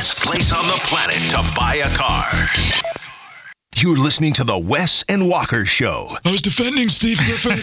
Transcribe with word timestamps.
best 0.00 0.16
place 0.16 0.50
on 0.50 0.66
the 0.66 0.80
planet 0.88 1.30
to 1.30 1.36
buy 1.54 1.74
a 1.76 1.94
car. 1.94 2.24
You're 3.76 3.98
listening 3.98 4.32
to 4.34 4.44
the 4.44 4.56
Wes 4.56 5.04
and 5.10 5.28
Walker 5.28 5.66
Show. 5.66 6.16
I 6.24 6.30
was 6.30 6.40
defending 6.40 6.88
Steve 6.88 7.18
Clifford. 7.18 7.60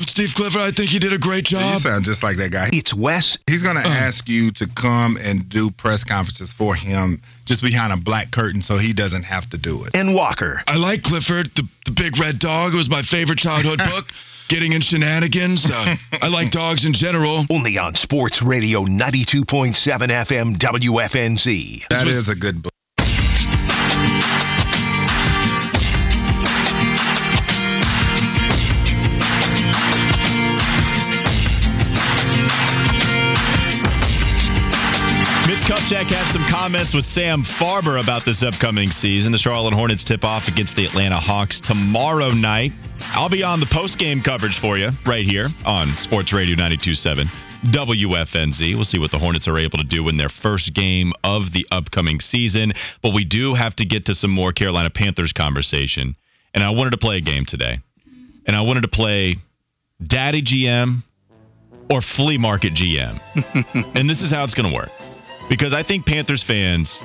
Steve 0.08 0.30
Clifford, 0.34 0.62
I 0.62 0.70
think 0.70 0.88
he 0.88 0.98
did 0.98 1.12
a 1.12 1.18
great 1.18 1.44
job. 1.44 1.60
You 1.60 1.72
job. 1.72 1.82
sound 1.82 2.04
just 2.06 2.22
like 2.22 2.38
that 2.38 2.50
guy. 2.50 2.70
It's 2.72 2.94
Wes. 2.94 3.36
He's 3.46 3.62
going 3.62 3.76
to 3.76 3.82
uh. 3.82 3.92
ask 3.92 4.26
you 4.26 4.52
to 4.52 4.66
come 4.74 5.18
and 5.20 5.50
do 5.50 5.70
press 5.70 6.02
conferences 6.02 6.54
for 6.54 6.74
him 6.74 7.20
just 7.44 7.62
behind 7.62 7.92
a 7.92 7.98
black 7.98 8.30
curtain 8.30 8.62
so 8.62 8.78
he 8.78 8.94
doesn't 8.94 9.24
have 9.24 9.48
to 9.50 9.58
do 9.58 9.84
it. 9.84 9.90
and 9.92 10.14
Walker. 10.14 10.62
I 10.66 10.76
like 10.76 11.02
Clifford, 11.02 11.50
the, 11.56 11.68
the 11.84 11.92
big 11.92 12.18
red 12.18 12.38
dog. 12.38 12.72
It 12.72 12.76
was 12.76 12.88
my 12.88 13.02
favorite 13.02 13.38
childhood 13.38 13.78
book. 13.92 14.06
Getting 14.50 14.72
in 14.72 14.80
shenanigans. 14.80 15.70
Uh, 15.70 15.94
I 16.20 16.26
like 16.26 16.50
dogs 16.62 16.84
in 16.84 16.92
general. 16.92 17.46
Only 17.48 17.78
on 17.78 17.94
Sports 17.94 18.42
Radio 18.42 18.82
92.7 18.82 19.44
FM 19.46 20.56
WFNZ. 20.56 21.86
That 21.88 22.08
is 22.08 22.28
a 22.28 22.34
good 22.34 22.60
book. 22.60 22.72
Kupchak 35.90 36.06
had 36.06 36.32
some 36.32 36.44
comments 36.48 36.94
with 36.94 37.04
Sam 37.04 37.42
Farber 37.42 38.00
about 38.00 38.24
this 38.24 38.44
upcoming 38.44 38.92
season. 38.92 39.32
The 39.32 39.38
Charlotte 39.38 39.74
Hornets 39.74 40.04
tip 40.04 40.24
off 40.24 40.46
against 40.46 40.76
the 40.76 40.84
Atlanta 40.86 41.16
Hawks 41.16 41.60
tomorrow 41.60 42.30
night. 42.30 42.70
I'll 43.00 43.28
be 43.28 43.42
on 43.42 43.58
the 43.58 43.66
post 43.66 43.98
game 43.98 44.22
coverage 44.22 44.60
for 44.60 44.78
you 44.78 44.90
right 45.04 45.24
here 45.24 45.48
on 45.66 45.96
Sports 45.96 46.32
Radio 46.32 46.54
927 46.54 47.26
WFNZ. 47.72 48.74
We'll 48.74 48.84
see 48.84 49.00
what 49.00 49.10
the 49.10 49.18
Hornets 49.18 49.48
are 49.48 49.58
able 49.58 49.78
to 49.78 49.84
do 49.84 50.08
in 50.08 50.16
their 50.16 50.28
first 50.28 50.74
game 50.74 51.12
of 51.24 51.52
the 51.52 51.66
upcoming 51.72 52.20
season. 52.20 52.72
But 53.02 53.12
we 53.12 53.24
do 53.24 53.54
have 53.54 53.74
to 53.76 53.84
get 53.84 54.06
to 54.06 54.14
some 54.14 54.30
more 54.30 54.52
Carolina 54.52 54.90
Panthers 54.90 55.32
conversation. 55.32 56.14
And 56.54 56.62
I 56.62 56.70
wanted 56.70 56.90
to 56.90 56.98
play 56.98 57.16
a 57.16 57.20
game 57.20 57.46
today. 57.46 57.80
And 58.46 58.54
I 58.54 58.60
wanted 58.60 58.82
to 58.82 58.88
play 58.88 59.34
Daddy 60.00 60.42
GM 60.42 61.02
or 61.90 62.00
Flea 62.00 62.38
Market 62.38 62.74
GM. 62.74 63.20
and 63.96 64.08
this 64.08 64.22
is 64.22 64.30
how 64.30 64.44
it's 64.44 64.54
going 64.54 64.70
to 64.70 64.76
work 64.76 64.90
because 65.50 65.74
I 65.74 65.82
think 65.82 66.06
Panthers 66.06 66.44
fans, 66.44 67.02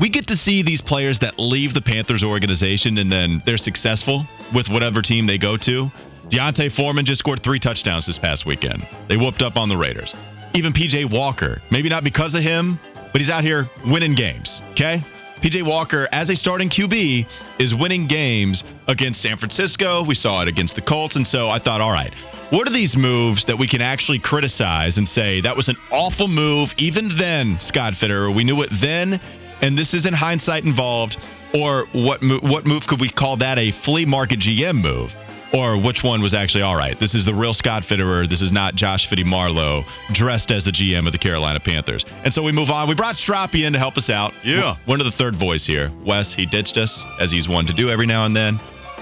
we 0.00 0.10
get 0.10 0.26
to 0.26 0.36
see 0.36 0.62
these 0.62 0.82
players 0.82 1.20
that 1.20 1.38
leave 1.38 1.72
the 1.72 1.80
Panthers 1.80 2.24
organization 2.24 2.98
and 2.98 3.10
then 3.10 3.40
they're 3.46 3.56
successful 3.56 4.24
with 4.54 4.68
whatever 4.68 5.00
team 5.00 5.26
they 5.26 5.38
go 5.38 5.56
to. 5.56 5.90
D'Onta 6.28 6.70
Foreman 6.70 7.04
just 7.04 7.20
scored 7.20 7.42
three 7.42 7.60
touchdowns 7.60 8.06
this 8.06 8.18
past 8.18 8.44
weekend. 8.44 8.86
They 9.08 9.16
whooped 9.16 9.42
up 9.42 9.56
on 9.56 9.68
the 9.68 9.76
Raiders. 9.76 10.14
Even 10.54 10.72
PJ 10.72 11.10
Walker, 11.10 11.62
maybe 11.70 11.88
not 11.88 12.04
because 12.04 12.34
of 12.34 12.42
him, 12.42 12.80
but 13.12 13.20
he's 13.20 13.30
out 13.30 13.44
here 13.44 13.68
winning 13.86 14.14
games. 14.14 14.60
Okay? 14.72 15.02
PJ 15.42 15.64
Walker, 15.64 16.06
as 16.12 16.30
a 16.30 16.36
starting 16.36 16.68
QB, 16.68 17.28
is 17.58 17.74
winning 17.74 18.06
games 18.06 18.62
against 18.86 19.20
San 19.20 19.38
Francisco. 19.38 20.04
We 20.04 20.14
saw 20.14 20.40
it 20.42 20.46
against 20.46 20.76
the 20.76 20.82
Colts. 20.82 21.16
And 21.16 21.26
so 21.26 21.48
I 21.48 21.58
thought, 21.58 21.80
all 21.80 21.90
right, 21.90 22.14
what 22.50 22.68
are 22.68 22.72
these 22.72 22.96
moves 22.96 23.46
that 23.46 23.58
we 23.58 23.66
can 23.66 23.82
actually 23.82 24.20
criticize 24.20 24.98
and 24.98 25.08
say 25.08 25.40
that 25.40 25.56
was 25.56 25.68
an 25.68 25.76
awful 25.90 26.28
move 26.28 26.72
even 26.78 27.08
then, 27.18 27.58
Scott 27.58 27.94
Fitterer? 27.94 28.32
We 28.32 28.44
knew 28.44 28.62
it 28.62 28.70
then, 28.80 29.20
and 29.60 29.76
this 29.76 29.94
isn't 29.94 30.14
hindsight 30.14 30.64
involved. 30.64 31.16
Or 31.52 31.86
what, 31.92 32.22
mo- 32.22 32.38
what 32.40 32.64
move 32.64 32.86
could 32.86 33.00
we 33.00 33.10
call 33.10 33.38
that 33.38 33.58
a 33.58 33.72
flea 33.72 34.06
market 34.06 34.38
GM 34.38 34.80
move? 34.80 35.12
Or 35.52 35.80
which 35.80 36.02
one 36.02 36.22
was 36.22 36.34
actually 36.34 36.62
all 36.62 36.76
right. 36.76 36.98
This 36.98 37.14
is 37.14 37.24
the 37.24 37.34
real 37.34 37.54
Scott 37.54 37.82
Fitterer. 37.82 38.28
This 38.28 38.42
is 38.42 38.52
not 38.52 38.74
Josh 38.74 39.08
Fitty 39.08 39.24
Marlowe 39.24 39.84
dressed 40.12 40.50
as 40.50 40.64
the 40.64 40.70
GM 40.70 41.06
of 41.06 41.12
the 41.12 41.18
Carolina 41.18 41.60
Panthers. 41.60 42.04
And 42.24 42.32
so 42.32 42.42
we 42.42 42.52
move 42.52 42.70
on. 42.70 42.88
We 42.88 42.94
brought 42.94 43.16
Strappy 43.16 43.66
in 43.66 43.72
to 43.74 43.78
help 43.78 43.96
us 43.96 44.10
out. 44.10 44.32
Yeah. 44.44 44.76
One 44.86 45.00
of 45.00 45.06
the 45.06 45.12
third 45.12 45.36
voice 45.36 45.66
here. 45.66 45.90
Wes, 46.04 46.32
he 46.32 46.46
ditched 46.46 46.76
us 46.76 47.04
as 47.20 47.30
he's 47.30 47.48
one 47.48 47.66
to 47.66 47.72
do 47.72 47.90
every 47.90 48.06
now 48.06 48.24
and 48.24 48.34
then. 48.34 48.58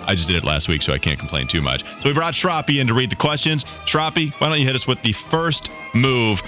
I 0.06 0.15
just 0.15 0.28
did 0.28 0.37
it 0.37 0.45
last 0.45 0.67
week, 0.67 0.83
so 0.83 0.93
I 0.93 0.98
can't 0.98 1.19
complain 1.19 1.47
too 1.47 1.61
much. 1.61 1.84
So 2.01 2.09
we 2.09 2.15
brought 2.15 2.34
Strappy 2.34 2.81
in 2.81 2.87
to 2.88 2.94
read 2.94 3.11
the 3.11 3.17
questions. 3.17 3.65
Strappy, 3.84 4.32
why 4.41 4.49
don't 4.49 4.59
you 4.59 4.67
hit 4.67 4.75
us 4.75 4.87
with 4.87 5.00
the 5.03 5.12
first 5.12 5.71
move, 5.94 6.41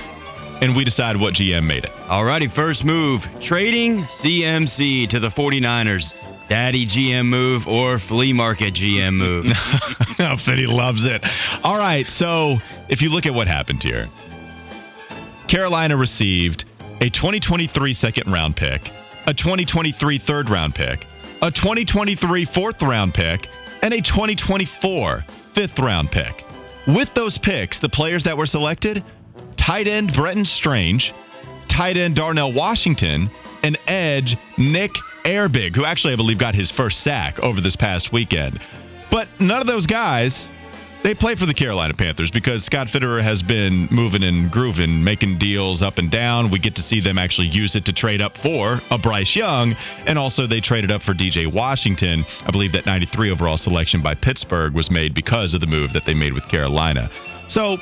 and 0.60 0.74
we 0.74 0.84
decide 0.84 1.16
what 1.16 1.34
GM 1.34 1.66
made 1.66 1.84
it. 1.84 1.90
Alrighty, 2.06 2.50
first 2.50 2.84
move 2.84 3.24
trading 3.40 3.98
CMC 4.04 5.08
to 5.10 5.20
the 5.20 5.28
49ers. 5.28 6.14
Daddy 6.52 6.84
GM 6.84 7.28
move 7.28 7.66
or 7.66 7.98
flea 7.98 8.34
market 8.34 8.74
GM 8.74 9.14
move? 9.14 9.46
no, 10.18 10.36
Fitty 10.36 10.66
loves 10.66 11.06
it. 11.06 11.24
All 11.64 11.78
right, 11.78 12.06
so 12.06 12.58
if 12.90 13.00
you 13.00 13.08
look 13.08 13.24
at 13.24 13.32
what 13.32 13.46
happened 13.46 13.82
here, 13.82 14.06
Carolina 15.48 15.96
received 15.96 16.66
a 17.00 17.08
2023 17.08 17.94
second 17.94 18.30
round 18.30 18.54
pick, 18.54 18.82
a 19.26 19.32
2023 19.32 20.18
third 20.18 20.50
round 20.50 20.74
pick, 20.74 21.06
a 21.40 21.50
2023 21.50 22.44
fourth 22.44 22.82
round 22.82 23.14
pick, 23.14 23.48
and 23.80 23.94
a 23.94 24.02
2024 24.02 25.24
fifth 25.54 25.78
round 25.78 26.10
pick. 26.10 26.44
With 26.86 27.14
those 27.14 27.38
picks, 27.38 27.78
the 27.78 27.88
players 27.88 28.24
that 28.24 28.36
were 28.36 28.44
selected 28.44 29.02
tight 29.56 29.88
end 29.88 30.12
Brenton 30.12 30.44
Strange, 30.44 31.14
tight 31.68 31.96
end 31.96 32.14
Darnell 32.14 32.52
Washington, 32.52 33.30
and 33.62 33.78
edge 33.86 34.36
Nick 34.58 34.90
Herbig, 35.24 35.76
who 35.76 35.84
actually 35.84 36.12
I 36.12 36.16
believe 36.16 36.38
got 36.38 36.54
his 36.54 36.70
first 36.70 37.00
sack 37.00 37.40
over 37.40 37.60
this 37.60 37.76
past 37.76 38.12
weekend. 38.12 38.60
But 39.10 39.28
none 39.38 39.60
of 39.60 39.66
those 39.66 39.86
guys, 39.86 40.50
they 41.02 41.14
play 41.14 41.34
for 41.34 41.46
the 41.46 41.54
Carolina 41.54 41.94
Panthers 41.94 42.30
because 42.30 42.64
Scott 42.64 42.86
Fitterer 42.86 43.22
has 43.22 43.42
been 43.42 43.88
moving 43.90 44.22
and 44.22 44.50
grooving, 44.50 45.02
making 45.02 45.38
deals 45.38 45.82
up 45.82 45.98
and 45.98 46.10
down. 46.10 46.50
We 46.50 46.58
get 46.58 46.76
to 46.76 46.82
see 46.82 47.00
them 47.00 47.18
actually 47.18 47.48
use 47.48 47.74
it 47.74 47.86
to 47.86 47.92
trade 47.92 48.22
up 48.22 48.38
for 48.38 48.80
a 48.90 48.98
Bryce 48.98 49.34
Young, 49.34 49.74
and 50.06 50.18
also 50.18 50.46
they 50.46 50.60
traded 50.60 50.92
up 50.92 51.02
for 51.02 51.12
DJ 51.12 51.52
Washington. 51.52 52.24
I 52.46 52.50
believe 52.52 52.72
that 52.72 52.86
93 52.86 53.30
overall 53.30 53.56
selection 53.56 54.00
by 54.00 54.14
Pittsburgh 54.14 54.74
was 54.74 54.90
made 54.90 55.12
because 55.12 55.54
of 55.54 55.60
the 55.60 55.66
move 55.66 55.92
that 55.92 56.06
they 56.06 56.14
made 56.14 56.32
with 56.32 56.48
Carolina. 56.48 57.10
So 57.48 57.78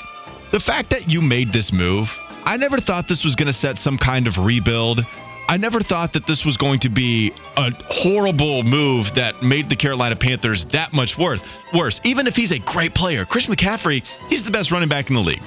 the 0.51 0.61
fact 0.61 0.91
that 0.91 1.09
you 1.09 1.21
made 1.21 1.53
this 1.53 1.73
move, 1.73 2.09
I 2.45 2.57
never 2.57 2.79
thought 2.79 3.07
this 3.07 3.23
was 3.23 3.37
going 3.37 3.47
to 3.47 3.53
set 3.53 3.79
some 3.79 3.99
kind 3.99 4.27
of 4.27 4.39
rebuild. 4.39 5.05
I 5.51 5.57
never 5.57 5.81
thought 5.81 6.13
that 6.13 6.29
this 6.29 6.45
was 6.45 6.59
going 6.59 6.79
to 6.81 6.89
be 6.91 7.33
a 7.57 7.73
horrible 7.73 8.63
move 8.63 9.15
that 9.15 9.43
made 9.43 9.69
the 9.69 9.75
Carolina 9.75 10.15
Panthers 10.15 10.65
that 10.67 10.93
much 10.93 11.19
worth 11.19 11.43
worse. 11.75 12.01
Even 12.05 12.29
if 12.29 12.37
he's 12.37 12.53
a 12.53 12.61
great 12.61 12.95
player, 12.95 13.25
Chris 13.25 13.49
McCaffrey, 13.49 14.05
he's 14.29 14.45
the 14.45 14.53
best 14.53 14.71
running 14.71 14.89
back 14.89 15.09
in 15.11 15.17
the 15.17 15.21
league. 15.21 15.43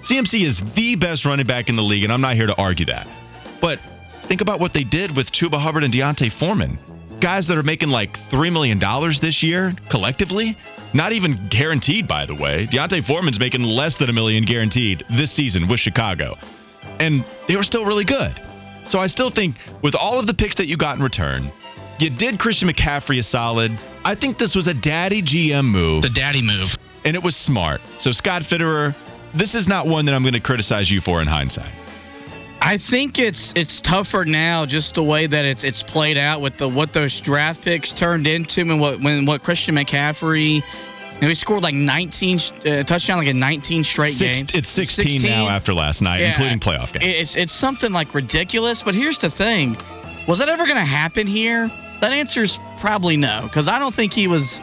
CMC 0.00 0.44
is 0.44 0.60
the 0.74 0.96
best 0.96 1.24
running 1.24 1.46
back 1.46 1.68
in 1.68 1.76
the 1.76 1.82
league, 1.84 2.02
and 2.02 2.12
I'm 2.12 2.20
not 2.20 2.34
here 2.34 2.48
to 2.48 2.56
argue 2.56 2.86
that. 2.86 3.06
But 3.60 3.78
think 4.24 4.40
about 4.40 4.58
what 4.58 4.72
they 4.72 4.82
did 4.82 5.16
with 5.16 5.30
Chuba 5.30 5.60
Hubbard 5.60 5.84
and 5.84 5.92
D'Onta 5.92 6.28
Foreman. 6.28 6.76
Guys 7.20 7.46
that 7.46 7.56
are 7.56 7.62
making 7.62 7.90
like 7.90 8.18
$3 8.30 8.52
million 8.52 8.80
this 9.20 9.44
year 9.44 9.72
collectively. 9.88 10.58
Not 10.92 11.12
even 11.12 11.46
guaranteed, 11.50 12.08
by 12.08 12.26
the 12.26 12.34
way. 12.34 12.66
D'Onta 12.66 13.00
Foreman's 13.06 13.38
making 13.38 13.62
less 13.62 13.96
than 13.96 14.10
a 14.10 14.12
million 14.12 14.44
guaranteed 14.44 15.04
this 15.08 15.30
season 15.30 15.68
with 15.68 15.78
Chicago. 15.78 16.36
And 16.98 17.24
they 17.46 17.54
were 17.54 17.62
still 17.62 17.84
really 17.84 18.04
good. 18.04 18.32
So 18.86 18.98
I 18.98 19.08
still 19.08 19.30
think 19.30 19.56
with 19.82 19.94
all 19.94 20.18
of 20.18 20.26
the 20.26 20.34
picks 20.34 20.56
that 20.56 20.66
you 20.66 20.76
got 20.76 20.96
in 20.96 21.02
return, 21.02 21.50
you 21.98 22.10
did 22.10 22.38
Christian 22.38 22.68
McCaffrey 22.68 23.18
a 23.18 23.22
solid. 23.22 23.76
I 24.04 24.14
think 24.14 24.38
this 24.38 24.54
was 24.54 24.66
a 24.66 24.74
daddy 24.74 25.22
GM 25.22 25.64
move. 25.64 26.02
The 26.02 26.10
daddy 26.10 26.42
move. 26.42 26.76
And 27.04 27.16
it 27.16 27.22
was 27.22 27.36
smart. 27.36 27.80
So 27.98 28.12
Scott 28.12 28.42
Fitterer, 28.42 28.94
this 29.34 29.54
is 29.54 29.66
not 29.66 29.86
one 29.86 30.06
that 30.06 30.14
I'm 30.14 30.22
going 30.22 30.34
to 30.34 30.40
criticize 30.40 30.90
you 30.90 31.00
for 31.00 31.20
in 31.20 31.26
hindsight. 31.26 31.70
I 32.60 32.78
think 32.78 33.18
it's 33.18 33.52
it's 33.54 33.80
tougher 33.80 34.24
now, 34.24 34.66
just 34.66 34.94
the 34.94 35.02
way 35.02 35.26
that 35.26 35.44
it's 35.44 35.62
it's 35.62 35.82
played 35.82 36.18
out 36.18 36.40
with 36.40 36.56
the 36.56 36.68
what 36.68 36.92
those 36.92 37.20
draft 37.20 37.62
picks 37.62 37.92
turned 37.92 38.26
into, 38.26 38.60
and 38.60 38.80
what 38.80 39.00
when 39.00 39.26
what 39.26 39.42
Christian 39.42 39.76
McCaffrey. 39.76 40.62
You 41.16 41.22
know, 41.22 41.28
he 41.28 41.34
scored 41.34 41.62
like 41.62 41.74
19 41.74 42.38
uh, 42.66 42.82
touchdown, 42.84 43.18
like 43.18 43.28
in 43.28 43.38
19 43.38 43.84
straight 43.84 44.12
Six, 44.12 44.36
games. 44.38 44.54
it's 44.54 44.68
16, 44.68 45.22
now 45.22 45.48
after 45.48 45.72
last 45.72 46.02
night, 46.02 46.20
Yeah. 46.20 46.30
including 46.30 46.58
playoff 46.60 46.92
games. 46.92 47.04
It's 47.06 47.36
it's 47.36 47.52
something 47.54 47.90
like 47.90 48.12
ridiculous. 48.14 48.82
But 48.82 48.94
here's 48.94 49.18
the 49.18 49.30
thing: 49.30 49.76
was 50.28 50.40
that 50.40 50.48
ever 50.50 50.64
going 50.64 50.76
to 50.76 50.84
happen 50.84 51.26
here? 51.26 51.70
That 52.02 52.12
answer's 52.12 52.58
probably 52.80 53.16
no, 53.16 53.40
because 53.44 53.66
I 53.68 53.78
don't 53.78 53.94
think 53.94 54.12
he 54.12 54.28
was. 54.28 54.60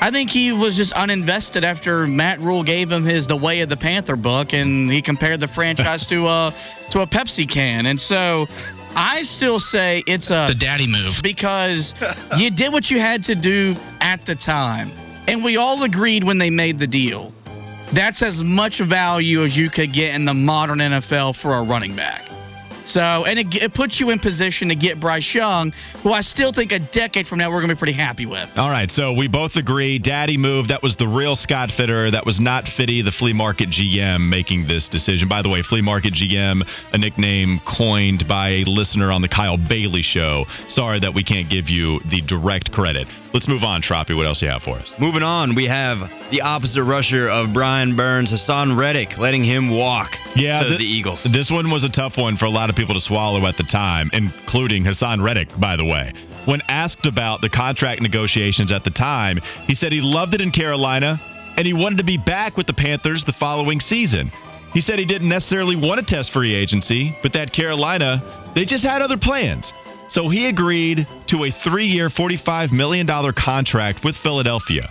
I 0.00 0.10
think 0.12 0.30
he 0.30 0.52
was 0.52 0.76
just 0.76 0.94
uninvested 0.94 1.64
after 1.64 2.06
Matt 2.06 2.40
Rhule 2.40 2.62
gave 2.62 2.90
him 2.90 3.04
his 3.04 3.26
"The 3.26 3.36
Way 3.36 3.60
of 3.60 3.68
the 3.68 3.76
Panther" 3.76 4.16
book, 4.16 4.54
and 4.54 4.90
he 4.90 5.02
compared 5.02 5.40
the 5.40 5.48
franchise 5.48 6.06
to 6.06 6.26
a 6.28 6.54
to 6.92 7.00
a 7.02 7.06
Pepsi 7.06 7.46
can, 7.48 7.84
and 7.86 8.00
so. 8.00 8.46
I 8.96 9.22
still 9.22 9.60
say 9.60 10.02
it's 10.06 10.30
a 10.30 10.46
The 10.48 10.54
daddy 10.54 10.86
move. 10.88 11.20
because 11.22 11.94
you 12.38 12.50
did 12.50 12.72
what 12.72 12.90
you 12.90 12.98
had 12.98 13.24
to 13.24 13.34
do 13.36 13.76
at 14.00 14.24
the 14.24 14.34
time. 14.34 14.90
And 15.28 15.44
we 15.44 15.58
all 15.58 15.82
agreed 15.82 16.24
when 16.24 16.38
they 16.38 16.48
made 16.48 16.78
the 16.78 16.86
deal. 16.86 17.34
That's 17.92 18.22
as 18.22 18.42
much 18.42 18.80
value 18.80 19.44
as 19.44 19.54
you 19.54 19.68
could 19.68 19.92
get 19.92 20.14
in 20.14 20.24
the 20.24 20.32
modern 20.32 20.78
NFL 20.78 21.36
for 21.36 21.54
a 21.54 21.62
running 21.62 21.94
back. 21.94 22.22
So, 22.88 23.00
and 23.26 23.38
it, 23.38 23.54
it 23.62 23.74
puts 23.74 24.00
you 24.00 24.10
in 24.10 24.18
position 24.18 24.68
to 24.68 24.74
get 24.74 24.98
Bryce 24.98 25.34
Young, 25.34 25.72
who 26.02 26.10
I 26.12 26.22
still 26.22 26.52
think 26.52 26.72
a 26.72 26.78
decade 26.78 27.28
from 27.28 27.38
now 27.38 27.50
we're 27.50 27.58
going 27.60 27.68
to 27.68 27.74
be 27.74 27.78
pretty 27.78 27.92
happy 27.92 28.24
with. 28.26 28.58
All 28.58 28.70
right, 28.70 28.90
so 28.90 29.12
we 29.12 29.28
both 29.28 29.56
agree. 29.56 29.98
Daddy 29.98 30.38
move. 30.38 30.68
That 30.68 30.82
was 30.82 30.96
the 30.96 31.06
real 31.06 31.36
Scott 31.36 31.70
Fitter. 31.70 32.10
That 32.10 32.24
was 32.24 32.40
not 32.40 32.66
Fitty, 32.66 33.02
the 33.02 33.10
flea 33.12 33.34
market 33.34 33.68
GM, 33.68 34.28
making 34.30 34.66
this 34.66 34.88
decision. 34.88 35.28
By 35.28 35.42
the 35.42 35.48
way, 35.50 35.62
flea 35.62 35.82
market 35.82 36.14
GM, 36.14 36.66
a 36.92 36.98
nickname 36.98 37.60
coined 37.66 38.26
by 38.26 38.48
a 38.48 38.64
listener 38.64 39.12
on 39.12 39.20
the 39.22 39.28
Kyle 39.28 39.58
Bailey 39.58 40.02
show. 40.02 40.46
Sorry 40.68 41.00
that 41.00 41.12
we 41.14 41.22
can't 41.24 41.50
give 41.50 41.68
you 41.68 42.00
the 42.00 42.22
direct 42.22 42.72
credit. 42.72 43.06
Let's 43.34 43.46
move 43.48 43.62
on, 43.64 43.82
Troppy. 43.82 44.14
What 44.16 44.24
else 44.24 44.40
you 44.40 44.48
have 44.48 44.62
for 44.62 44.76
us? 44.76 44.94
Moving 44.98 45.22
on, 45.22 45.54
we 45.54 45.66
have 45.66 45.98
the 46.30 46.40
opposite 46.40 46.82
rusher 46.82 47.28
of 47.28 47.52
Brian 47.52 47.94
Burns, 47.94 48.32
Haason 48.32 48.78
Reddick, 48.78 49.18
letting 49.18 49.44
him 49.44 49.68
walk 49.70 50.16
Yeah, 50.34 50.62
to 50.62 50.70
thi- 50.70 50.76
the 50.78 50.84
Eagles. 50.84 51.24
This 51.24 51.50
one 51.50 51.70
was 51.70 51.84
a 51.84 51.90
tough 51.90 52.16
one 52.16 52.38
for 52.38 52.46
a 52.46 52.50
lot 52.50 52.70
of 52.70 52.76
people 52.78 52.94
to 52.94 53.00
swallow 53.00 53.44
at 53.46 53.56
the 53.56 53.64
time, 53.64 54.08
including 54.12 54.84
Haason 54.84 55.22
Reddick, 55.22 55.48
by 55.58 55.76
the 55.76 55.84
way. 55.84 56.12
When 56.44 56.62
asked 56.68 57.06
about 57.06 57.40
the 57.40 57.50
contract 57.50 58.00
negotiations 58.00 58.70
at 58.70 58.84
the 58.84 58.90
time, 58.90 59.40
he 59.66 59.74
said 59.74 59.92
he 59.92 60.00
loved 60.00 60.34
it 60.34 60.40
in 60.40 60.52
Carolina 60.52 61.20
and 61.56 61.66
he 61.66 61.72
wanted 61.72 61.98
to 61.98 62.04
be 62.04 62.16
back 62.16 62.56
with 62.56 62.68
the 62.68 62.72
Panthers 62.72 63.24
the 63.24 63.32
following 63.32 63.80
season. 63.80 64.30
He 64.72 64.80
said 64.80 65.00
he 65.00 65.06
didn't 65.06 65.28
necessarily 65.28 65.74
want 65.74 65.98
to 65.98 66.06
test 66.06 66.32
free 66.32 66.54
agency, 66.54 67.16
but 67.20 67.32
that 67.32 67.52
Carolina, 67.52 68.22
they 68.54 68.64
just 68.64 68.84
had 68.84 69.02
other 69.02 69.18
plans. 69.18 69.72
So 70.08 70.28
he 70.28 70.46
agreed 70.46 71.06
to 71.26 71.44
a 71.44 71.50
three 71.50 71.86
year, 71.86 72.08
$45 72.08 72.70
million 72.70 73.06
contract 73.32 74.04
with 74.04 74.16
Philadelphia. 74.16 74.88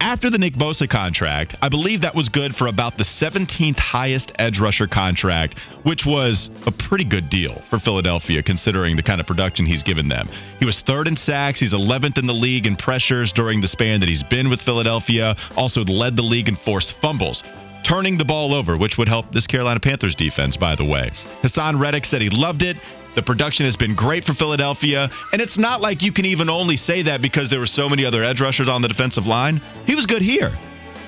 After 0.00 0.28
the 0.28 0.38
Nick 0.38 0.54
Bosa 0.54 0.88
contract, 0.88 1.56
I 1.62 1.68
believe 1.68 2.02
that 2.02 2.14
was 2.14 2.28
good 2.28 2.54
for 2.54 2.66
about 2.66 2.98
the 2.98 3.04
17th 3.04 3.78
highest 3.78 4.32
edge 4.38 4.60
rusher 4.60 4.86
contract, 4.86 5.58
which 5.82 6.04
was 6.04 6.50
a 6.66 6.70
pretty 6.70 7.04
good 7.04 7.30
deal 7.30 7.54
for 7.70 7.78
Philadelphia 7.78 8.42
considering 8.42 8.96
the 8.96 9.02
kind 9.02 9.20
of 9.20 9.26
production 9.26 9.66
he's 9.66 9.82
given 9.82 10.08
them. 10.08 10.28
He 10.58 10.66
was 10.66 10.80
third 10.80 11.08
in 11.08 11.16
sacks, 11.16 11.60
he's 11.60 11.74
11th 11.74 12.18
in 12.18 12.26
the 12.26 12.34
league 12.34 12.66
in 12.66 12.76
pressures 12.76 13.32
during 13.32 13.60
the 13.60 13.68
span 13.68 14.00
that 14.00 14.08
he's 14.08 14.22
been 14.22 14.50
with 14.50 14.60
Philadelphia, 14.60 15.36
also 15.56 15.82
led 15.84 16.16
the 16.16 16.22
league 16.22 16.48
in 16.48 16.56
forced 16.56 16.96
fumbles. 17.00 17.42
Turning 17.82 18.16
the 18.16 18.24
ball 18.24 18.54
over, 18.54 18.76
which 18.78 18.96
would 18.96 19.08
help 19.08 19.30
this 19.30 19.46
Carolina 19.46 19.78
Panthers 19.78 20.14
defense, 20.14 20.56
by 20.56 20.74
the 20.74 20.84
way. 20.84 21.10
Haason 21.42 21.78
Reddick 21.78 22.06
said 22.06 22.22
he 22.22 22.30
loved 22.30 22.62
it. 22.62 22.78
The 23.14 23.22
production 23.22 23.66
has 23.66 23.76
been 23.76 23.94
great 23.94 24.24
for 24.24 24.34
Philadelphia, 24.34 25.08
and 25.32 25.40
it's 25.40 25.56
not 25.56 25.80
like 25.80 26.02
you 26.02 26.12
can 26.12 26.24
even 26.24 26.50
only 26.50 26.76
say 26.76 27.02
that 27.02 27.22
because 27.22 27.48
there 27.48 27.60
were 27.60 27.66
so 27.66 27.88
many 27.88 28.04
other 28.04 28.24
edge 28.24 28.40
rushers 28.40 28.68
on 28.68 28.82
the 28.82 28.88
defensive 28.88 29.26
line. 29.26 29.60
He 29.86 29.94
was 29.94 30.06
good 30.06 30.22
here. 30.22 30.50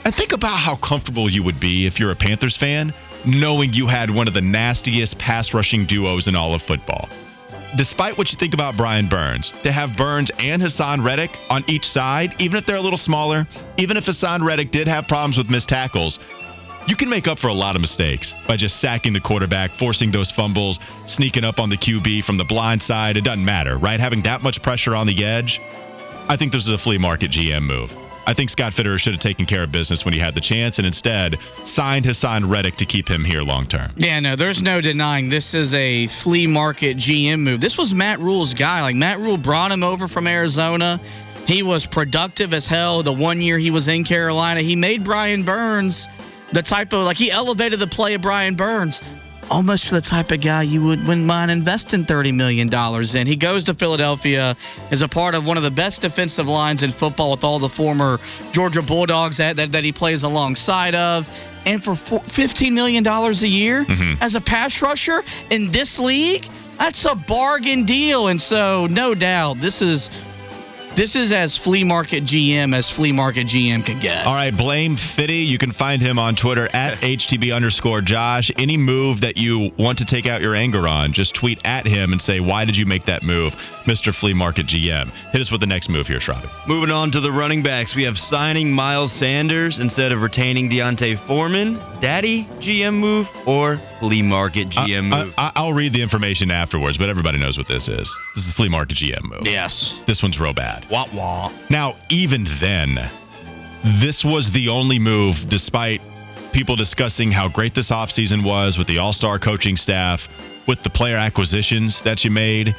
And 0.05 0.15
think 0.15 0.33
about 0.33 0.57
how 0.59 0.77
comfortable 0.77 1.29
you 1.29 1.43
would 1.43 1.59
be 1.59 1.87
if 1.87 1.99
you're 1.99 2.13
a 2.13 2.17
Panthers 2.17 2.57
fan, 2.57 2.95
knowing 3.27 3.73
you 3.73 3.89
had 3.89 4.09
one 4.09 4.29
of 4.29 4.35
the 4.35 4.41
nastiest 4.41 5.19
pass 5.19 5.53
rushing 5.53 5.85
duos 5.85 6.29
in 6.29 6.37
all 6.37 6.55
of 6.55 6.63
football. 6.63 7.09
Despite 7.77 8.17
what 8.17 8.31
you 8.31 8.39
think 8.39 8.55
about 8.55 8.77
Brian 8.77 9.09
Burns, 9.09 9.53
to 9.65 9.73
have 9.73 9.97
Burns 9.97 10.31
and 10.39 10.63
Haason 10.63 11.05
Reddick 11.05 11.33
on 11.51 11.65
each 11.67 11.85
side, 11.85 12.35
even 12.39 12.57
if 12.57 12.65
they're 12.65 12.77
a 12.77 12.81
little 12.81 12.97
smaller, 12.97 13.49
even 13.77 13.97
if 13.97 14.07
Haason 14.07 14.47
Reddick 14.47 14.71
did 14.71 14.87
have 14.87 15.09
problems 15.09 15.37
with 15.37 15.51
missed 15.51 15.69
tackles, 15.69 16.21
you 16.87 16.97
can 16.97 17.09
make 17.09 17.27
up 17.27 17.39
for 17.39 17.49
a 17.49 17.55
lot 17.55 17.75
of 17.75 17.81
mistakes 17.81 18.35
by 18.47 18.57
just 18.57 18.81
sacking 18.81 19.13
the 19.13 19.21
quarterback, 19.21 19.73
forcing 19.73 20.11
those 20.11 20.31
fumbles, 20.31 20.79
sneaking 21.07 21.45
up 21.45 21.59
on 21.59 21.69
the 21.69 21.77
QB 21.77 22.25
from 22.25 22.37
the 22.37 22.45
blind 22.45 22.83
side. 22.83 23.17
It 23.17 23.25
doesn't 23.25 23.45
matter, 23.45 23.77
right? 23.77 23.99
Having 23.99 24.23
that 24.23 24.43
much 24.43 24.63
pressure 24.63 24.95
on 24.95 25.07
the 25.07 25.25
edge, 25.25 25.61
I 26.29 26.37
think 26.37 26.53
this 26.53 26.67
is 26.67 26.73
a 26.73 26.79
flea 26.79 26.99
market 26.99 27.31
GM 27.31 27.63
move. 27.63 27.93
I 28.29 28.35
think 28.35 28.51
Scott 28.51 28.73
Fitterer 28.73 28.99
should 28.99 29.13
have 29.13 29.23
taken 29.23 29.47
care 29.47 29.63
of 29.63 29.71
business 29.71 30.05
when 30.05 30.13
he 30.13 30.19
had 30.19 30.35
the 30.35 30.41
chance 30.41 30.79
and 30.79 30.87
instead 30.87 31.39
signed 31.65 32.07
Haason 32.07 32.51
Reddick 32.51 32.77
to 32.79 32.85
keep 32.85 33.09
him 33.09 33.25
here 33.25 33.43
long 33.43 33.67
term. 33.67 33.93
Yeah, 33.97 34.19
no, 34.19 34.35
there's 34.35 34.61
no 34.61 34.81
denying 34.81 35.29
this 35.29 35.55
is 35.55 35.73
a 35.75 36.09
flea 36.09 36.49
market 36.49 36.97
GM 36.97 37.41
move. 37.41 37.61
This 37.61 37.79
was 37.79 37.95
Matt 37.95 38.19
Rhule's 38.19 38.55
guy. 38.55 38.83
Like 38.83 38.97
Matt 38.97 39.21
Rule 39.21 39.37
brought 39.37 39.71
him 39.71 39.85
over 39.85 40.09
from 40.09 40.27
Arizona. 40.27 41.01
He 41.47 41.63
was 41.63 41.87
productive 41.87 42.53
as 42.53 42.67
hell 42.67 43.05
the 43.05 43.13
one 43.13 43.41
year 43.41 43.59
he 43.59 43.71
was 43.71 43.87
in 43.87 44.03
Carolina. 44.03 44.61
He 44.61 44.75
made 44.75 45.05
Brian 45.05 45.45
Burns 45.45 46.09
the 46.53 46.63
type 46.63 46.93
of 46.93 47.05
like 47.05 47.17
he 47.17 47.31
elevated 47.31 47.81
the 47.81 47.87
play 47.87 48.15
of 48.15 48.23
Brian 48.23 48.55
Burns 48.57 49.01
almost 49.49 49.89
the 49.93 50.01
type 50.01 50.33
of 50.33 50.41
guy 50.43 50.63
you 50.63 50.83
would 50.83 50.99
wouldn't 51.07 51.25
mind 51.27 51.53
investing 51.53 52.05
thirty 52.05 52.33
million 52.33 52.69
dollars 52.69 53.15
in. 53.15 53.27
He 53.29 53.37
goes 53.37 53.65
to 53.67 53.75
Philadelphia 53.75 54.57
as 54.91 55.03
a 55.03 55.09
part 55.09 55.37
of 55.37 55.45
one 55.45 55.57
of 55.57 55.63
the 55.63 55.71
best 55.71 56.03
defensive 56.03 56.47
lines 56.47 56.83
in 56.83 56.91
football 56.91 57.31
with 57.31 57.45
all 57.45 57.61
the 57.61 57.69
former 57.69 58.19
Georgia 58.53 58.83
Bulldogs 58.83 59.39
that 59.39 59.57
that, 59.57 59.73
that 59.73 59.85
he 59.85 59.93
plays 59.93 60.25
alongside 60.25 60.95
of. 60.97 61.27
And 61.65 61.83
for 61.83 61.95
four, 61.97 62.21
$15 62.21 62.73
million 62.73 63.07
a 63.07 63.31
year 63.47 63.85
Mhm. 63.85 64.19
as 64.21 64.35
a 64.35 64.41
pass 64.41 64.83
rusher 64.83 65.23
in 65.51 65.71
this 65.73 65.99
league, 66.01 66.47
that's 66.79 67.05
a 67.05 67.15
bargain 67.15 67.87
deal. 67.87 68.27
And 68.29 68.41
so, 68.41 68.87
no 68.89 69.15
doubt, 69.15 69.61
this 69.61 69.81
is 69.83 70.11
this 70.97 71.15
is 71.15 71.31
as 71.31 71.57
flea 71.57 71.85
market 71.85 72.25
GM 72.25 72.75
as 72.75 72.91
flea 72.91 73.13
market 73.13 73.47
GM 73.47 73.85
can 73.85 74.01
get. 74.01 74.27
All 74.27 74.35
right, 74.35 74.57
blame 74.57 74.97
Fitty. 74.97 75.45
You 75.45 75.59
can 75.59 75.73
find 75.73 76.01
him 76.01 76.19
on 76.19 76.35
Twitter 76.35 76.69
at 76.73 76.99
HTB 77.01 77.55
underscore 77.55 78.01
Josh. 78.01 78.51
Any 78.57 78.77
move 78.77 79.21
that 79.21 79.37
you 79.37 79.73
want 79.79 79.99
to 79.99 80.05
take 80.05 80.27
out 80.27 80.41
your 80.41 80.55
anger 80.55 80.89
on, 80.89 81.13
just 81.13 81.35
tweet 81.35 81.61
at 81.65 81.87
him 81.87 82.13
and 82.13 82.21
say, 82.21 82.41
why 82.41 82.65
did 82.65 82.77
you 82.77 82.87
make 82.87 83.05
that 83.05 83.23
move, 83.23 83.55
Mr. 83.87 84.15
Flea 84.15 84.35
Market 84.35 84.67
GM? 84.67 85.11
Hit 85.33 85.41
us 85.41 85.51
with 85.51 85.61
the 85.61 85.67
next 85.67 85.89
move 85.89 86.07
here, 86.07 86.19
Shravi. 86.19 86.49
Moving 86.69 86.91
on 86.91 87.11
to 87.13 87.21
the 87.21 87.33
running 87.33 87.63
backs, 87.63 87.95
we 87.97 88.03
have 88.03 88.19
signing 88.19 88.71
Miles 88.71 89.13
Sanders 89.13 89.79
instead 89.79 90.13
of 90.13 90.23
retaining 90.23 90.69
D'Onta 90.69 91.17
Foreman. 91.17 91.75
Daddy 92.01 92.45
GM 92.59 92.95
move 92.95 93.29
or 93.47 93.79
flea 94.01 94.23
market 94.23 94.69
GM 94.69 95.13
I, 95.13 95.25
move? 95.25 95.35
I, 95.39 95.53
I'll 95.55 95.73
read 95.73 95.93
the 95.93 96.03
information 96.03 96.51
afterwards, 96.51 96.99
but 96.99 97.09
everybody 97.09 97.39
knows 97.39 97.57
what 97.57 97.69
this 97.69 97.89
is. 97.89 98.19
This 98.35 98.47
is 98.47 98.53
Flea 98.53 98.69
Market 98.69 98.97
GM 98.97 99.25
move. 99.25 99.41
Yes. 99.45 99.99
This 100.07 100.23
one's 100.23 100.39
real 100.39 100.53
bad. 100.53 100.87
wah 100.91 101.07
wah. 101.15 101.53
Now, 101.71 101.95
even 102.11 102.47
then, 102.61 102.99
this 104.01 104.25
was 104.25 104.51
the 104.51 104.69
only 104.69 104.99
move, 104.99 105.49
despite 105.49 106.01
people 106.53 106.75
discussing 106.75 107.31
how 107.31 107.49
great 107.49 107.75
this 107.75 107.91
offseason 107.91 108.45
was 108.45 108.79
with 108.79 108.87
the 108.87 108.99
all 108.99 109.13
star 109.13 109.39
coaching 109.39 109.77
staff, 109.77 110.27
with 110.67 110.83
the 110.83 110.91
player 110.91 111.17
acquisitions 111.17 112.01
that 112.03 112.25
you 112.25 112.31
made, 112.31 112.75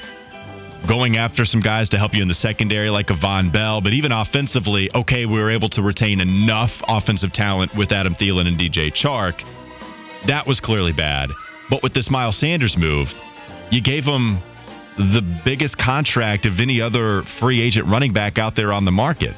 going 0.86 1.18
after 1.18 1.46
some 1.46 1.62
guys 1.62 1.90
to 1.90 1.98
help 1.98 2.14
you 2.14 2.22
in 2.22 2.28
the 2.28 2.34
secondary 2.34 2.90
like 2.90 3.10
a 3.10 3.14
Vonn 3.14 3.52
Bell, 3.52 3.82
but 3.82 3.94
even 3.94 4.12
offensively, 4.12 4.90
okay, 4.94 5.26
we 5.26 5.40
were 5.40 5.52
able 5.52 5.70
to 5.70 5.82
retain 5.82 6.22
enough 6.22 6.82
offensive 6.88 7.34
talent 7.34 7.76
with 7.76 7.92
Adam 7.92 8.14
Thielen 8.14 8.48
and 8.48 8.58
DJ 8.58 8.92
Chark. 8.92 9.44
That 10.28 10.46
was 10.46 10.60
clearly 10.60 10.94
bad. 10.94 11.32
But 11.70 11.84
with 11.84 11.94
this 11.94 12.10
Miles 12.10 12.38
Sanders 12.38 12.78
move, 12.78 13.14
you 13.72 13.82
gave 13.82 14.06
him 14.06 14.38
the 14.98 15.22
biggest 15.22 15.78
contract 15.78 16.46
of 16.46 16.60
any 16.60 16.82
other 16.82 17.22
free 17.24 17.62
agent 17.62 17.88
running 17.88 18.14
back 18.14 18.38
out 18.38 18.56
there 18.56 18.74
on 18.74 18.86
the 18.86 18.92
market. 18.92 19.36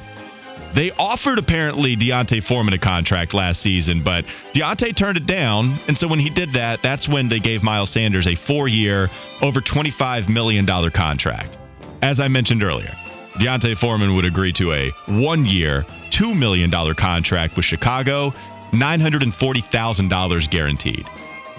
They 0.74 0.92
offered 0.92 1.38
apparently 1.38 1.96
D'Onta 1.96 2.42
Foreman 2.42 2.74
a 2.74 2.78
contract 2.78 3.34
last 3.34 3.60
season, 3.60 4.02
but 4.02 4.24
D'Onta 4.52 4.94
turned 4.94 5.16
it 5.16 5.26
down. 5.26 5.78
And 5.88 5.98
so 5.98 6.06
when 6.06 6.20
he 6.20 6.30
did 6.30 6.52
that, 6.52 6.80
that's 6.82 7.08
when 7.08 7.28
they 7.28 7.40
gave 7.40 7.62
Miles 7.62 7.90
Sanders 7.90 8.26
a 8.28 8.36
four 8.36 8.68
year, 8.68 9.10
over 9.42 9.60
$25 9.60 10.28
million 10.28 10.66
contract. 10.90 11.58
As 12.02 12.20
I 12.20 12.28
mentioned 12.28 12.62
earlier, 12.62 12.92
D'Onta 13.38 13.76
Foreman 13.76 14.14
would 14.14 14.26
agree 14.26 14.52
to 14.54 14.72
a 14.72 14.90
one 15.06 15.44
year, 15.44 15.84
$2 16.10 16.38
million 16.38 16.70
contract 16.94 17.56
with 17.56 17.64
Chicago, 17.64 18.32
$940,000 18.72 20.50
guaranteed. 20.50 21.06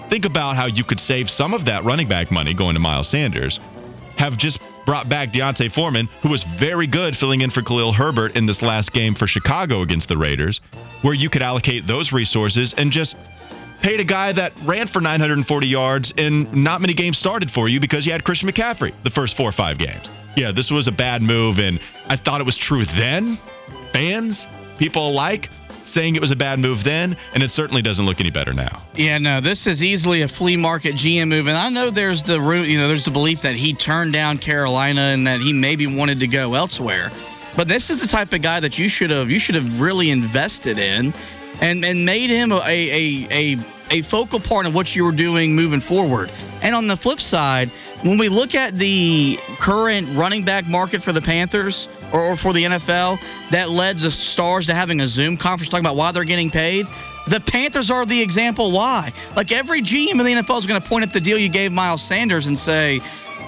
Think 0.08 0.24
about 0.24 0.56
how 0.56 0.66
you 0.66 0.84
could 0.84 1.00
save 1.00 1.28
some 1.28 1.54
of 1.54 1.66
that 1.66 1.84
running 1.84 2.08
back 2.08 2.30
money 2.30 2.54
going 2.54 2.74
to 2.74 2.80
Miles 2.80 3.08
Sanders 3.08 3.60
have 4.16 4.36
just 4.36 4.60
brought 4.84 5.08
back 5.08 5.32
D'Onta 5.32 5.70
Foreman, 5.72 6.08
who 6.22 6.28
was 6.28 6.44
very 6.44 6.86
good 6.86 7.16
filling 7.16 7.40
in 7.40 7.50
for 7.50 7.62
Khalil 7.62 7.92
Herbert 7.92 8.36
in 8.36 8.46
this 8.46 8.62
last 8.62 8.92
game 8.92 9.14
for 9.14 9.26
Chicago 9.26 9.82
against 9.82 10.08
the 10.08 10.16
Raiders, 10.16 10.60
where 11.02 11.14
you 11.14 11.30
could 11.30 11.42
allocate 11.42 11.86
those 11.86 12.12
resources 12.12 12.74
and 12.74 12.90
just 12.90 13.16
paid 13.82 14.00
a 14.00 14.04
guy 14.04 14.32
that 14.32 14.52
ran 14.64 14.86
for 14.86 15.00
940 15.00 15.66
yards 15.66 16.14
and 16.16 16.52
not 16.54 16.80
many 16.80 16.94
games 16.94 17.18
started 17.18 17.50
for 17.50 17.68
you 17.68 17.80
because 17.80 18.06
you 18.06 18.12
had 18.12 18.24
Christian 18.24 18.48
McCaffrey 18.48 18.92
the 19.02 19.10
first 19.10 19.36
four 19.36 19.48
or 19.48 19.52
five 19.52 19.76
games. 19.78 20.10
Yeah, 20.36 20.52
this 20.52 20.70
was 20.70 20.88
a 20.88 20.92
bad 20.92 21.20
move, 21.20 21.58
and 21.58 21.78
I 22.08 22.16
thought 22.16 22.40
it 22.40 22.44
was 22.44 22.56
true 22.56 22.84
then. 22.84 23.38
Fans, 23.92 24.46
people 24.78 25.08
alike, 25.10 25.50
saying 25.84 26.16
it 26.16 26.20
was 26.20 26.30
a 26.30 26.36
bad 26.36 26.58
move 26.58 26.84
then, 26.84 27.16
and 27.34 27.42
it 27.42 27.50
certainly 27.50 27.82
doesn't 27.82 28.04
look 28.04 28.20
any 28.20 28.30
better 28.30 28.52
now. 28.52 28.84
Yeah, 28.94 29.18
no, 29.18 29.40
this 29.40 29.66
is 29.66 29.82
easily 29.82 30.22
a 30.22 30.28
flea 30.28 30.56
market 30.56 30.94
GM 30.94 31.28
move, 31.28 31.46
and 31.46 31.56
I 31.56 31.68
know 31.68 31.90
there's 31.90 32.22
the 32.22 32.38
you 32.38 32.78
know, 32.78 32.88
there's 32.88 33.04
the 33.04 33.10
belief 33.10 33.42
that 33.42 33.54
he 33.54 33.74
turned 33.74 34.12
down 34.12 34.38
Carolina 34.38 35.00
and 35.00 35.26
that 35.26 35.40
he 35.40 35.52
maybe 35.52 35.86
wanted 35.86 36.20
to 36.20 36.26
go 36.26 36.54
elsewhere. 36.54 37.10
But 37.56 37.68
this 37.68 37.90
is 37.90 38.00
the 38.00 38.06
type 38.06 38.32
of 38.32 38.40
guy 38.40 38.60
that 38.60 38.78
you 38.78 38.88
should 38.88 39.10
have 39.10 39.30
you 39.30 39.38
should 39.38 39.56
have 39.56 39.80
really 39.80 40.10
invested 40.10 40.78
in. 40.78 41.12
And 41.62 41.84
and 41.84 42.04
made 42.04 42.28
him 42.28 42.52
a 42.52 42.56
a 42.58 43.28
a, 43.30 43.56
a 43.90 44.02
focal 44.02 44.40
part 44.40 44.66
of 44.66 44.74
what 44.74 44.94
you 44.94 45.04
were 45.04 45.12
doing 45.12 45.54
moving 45.54 45.80
forward. 45.80 46.30
And 46.60 46.74
on 46.74 46.88
the 46.88 46.96
flip 46.96 47.20
side, 47.20 47.70
when 48.02 48.18
we 48.18 48.28
look 48.28 48.54
at 48.54 48.76
the 48.76 49.38
current 49.60 50.16
running 50.16 50.44
back 50.44 50.66
market 50.66 51.02
for 51.02 51.12
the 51.12 51.22
Panthers 51.22 51.88
or, 52.12 52.32
or 52.32 52.36
for 52.36 52.52
the 52.52 52.64
NFL, 52.64 53.18
that 53.52 53.70
led 53.70 53.98
the 54.00 54.10
stars 54.10 54.66
to 54.66 54.74
having 54.74 55.00
a 55.00 55.06
Zoom 55.06 55.36
conference 55.36 55.70
talking 55.70 55.86
about 55.86 55.96
why 55.96 56.12
they're 56.12 56.24
getting 56.24 56.50
paid. 56.50 56.86
The 57.28 57.40
Panthers 57.40 57.90
are 57.92 58.04
the 58.04 58.20
example 58.20 58.72
why. 58.72 59.12
Like 59.36 59.52
every 59.52 59.82
GM 59.82 60.10
in 60.10 60.18
the 60.18 60.42
NFL 60.42 60.58
is 60.58 60.66
going 60.66 60.82
to 60.82 60.88
point 60.88 61.04
at 61.04 61.12
the 61.12 61.20
deal 61.20 61.38
you 61.38 61.48
gave 61.48 61.70
Miles 61.70 62.02
Sanders 62.02 62.48
and 62.48 62.58
say, 62.58 63.00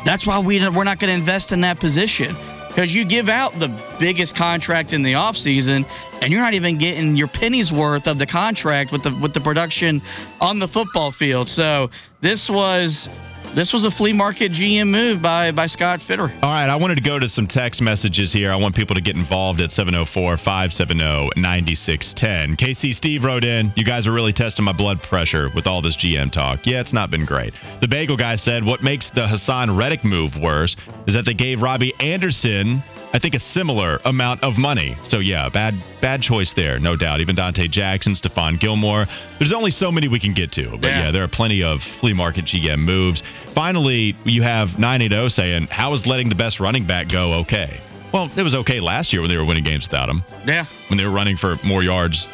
that's 0.05 0.27
why 0.27 0.39
we, 0.39 0.61
we're 0.69 0.85
not 0.85 1.01
going 1.01 1.09
to 1.09 1.19
invest 1.19 1.51
in 1.51 1.63
that 1.63 1.81
position. 1.81 2.37
Because 2.75 2.93
you 2.93 3.05
give 3.05 3.29
out 3.29 3.53
the 3.53 3.69
biggest 4.01 4.35
contract 4.35 4.93
in 4.93 5.05
the 5.05 5.13
offseason 5.13 5.87
and 6.21 6.33
you're 6.33 6.43
not 6.43 6.55
even 6.55 6.77
getting 6.77 7.17
your 7.17 7.29
penny's 7.29 7.71
worth 7.71 8.09
of 8.09 8.19
the 8.19 8.27
contract 8.27 8.91
with 8.91 9.05
the 9.05 9.17
with 9.23 9.33
the 9.33 9.41
production 9.41 10.03
on 10.41 10.59
the 10.59 10.67
football 10.67 11.13
field. 11.13 11.49
So 11.49 11.91
this 12.21 12.51
was 12.51 13.09
this 13.55 13.73
was 13.73 13.85
a 13.85 13.91
flea 13.91 14.13
market 14.13 14.53
GM 14.53 14.89
move 14.89 15.23
by 15.23 15.53
by 15.53 15.67
Scott 15.67 16.01
Fitterer. 16.01 16.31
All 16.43 16.51
right, 16.51 16.69
I 16.69 16.77
wanted 16.77 16.97
to 16.97 17.03
go 17.03 17.19
to 17.19 17.29
some 17.29 17.47
text 17.47 17.81
messages 17.81 18.33
here. 18.33 18.51
I 18.51 18.57
want 18.57 18.75
people 18.75 18.97
to 18.97 19.01
get 19.01 19.17
involved 19.17 19.61
at 19.61 19.71
704 19.71 20.37
570 20.37 21.31
9610. 21.37 22.57
KC 22.57 22.95
Steve 22.95 23.25
wrote 23.25 23.45
in, 23.45 23.73
You 23.77 23.85
guys 23.85 24.07
are 24.07 24.13
really 24.13 24.33
testing 24.33 24.65
my 24.65 24.73
blood 24.73 25.03
pressure 25.03 25.51
with 25.55 25.67
all 25.67 25.83
this 25.83 25.97
GM 25.97 26.31
talk. 26.31 26.67
Yeah, 26.67 26.81
it's 26.81 26.93
not 26.93 27.11
been 27.11 27.25
great. 27.25 27.55
The 27.81 27.89
Bagel 27.89 28.17
guy 28.17 28.37
said, 28.37 28.65
What 28.65 28.83
makes 28.83 29.11
the 29.11 29.27
Haason 29.27 29.79
Reddick 29.79 30.05
move 30.05 30.39
worse 30.39 30.77
is 31.07 31.15
that 31.15 31.25
they 31.25 31.35
gave 31.35 31.63
Robbie 31.63 31.95
Anderson 32.01 32.83
I 33.15 33.21
think 33.21 33.37
a 33.37 33.39
similar 33.39 34.01
amount 34.05 34.43
of 34.43 34.59
money. 34.59 34.97
So 35.05 35.21
yeah, 35.21 35.49
bad 35.49 35.77
bad 36.01 36.21
choice 36.21 36.53
there, 36.55 36.81
no 36.81 36.97
doubt. 36.97 37.21
Even 37.21 37.37
Donte 37.37 37.71
Jackson, 37.71 38.15
Stephon 38.15 38.59
Gilmore. 38.59 39.07
There's 39.39 39.53
only 39.53 39.71
so 39.71 39.93
many 39.93 40.09
we 40.09 40.19
can 40.19 40.33
get 40.35 40.51
to, 40.53 40.71
but 40.71 40.89
yeah, 40.89 41.05
Yeah. 41.05 41.11
there 41.13 41.23
are 41.23 41.29
plenty 41.29 41.63
of 41.63 41.81
flea 41.81 42.13
market 42.13 42.45
GM 42.45 42.81
moves. 42.81 43.23
Finally, 43.55 44.17
you 44.25 44.43
have 44.43 44.81
980 44.81 45.29
saying, 45.29 45.69
"How 45.71 45.93
is 45.93 46.09
letting 46.09 46.29
the 46.29 46.35
best 46.35 46.59
running 46.59 46.85
back 46.85 47.09
go 47.09 47.35
okay?" 47.43 47.79
Well, 48.11 48.31
it 48.37 48.43
was 48.43 48.57
okay 48.57 48.81
last 48.81 49.13
year 49.13 49.23
when 49.23 49.31
they 49.31 49.37
were 49.37 49.45
winning 49.45 49.65
games 49.65 49.89
without 49.89 50.09
him. 50.09 50.25
Yeah. 50.45 50.67
When 50.89 50.99
they 50.99 51.05
were 51.05 51.11
running 51.11 51.37
for 51.37 51.57
more 51.63 51.85
yards 51.85 52.29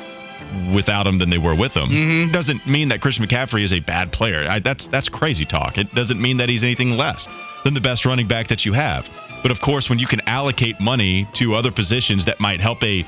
without 0.75 1.07
him 1.07 1.19
than 1.19 1.30
they 1.30 1.38
were 1.38 1.54
with 1.54 1.75
him. 1.75 1.88
Mhm. 1.88 2.33
Doesn't 2.33 2.66
mean 2.66 2.88
that 2.88 3.00
Christian 3.00 3.26
McCaffrey 3.26 3.62
is 3.62 3.73
a 3.73 3.80
bad 3.80 4.12
player. 4.12 4.47
I, 4.49 4.59
that's 4.61 4.87
that's 4.87 5.09
crazy 5.09 5.45
talk. 5.45 5.78
It 5.78 5.95
doesn't 5.95 6.21
mean 6.21 6.38
that 6.38 6.49
he's 6.49 6.64
anything 6.64 6.90
less 6.97 7.28
than 7.64 7.75
the 7.75 7.80
best 7.80 8.07
running 8.07 8.26
back 8.26 8.49
that 8.49 8.64
you 8.64 8.73
have. 8.73 9.09
But 9.42 9.50
of 9.50 9.61
course, 9.61 9.88
when 9.88 9.99
you 9.99 10.07
can 10.07 10.21
allocate 10.26 10.80
money 10.80 11.26
to 11.35 11.54
other 11.54 11.71
positions 11.71 12.26
that 12.26 12.40
might 12.40 12.61
help 12.61 12.83
a 12.85 13.04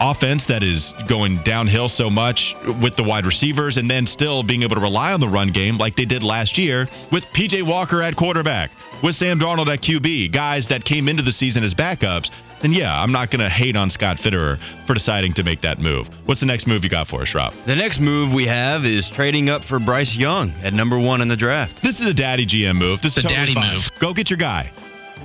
offense 0.00 0.46
that 0.46 0.62
is 0.62 0.94
going 1.08 1.36
downhill 1.38 1.88
so 1.88 2.08
much 2.08 2.54
with 2.80 2.96
the 2.96 3.02
wide 3.02 3.26
receivers 3.26 3.76
and 3.76 3.90
then 3.90 4.06
still 4.06 4.42
being 4.42 4.62
able 4.62 4.76
to 4.76 4.80
rely 4.80 5.12
on 5.12 5.20
the 5.20 5.28
run 5.28 5.48
game 5.50 5.76
like 5.76 5.96
they 5.96 6.04
did 6.04 6.22
last 6.22 6.56
year 6.56 6.88
with 7.12 7.26
PJ 7.34 7.62
Walker 7.66 8.00
at 8.02 8.16
quarterback, 8.16 8.70
with 9.02 9.14
Sam 9.14 9.38
Darnold 9.38 9.68
at 9.68 9.80
QB, 9.80 10.32
guys 10.32 10.68
that 10.68 10.84
came 10.84 11.08
into 11.08 11.22
the 11.22 11.32
season 11.32 11.64
as 11.64 11.74
backups, 11.74 12.30
then 12.60 12.72
yeah, 12.72 13.02
I'm 13.02 13.12
not 13.12 13.30
going 13.30 13.40
to 13.40 13.48
hate 13.48 13.76
on 13.76 13.90
Scott 13.90 14.18
Fitterer 14.18 14.58
for 14.86 14.94
deciding 14.94 15.34
to 15.34 15.42
make 15.42 15.62
that 15.62 15.78
move. 15.78 16.08
What's 16.26 16.40
the 16.40 16.46
next 16.46 16.66
move 16.66 16.84
you 16.84 16.90
got 16.90 17.08
for 17.08 17.22
us, 17.22 17.34
Rob? 17.34 17.54
The 17.66 17.76
next 17.76 18.00
move 18.00 18.32
we 18.32 18.46
have 18.46 18.84
is 18.84 19.10
trading 19.10 19.48
up 19.48 19.64
for 19.64 19.78
Bryce 19.78 20.14
Young 20.14 20.52
at 20.62 20.72
number 20.72 20.98
one 20.98 21.20
in 21.20 21.28
the 21.28 21.36
draft. 21.36 21.82
This 21.82 22.00
is 22.00 22.06
a 22.06 22.14
daddy 22.14 22.46
GM 22.46 22.76
move. 22.76 23.00
This 23.02 23.16
is 23.16 23.24
a 23.24 23.28
totally 23.28 23.54
daddy 23.54 23.54
fine. 23.54 23.74
move. 23.74 23.90
Go 23.98 24.12
get 24.12 24.30
your 24.30 24.38
guy. 24.38 24.70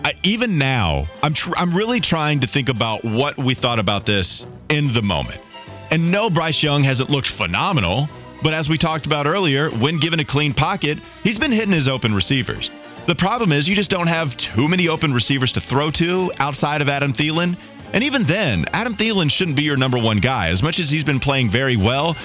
I, 0.03 0.13
even 0.23 0.57
now, 0.57 1.07
I'm 1.23 1.33
tr- 1.33 1.55
I'm 1.55 1.75
really 1.75 1.99
trying 1.99 2.41
to 2.41 2.47
think 2.47 2.69
about 2.69 3.03
what 3.03 3.37
we 3.37 3.55
thought 3.55 3.79
about 3.79 4.05
this 4.05 4.45
in 4.69 4.93
the 4.93 5.01
moment. 5.01 5.39
And 5.89 6.11
no, 6.11 6.29
Bryce 6.29 6.61
Young 6.61 6.83
hasn't 6.83 7.09
looked 7.09 7.29
phenomenal, 7.29 8.07
but 8.43 8.53
as 8.53 8.69
we 8.69 8.77
talked 8.77 9.05
about 9.05 9.27
earlier, 9.27 9.69
when 9.69 9.97
given 9.97 10.19
a 10.19 10.25
clean 10.25 10.53
pocket, 10.53 10.99
he's 11.23 11.39
been 11.39 11.51
hitting 11.51 11.71
his 11.71 11.87
open 11.87 12.13
receivers. 12.13 12.69
The 13.07 13.15
problem 13.15 13.51
is 13.51 13.67
you 13.67 13.75
just 13.75 13.91
don't 13.91 14.07
have 14.07 14.35
too 14.35 14.67
many 14.67 14.87
open 14.87 15.13
receivers 15.13 15.53
to 15.53 15.61
throw 15.61 15.91
to 15.91 16.31
outside 16.39 16.81
of 16.81 16.89
Adam 16.89 17.13
Thielen. 17.13 17.57
And 17.93 18.03
even 18.03 18.25
then, 18.25 18.65
Adam 18.73 18.95
Thielen 18.95 19.29
shouldn't 19.29 19.57
be 19.57 19.63
your 19.63 19.77
number 19.77 19.99
one 19.99 20.17
guy. 20.17 20.49
As 20.49 20.63
much 20.63 20.79
as 20.79 20.89
he's 20.89 21.03
been 21.03 21.19
playing 21.19 21.51
very 21.51 21.77
well, 21.77 22.15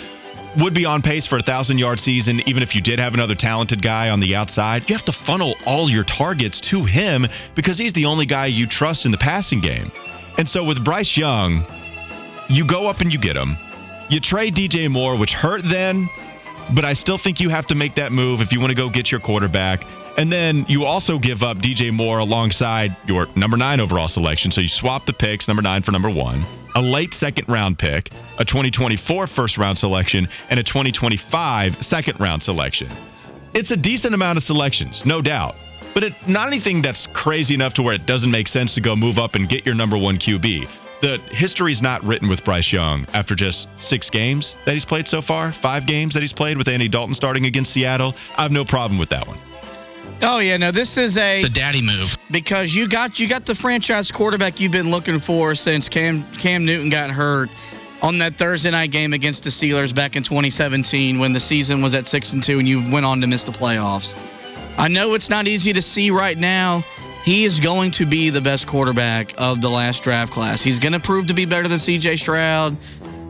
would 0.58 0.74
be 0.74 0.84
on 0.84 1.02
pace 1.02 1.26
for 1.26 1.36
a 1.36 1.42
thousand 1.42 1.78
yard 1.78 2.00
season, 2.00 2.40
even 2.46 2.62
if 2.62 2.74
you 2.74 2.80
did 2.80 2.98
have 2.98 3.14
another 3.14 3.34
talented 3.34 3.82
guy 3.82 4.10
on 4.10 4.20
the 4.20 4.34
outside. 4.34 4.88
You 4.88 4.96
have 4.96 5.04
to 5.04 5.12
funnel 5.12 5.54
all 5.66 5.88
your 5.88 6.04
targets 6.04 6.60
to 6.70 6.84
him 6.84 7.26
because 7.54 7.78
he's 7.78 7.92
the 7.92 8.06
only 8.06 8.26
guy 8.26 8.46
you 8.46 8.66
trust 8.66 9.04
in 9.04 9.12
the 9.12 9.18
passing 9.18 9.60
game. 9.60 9.92
And 10.38 10.48
so 10.48 10.64
with 10.64 10.84
Bryce 10.84 11.16
Young, 11.16 11.64
you 12.48 12.66
go 12.66 12.86
up 12.86 13.00
and 13.00 13.12
you 13.12 13.18
get 13.18 13.36
him. 13.36 13.56
You 14.10 14.18
trade 14.18 14.56
DJ 14.56 14.90
Moore, 14.90 15.16
which 15.16 15.32
hurt 15.32 15.62
then, 15.64 16.08
but 16.74 16.84
I 16.84 16.94
still 16.94 17.16
think 17.16 17.38
you 17.38 17.48
have 17.48 17.66
to 17.68 17.76
make 17.76 17.94
that 17.94 18.10
move 18.10 18.40
if 18.40 18.50
you 18.50 18.58
want 18.58 18.70
to 18.70 18.76
go 18.76 18.90
get 18.90 19.08
your 19.08 19.20
quarterback. 19.20 19.84
And 20.18 20.32
then 20.32 20.66
you 20.68 20.84
also 20.84 21.20
give 21.20 21.44
up 21.44 21.58
DJ 21.58 21.92
Moore 21.92 22.18
alongside 22.18 22.96
your 23.06 23.28
number 23.36 23.56
nine 23.56 23.78
overall 23.78 24.08
selection. 24.08 24.50
So 24.50 24.60
you 24.60 24.68
swap 24.68 25.06
the 25.06 25.12
picks, 25.12 25.46
number 25.46 25.62
nine 25.62 25.82
for 25.82 25.92
number 25.92 26.10
one, 26.10 26.44
a 26.74 26.82
late 26.82 27.14
second 27.14 27.48
round 27.48 27.78
pick, 27.78 28.10
a 28.36 28.44
2024 28.44 29.28
first 29.28 29.58
round 29.58 29.78
selection, 29.78 30.28
and 30.50 30.58
a 30.58 30.64
2025 30.64 31.84
second 31.84 32.18
round 32.18 32.42
selection. 32.42 32.88
It's 33.54 33.70
a 33.70 33.76
decent 33.76 34.14
amount 34.14 34.38
of 34.38 34.42
selections, 34.42 35.06
no 35.06 35.22
doubt. 35.22 35.54
But 35.94 36.02
it 36.02 36.14
not 36.26 36.48
anything 36.48 36.82
that's 36.82 37.06
crazy 37.06 37.54
enough 37.54 37.74
to 37.74 37.82
where 37.82 37.94
it 37.94 38.06
doesn't 38.06 38.30
make 38.30 38.48
sense 38.48 38.74
to 38.74 38.80
go 38.80 38.96
move 38.96 39.18
up 39.18 39.36
and 39.36 39.48
get 39.48 39.66
your 39.66 39.76
number 39.76 39.96
one 39.96 40.18
QB. 40.18 40.68
The 41.00 41.18
history's 41.30 41.80
not 41.80 42.02
written 42.04 42.28
with 42.28 42.44
Bryce 42.44 42.70
Young 42.72 43.06
after 43.14 43.34
just 43.34 43.68
six 43.80 44.10
games 44.10 44.56
that 44.66 44.74
he's 44.74 44.84
played 44.84 45.08
so 45.08 45.22
far, 45.22 45.50
five 45.50 45.86
games 45.86 46.12
that 46.14 46.20
he's 46.22 46.32
played 46.34 46.58
with 46.58 46.68
Andy 46.68 46.88
Dalton 46.88 47.14
starting 47.14 47.46
against 47.46 47.72
Seattle. 47.72 48.14
I 48.36 48.42
have 48.42 48.52
no 48.52 48.64
problem 48.66 48.98
with 48.98 49.08
that 49.10 49.26
one. 49.26 49.38
Oh 50.22 50.38
yeah, 50.40 50.58
no, 50.58 50.70
this 50.72 50.98
is 50.98 51.16
a 51.16 51.40
The 51.40 51.48
daddy 51.48 51.80
move. 51.80 52.14
because 52.30 52.74
you 52.74 52.86
got 52.88 53.18
you 53.18 53.26
got 53.28 53.46
the 53.46 53.54
franchise 53.54 54.12
quarterback 54.12 54.60
you've 54.60 54.72
been 54.72 54.90
looking 54.90 55.20
for 55.20 55.54
since 55.54 55.88
Cam 55.88 56.22
Cam 56.34 56.66
Newton 56.66 56.90
got 56.90 57.10
hurt 57.10 57.48
on 58.02 58.18
that 58.18 58.34
Thursday 58.36 58.70
night 58.70 58.90
game 58.90 59.14
against 59.14 59.44
the 59.44 59.50
Steelers 59.50 59.94
back 59.94 60.16
in 60.16 60.22
2017 60.22 61.18
when 61.18 61.32
the 61.32 61.40
season 61.40 61.80
was 61.80 61.94
at 61.94 62.06
6 62.06 62.32
and 62.34 62.42
2 62.42 62.58
and 62.58 62.68
you 62.68 62.90
went 62.92 63.06
on 63.06 63.22
to 63.22 63.26
miss 63.26 63.44
the 63.44 63.52
playoffs. 63.52 64.14
I 64.76 64.88
know 64.88 65.14
it's 65.14 65.30
not 65.30 65.46
easy 65.48 65.72
to 65.72 65.82
see 65.82 66.10
right 66.10 66.36
now. 66.36 66.84
He 67.24 67.44
is 67.44 67.60
going 67.60 67.92
to 67.92 68.06
be 68.06 68.30
the 68.30 68.40
best 68.40 68.66
quarterback 68.66 69.34
of 69.36 69.60
the 69.60 69.68
last 69.68 70.02
draft 70.02 70.32
class. 70.32 70.62
He's 70.62 70.78
going 70.78 70.94
to 70.94 71.00
prove 71.00 71.26
to 71.26 71.34
be 71.34 71.44
better 71.44 71.68
than 71.68 71.78
CJ 71.78 72.18
Stroud. 72.18 72.76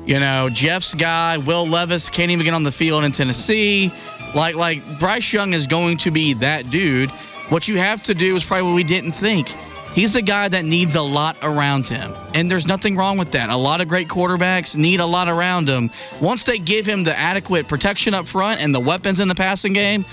You 0.06 0.20
know, 0.20 0.48
Jeff's 0.50 0.94
guy, 0.94 1.38
Will 1.38 1.68
Levis 1.68 2.08
can't 2.08 2.30
even 2.30 2.44
get 2.44 2.54
on 2.54 2.62
the 2.62 2.72
field 2.72 3.04
in 3.04 3.12
Tennessee. 3.12 3.92
Like 4.34 4.54
like 4.54 4.82
Bryce 4.98 5.32
Young 5.32 5.54
is 5.54 5.66
going 5.66 5.98
to 5.98 6.10
be 6.10 6.34
that 6.34 6.70
dude. 6.70 7.10
What 7.48 7.66
you 7.66 7.78
have 7.78 8.02
to 8.04 8.14
do 8.14 8.36
is 8.36 8.44
probably 8.44 8.68
what 8.68 8.76
we 8.76 8.84
didn't 8.84 9.12
think. 9.12 9.48
He's 9.92 10.14
a 10.14 10.22
guy 10.22 10.48
that 10.48 10.64
needs 10.64 10.94
a 10.94 11.02
lot 11.02 11.36
around 11.42 11.88
him. 11.88 12.14
And 12.32 12.48
there's 12.48 12.66
nothing 12.66 12.96
wrong 12.96 13.18
with 13.18 13.32
that. 13.32 13.50
A 13.50 13.56
lot 13.56 13.80
of 13.80 13.88
great 13.88 14.08
quarterbacks 14.08 14.76
need 14.76 15.00
a 15.00 15.06
lot 15.06 15.28
around 15.28 15.66
them. 15.66 15.90
Once 16.22 16.44
they 16.44 16.58
give 16.58 16.86
him 16.86 17.02
the 17.02 17.18
adequate 17.18 17.66
protection 17.66 18.14
up 18.14 18.28
front 18.28 18.60
and 18.60 18.72
the 18.72 18.78
weapons 18.78 19.18
in 19.18 19.26
the 19.26 19.34
passing 19.34 19.72
game, 19.72 20.04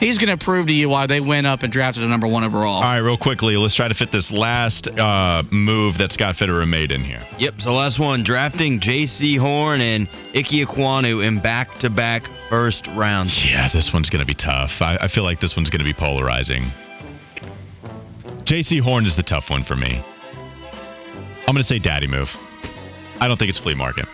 he's 0.00 0.18
going 0.18 0.36
to 0.36 0.42
prove 0.42 0.66
to 0.66 0.72
you 0.72 0.88
why 0.88 1.06
they 1.06 1.20
went 1.20 1.46
up 1.46 1.62
and 1.62 1.72
drafted 1.72 2.02
a 2.02 2.08
number 2.08 2.26
one 2.26 2.42
overall. 2.42 2.76
All 2.76 2.82
right, 2.82 2.98
real 2.98 3.16
quickly, 3.16 3.56
let's 3.56 3.74
try 3.76 3.86
to 3.86 3.94
fit 3.94 4.10
this 4.10 4.32
last 4.32 4.88
uh, 4.88 5.44
move 5.52 5.98
that 5.98 6.10
Scott 6.10 6.34
Fitterer 6.34 6.68
made 6.68 6.90
in 6.90 7.04
here. 7.04 7.20
Yep, 7.38 7.60
so 7.60 7.72
last 7.72 8.00
one, 8.00 8.24
drafting 8.24 8.80
Jaycee 8.80 9.38
Horn 9.38 9.80
and 9.80 10.08
Ike 10.34 10.46
Ekwonu 10.46 11.24
in 11.24 11.40
back-to-back 11.40 12.24
first 12.48 12.88
rounds. 12.88 13.48
Yeah, 13.48 13.68
this 13.68 13.92
one's 13.92 14.10
going 14.10 14.20
to 14.20 14.26
be 14.26 14.34
tough. 14.34 14.82
I, 14.82 14.96
I 15.02 15.08
feel 15.08 15.22
like 15.22 15.38
this 15.38 15.54
one's 15.54 15.70
going 15.70 15.78
to 15.78 15.84
be 15.84 15.92
polarizing. 15.92 16.64
Jaycee 18.44 18.80
Horn 18.80 19.06
is 19.06 19.14
the 19.14 19.22
tough 19.22 19.50
one 19.50 19.62
for 19.62 19.76
me. 19.76 20.02
I'm 21.46 21.54
going 21.54 21.58
to 21.58 21.62
say 21.62 21.78
daddy 21.78 22.06
move. 22.06 22.36
I 23.20 23.28
don't 23.28 23.36
think 23.36 23.50
it's 23.50 23.58
flea 23.58 23.74
market. 23.74 24.06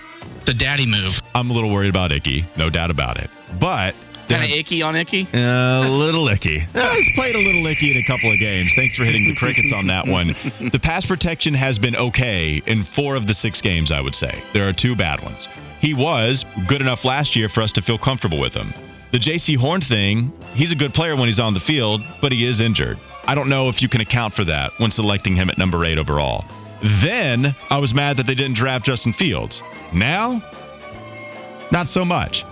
The 0.47 0.55
daddy 0.55 0.87
move. 0.87 1.21
I'm 1.35 1.51
a 1.51 1.53
little 1.53 1.73
worried 1.73 1.91
about 1.91 2.13
Icky, 2.13 2.45
no 2.57 2.71
doubt 2.71 2.91
about 2.91 3.19
it. 3.19 3.31
But 3.61 3.95
Kind 4.29 4.45
of 4.45 4.51
icky 4.51 4.83
on 4.83 4.97
icky. 4.97 5.27
a 5.33 5.89
little 5.89 6.29
icky. 6.29 6.61
Uh, 6.75 6.95
he's 6.95 7.13
played 7.15 7.35
a 7.35 7.39
little 7.39 7.67
icky 7.67 7.91
in 7.91 7.97
a 7.97 8.07
couple 8.07 8.31
of 8.31 8.39
games. 8.39 8.73
Thanks 8.77 8.97
for 8.97 9.05
hitting 9.05 9.27
the 9.29 9.35
crickets 9.35 9.73
on 9.73 9.87
that 9.87 10.07
one. 10.07 10.35
The 10.73 10.79
pass 10.81 11.07
protection 11.07 11.55
has 11.55 11.79
been 11.79 11.97
okay 11.97 12.61
in 12.67 12.85
four 12.85 13.17
of 13.17 13.27
the 13.27 13.35
six 13.35 13.61
games, 13.61 13.91
I 13.91 14.01
would 14.01 14.15
say. 14.15 14.43
There 14.53 14.69
are 14.69 14.73
two 14.73 14.95
bad 14.97 15.23
ones. 15.23 15.49
He 15.81 15.95
was 15.95 16.45
good 16.67 16.81
enough 16.81 17.05
last 17.05 17.37
year 17.37 17.49
for 17.49 17.63
us 17.63 17.73
to 17.73 17.83
feel 17.83 17.99
comfortable 17.99 18.39
with 18.41 18.55
him. 18.55 18.73
The 19.13 19.19
Jaycee 19.19 19.57
Horn 19.57 19.81
thing, 19.81 20.33
he's 20.55 20.73
a 20.73 20.77
good 20.77 20.93
player 20.93 21.15
when 21.17 21.27
he's 21.27 21.41
on 21.41 21.55
the 21.55 21.61
field, 21.61 22.03
but 22.21 22.33
he 22.33 22.45
is 22.45 22.61
injured. 22.61 22.99
I 23.27 23.35
don't 23.35 23.49
know 23.49 23.69
if 23.69 23.81
you 23.81 23.89
can 23.89 24.01
account 24.01 24.35
for 24.35 24.45
that 24.45 24.73
when 24.79 24.91
selecting 24.91 25.37
him 25.37 25.49
at 25.49 25.59
number 25.59 25.85
eight 25.85 25.99
overall. 25.99 26.45
Then 27.03 27.55
I 27.71 27.79
was 27.79 27.95
mad 27.95 28.19
that 28.19 28.27
they 28.27 28.35
didn't 28.35 28.57
draft 28.57 28.85
Justin 28.85 29.13
Fields. 29.13 29.63
Now, 29.95 30.43
not 31.73 31.89
so 31.89 32.05
much. 32.05 32.45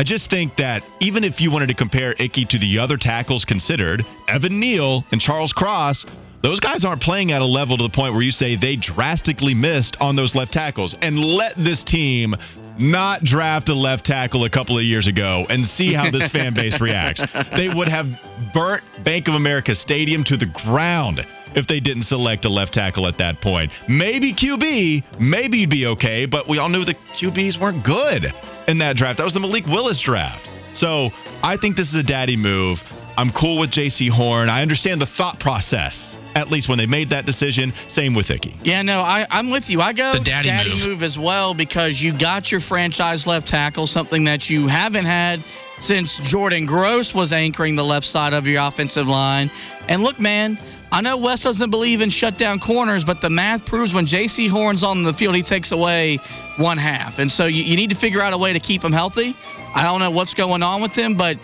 I 0.00 0.02
just 0.02 0.30
think 0.30 0.56
that 0.56 0.82
even 1.00 1.24
if 1.24 1.42
you 1.42 1.50
wanted 1.50 1.66
to 1.66 1.74
compare 1.74 2.14
Icky 2.18 2.46
to 2.46 2.58
the 2.58 2.78
other 2.78 2.96
tackles 2.96 3.44
considered, 3.44 4.06
Evan 4.28 4.58
Neal 4.58 5.04
and 5.12 5.20
Charles 5.20 5.52
Cross 5.52 6.06
Those 6.40 6.58
guys 6.58 6.86
aren't 6.86 7.02
playing 7.02 7.32
at 7.32 7.42
a 7.42 7.44
level 7.44 7.76
to 7.76 7.82
the 7.82 7.90
point 7.90 8.14
where 8.14 8.22
you 8.22 8.30
say 8.30 8.56
they 8.56 8.76
drastically 8.76 9.52
missed 9.52 10.00
on 10.00 10.16
those 10.16 10.34
left 10.34 10.54
tackles. 10.54 10.96
And 11.02 11.22
let 11.22 11.54
this 11.54 11.84
team 11.84 12.34
not 12.78 13.22
draft 13.22 13.68
a 13.68 13.74
left 13.74 14.06
tackle 14.06 14.44
a 14.44 14.48
couple 14.48 14.78
of 14.78 14.84
years 14.84 15.06
ago 15.06 15.44
and 15.50 15.66
see 15.66 15.92
how 15.92 16.10
this 16.10 16.28
fan 16.32 16.54
base 16.54 16.80
reacts. 16.80 17.22
They 17.54 17.68
would 17.68 17.88
have 17.88 18.08
burnt 18.54 18.82
Bank 19.04 19.28
of 19.28 19.34
America 19.34 19.74
Stadium 19.74 20.24
to 20.24 20.38
the 20.38 20.46
ground 20.46 21.26
if 21.54 21.66
they 21.66 21.80
didn't 21.80 22.04
select 22.04 22.44
a 22.44 22.48
left 22.48 22.74
tackle 22.74 23.06
at 23.06 23.18
that 23.18 23.40
point. 23.40 23.72
Maybe 23.88 24.32
QB, 24.32 25.20
maybe 25.20 25.58
you'd 25.58 25.70
be 25.70 25.86
okay, 25.86 26.26
but 26.26 26.48
we 26.48 26.58
all 26.58 26.68
knew 26.68 26.84
the 26.84 26.94
QBs 27.14 27.60
weren't 27.60 27.84
good 27.84 28.32
in 28.68 28.78
that 28.78 28.96
draft. 28.96 29.18
That 29.18 29.24
was 29.24 29.34
the 29.34 29.40
Malik 29.40 29.66
Willis 29.66 30.00
draft. 30.00 30.48
So 30.74 31.10
I 31.42 31.56
think 31.56 31.76
this 31.76 31.88
is 31.88 31.94
a 31.96 32.02
daddy 32.04 32.36
move. 32.36 32.82
I'm 33.16 33.32
cool 33.32 33.58
with 33.58 33.70
Jaycee 33.70 34.08
Horn. 34.08 34.48
I 34.48 34.62
understand 34.62 35.00
the 35.00 35.06
thought 35.06 35.40
process, 35.40 36.16
at 36.34 36.48
least 36.48 36.68
when 36.68 36.78
they 36.78 36.86
made 36.86 37.10
that 37.10 37.26
decision. 37.26 37.74
Same 37.88 38.14
with 38.14 38.30
Icky. 38.30 38.54
Yeah, 38.62 38.82
no, 38.82 39.00
I, 39.00 39.26
I'm 39.28 39.50
with 39.50 39.68
you. 39.68 39.80
I 39.80 39.92
go 39.92 40.12
The 40.12 40.20
daddy 40.20 40.50
move. 40.70 40.86
move 40.88 41.02
as 41.02 41.18
well 41.18 41.52
because 41.52 42.00
you 42.00 42.16
got 42.16 42.50
your 42.50 42.60
franchise 42.60 43.26
left 43.26 43.48
tackle, 43.48 43.86
something 43.88 44.24
that 44.24 44.48
you 44.48 44.68
haven't 44.68 45.04
had 45.06 45.44
since 45.80 46.16
Jordan 46.18 46.66
Gross 46.66 47.12
was 47.14 47.32
anchoring 47.32 47.74
the 47.74 47.84
left 47.84 48.06
side 48.06 48.32
of 48.32 48.46
your 48.46 48.62
offensive 48.62 49.08
line. 49.08 49.50
And 49.88 50.02
look, 50.02 50.20
man, 50.20 50.58
I 50.92 51.02
know 51.02 51.18
Wes 51.18 51.42
doesn't 51.42 51.70
believe 51.70 52.00
in 52.00 52.10
shutdown 52.10 52.58
corners, 52.58 53.04
but 53.04 53.20
the 53.20 53.30
math 53.30 53.64
proves 53.64 53.94
when 53.94 54.06
Jaycee 54.06 54.50
Horn's 54.50 54.82
on 54.82 55.04
the 55.04 55.12
field, 55.12 55.36
he 55.36 55.42
takes 55.42 55.70
away 55.70 56.18
one 56.56 56.78
half. 56.78 57.18
And 57.18 57.30
so 57.30 57.46
you, 57.46 57.62
you 57.62 57.76
need 57.76 57.90
to 57.90 57.96
figure 57.96 58.20
out 58.20 58.32
a 58.32 58.38
way 58.38 58.52
to 58.52 58.60
keep 58.60 58.82
him 58.82 58.92
healthy. 58.92 59.36
I 59.74 59.84
don't 59.84 60.00
know 60.00 60.10
what's 60.10 60.34
going 60.34 60.62
on 60.62 60.82
with 60.82 60.92
him, 60.92 61.16
but 61.16 61.38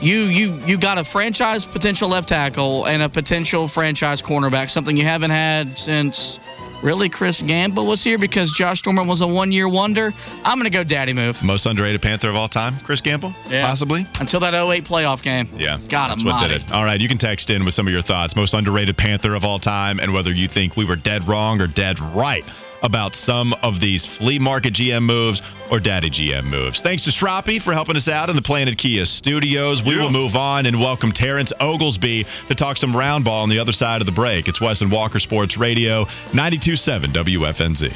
you 0.00 0.24
you 0.24 0.52
you 0.66 0.78
got 0.78 0.98
a 0.98 1.04
franchise 1.04 1.64
potential 1.64 2.08
left 2.08 2.28
tackle 2.28 2.84
and 2.84 3.02
a 3.02 3.08
potential 3.08 3.66
franchise 3.66 4.22
cornerback, 4.22 4.70
something 4.70 4.96
you 4.96 5.04
haven't 5.04 5.30
had 5.30 5.78
since 5.78 6.38
really 6.82 7.08
Chris 7.08 7.42
Gamble 7.42 7.86
was 7.86 8.02
here 8.02 8.18
because 8.18 8.52
Josh 8.52 8.84
Norman 8.84 9.06
was 9.06 9.20
a 9.20 9.26
one 9.26 9.52
year 9.52 9.68
wonder. 9.68 10.12
I'm 10.44 10.58
gonna 10.58 10.70
go 10.70 10.84
daddy 10.84 11.12
move 11.12 11.42
Most 11.42 11.66
underrated 11.66 12.02
Panther 12.02 12.28
of 12.28 12.36
all 12.36 12.48
time, 12.48 12.76
Chris 12.84 13.00
Gamble, 13.00 13.34
Yeah. 13.48 13.66
possibly. 13.66 14.06
until 14.20 14.40
that 14.40 14.54
08 14.54 14.84
playoff 14.84 15.22
game. 15.22 15.48
Yeah, 15.58 15.78
God 15.88 16.10
that's 16.10 16.24
what 16.24 16.48
did 16.48 16.62
it. 16.62 16.72
All 16.72 16.84
right, 16.84 17.00
you 17.00 17.08
can 17.08 17.18
text 17.18 17.50
in 17.50 17.64
with 17.64 17.74
some 17.74 17.86
of 17.86 17.92
your 17.92 18.02
thoughts. 18.02 18.36
Most 18.36 18.54
underrated 18.54 18.96
Panther 18.96 19.34
of 19.34 19.44
all 19.44 19.58
time, 19.58 19.98
and 20.00 20.12
whether 20.12 20.30
you 20.32 20.48
think 20.48 20.76
we 20.76 20.84
were 20.84 20.96
dead 20.96 21.26
wrong 21.28 21.60
or 21.60 21.66
dead 21.66 21.98
right 22.00 22.44
about 22.82 23.14
some 23.14 23.52
of 23.62 23.80
these 23.80 24.06
flea 24.06 24.38
market 24.38 24.74
GM 24.74 25.02
moves 25.02 25.42
or 25.70 25.80
daddy 25.80 26.10
GM 26.10 26.44
moves. 26.44 26.80
Thanks 26.80 27.04
to 27.04 27.10
Shroppy 27.10 27.60
for 27.60 27.72
helping 27.72 27.96
us 27.96 28.08
out 28.08 28.28
in 28.30 28.36
the 28.36 28.42
Planet 28.42 28.78
Kia 28.78 29.04
studios. 29.06 29.82
We 29.82 29.96
will 29.96 30.10
move 30.10 30.36
on 30.36 30.66
and 30.66 30.78
welcome 30.78 31.12
Terrence 31.12 31.52
Oglesby 31.58 32.26
to 32.48 32.54
talk 32.54 32.76
some 32.76 32.94
round 32.96 33.24
ball 33.24 33.42
on 33.42 33.48
the 33.48 33.58
other 33.58 33.72
side 33.72 34.00
of 34.00 34.06
the 34.06 34.12
break. 34.12 34.48
It's 34.48 34.60
Wes 34.60 34.82
and 34.82 34.92
Walker 34.92 35.20
Sports 35.20 35.56
Radio, 35.56 36.04
92.7 36.32 37.12
WFNZ. 37.12 37.92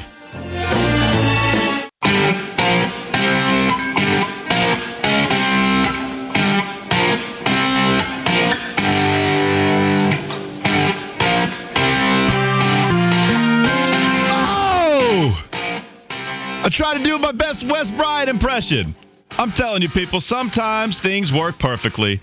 Try 16.71 16.97
to 16.97 17.03
do 17.03 17.17
my 17.19 17.33
best 17.33 17.67
Wes 17.67 17.91
Bryant 17.91 18.29
impression. 18.29 18.95
I'm 19.31 19.51
telling 19.51 19.81
you, 19.81 19.89
people, 19.89 20.21
sometimes 20.21 20.99
things 20.99 21.31
work 21.31 21.59
perfectly. 21.59 22.21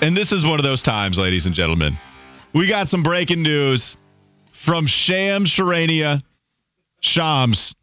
And 0.00 0.16
this 0.16 0.32
is 0.32 0.44
one 0.44 0.58
of 0.58 0.64
those 0.64 0.82
times, 0.82 1.18
ladies 1.18 1.46
and 1.46 1.54
gentlemen. 1.54 1.96
We 2.52 2.66
got 2.68 2.88
some 2.88 3.02
breaking 3.02 3.42
news 3.42 3.96
from 4.52 4.86
Sham 4.86 5.44
Charania. 5.44 6.22
Shams. 7.00 7.74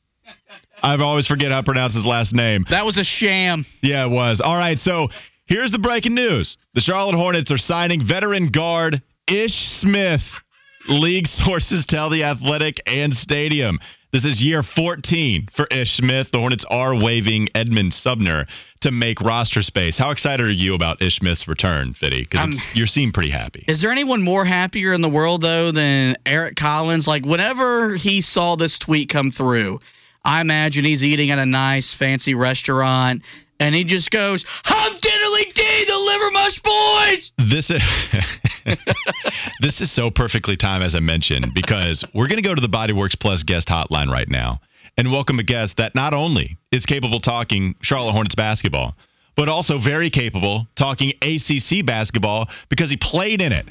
I 0.81 0.98
always 0.98 1.27
forget 1.27 1.51
how 1.51 1.60
to 1.60 1.63
pronounce 1.63 1.93
his 1.93 2.05
last 2.05 2.33
name. 2.33 2.65
That 2.69 2.86
was 2.86 2.98
a 2.98 3.03
sham. 3.05 3.65
Yeah, 3.81 4.05
it 4.05 4.10
was. 4.10 4.41
All 4.41 4.57
right, 4.57 4.79
so 4.79 5.07
here's 5.45 5.72
the 5.72 5.79
breaking 5.79 6.15
news. 6.15 6.57
The 6.74 6.81
Charlotte 6.81 7.15
Hornets 7.15 7.51
are 7.51 7.57
signing 7.57 8.01
veteran 8.01 8.48
guard 8.48 9.01
Ish 9.27 9.53
Smith. 9.53 10.42
League 10.87 11.27
sources 11.43 11.85
tell 11.85 12.09
the 12.09 12.23
Athletic 12.23 12.81
and 12.87 13.13
Stadium. 13.15 13.79
This 14.11 14.25
is 14.25 14.43
year 14.43 14.61
14 14.61 15.47
for 15.51 15.65
Ish 15.65 15.93
Smith. 15.93 16.29
The 16.31 16.37
Hornets 16.37 16.65
are 16.69 16.95
waiving 16.95 17.49
Edmond 17.55 17.95
Sumner 17.95 18.45
to 18.81 18.91
make 18.91 19.19
roster 19.21 19.63
space. 19.63 19.97
How 19.97 20.11
excited 20.11 20.45
are 20.45 20.51
you 20.51 20.75
about 20.75 21.01
Ish 21.01 21.15
Smith's 21.17 21.47
return, 21.47 21.93
Fitty? 21.95 22.27
I'm- 22.35 22.51
Because 22.51 22.61
you 22.75 22.85
seem 22.85 23.11
pretty 23.11 23.31
happy. 23.31 23.65
Is 23.67 23.81
there 23.81 23.91
anyone 23.91 24.21
more 24.21 24.45
happier 24.45 24.93
in 24.93 25.01
the 25.01 25.09
world 25.09 25.41
though 25.41 25.71
than 25.71 26.15
Eric 26.27 26.55
Collins? 26.57 27.07
Like 27.07 27.25
whenever 27.25 27.95
he 27.95 28.21
saw 28.21 28.55
this 28.55 28.77
tweet 28.77 29.09
come 29.09 29.31
through, 29.31 29.79
I 30.23 30.41
imagine 30.41 30.85
he's 30.85 31.03
eating 31.03 31.31
at 31.31 31.39
a 31.39 31.45
nice 31.45 31.93
fancy 31.95 32.35
restaurant 32.35 33.23
and 33.59 33.73
he 33.73 33.83
just 33.83 34.11
goes, 34.11 34.45
"Hum 34.63 34.93
diddly 34.93 35.53
dee, 35.55 35.85
the 35.87 35.97
liver 35.97 36.31
mush 36.31 36.59
boys." 36.59 37.31
This 37.39 37.71
is 37.71 37.81
this 39.60 39.82
is 39.82 39.91
so 39.91 40.10
perfectly 40.10 40.58
timed 40.58 40.84
as 40.84 40.96
I 40.96 41.00
mentioned 41.00 41.53
because 41.53 42.03
we're 42.13 42.27
going 42.27 42.41
to 42.41 42.48
go 42.48 42.55
to 42.55 42.62
the 42.62 42.67
Bodyworks 42.67 43.19
Plus 43.19 43.43
guest 43.43 43.67
hotline 43.67 44.10
right 44.10 44.30
now 44.30 44.62
and 44.97 45.12
welcome 45.12 45.39
a 45.39 45.43
guest 45.43 45.78
that 45.78 45.95
not 45.95 46.13
only 46.13 46.58
is 46.71 46.86
capable 46.86 47.19
talking 47.19 47.76
Charlotte 47.82 48.13
Hornets 48.13 48.36
basketball, 48.36 48.95
but 49.36 49.49
also 49.49 49.78
very 49.78 50.10
capable 50.10 50.67
talking 50.76 51.13
ACC 51.21 51.86
basketball 51.86 52.49
because 52.69 52.89
he 52.89 52.97
played 52.97 53.41
in 53.41 53.52
it. 53.52 53.67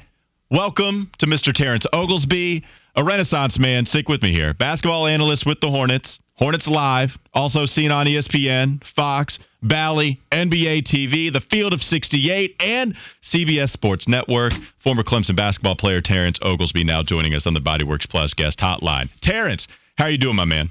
Welcome 0.50 1.10
to 1.18 1.26
Mr. 1.26 1.52
Terrence 1.52 1.86
Oglesby, 1.92 2.64
a 2.94 3.04
Renaissance 3.04 3.58
man. 3.58 3.86
Stick 3.86 4.08
with 4.08 4.22
me 4.22 4.32
here. 4.32 4.52
Basketball 4.52 5.06
analyst 5.06 5.46
with 5.46 5.60
the 5.60 5.70
Hornets, 5.70 6.20
Hornets 6.42 6.66
Live, 6.66 7.16
also 7.32 7.66
seen 7.66 7.92
on 7.92 8.06
ESPN, 8.06 8.82
Fox, 8.84 9.38
Bally, 9.62 10.20
NBA 10.32 10.82
TV, 10.82 11.32
The 11.32 11.40
Field 11.40 11.72
of 11.72 11.84
68, 11.84 12.60
and 12.60 12.96
CBS 13.22 13.70
Sports 13.70 14.08
Network. 14.08 14.52
Former 14.80 15.04
Clemson 15.04 15.36
basketball 15.36 15.76
player 15.76 16.00
Terrence 16.00 16.40
Oglesby 16.42 16.82
now 16.82 17.04
joining 17.04 17.32
us 17.32 17.46
on 17.46 17.54
the 17.54 17.60
Bodyworks 17.60 18.10
Plus 18.10 18.34
guest 18.34 18.58
hotline. 18.58 19.08
Terrence, 19.20 19.68
how 19.96 20.06
are 20.06 20.10
you 20.10 20.18
doing, 20.18 20.34
my 20.34 20.44
man? 20.44 20.70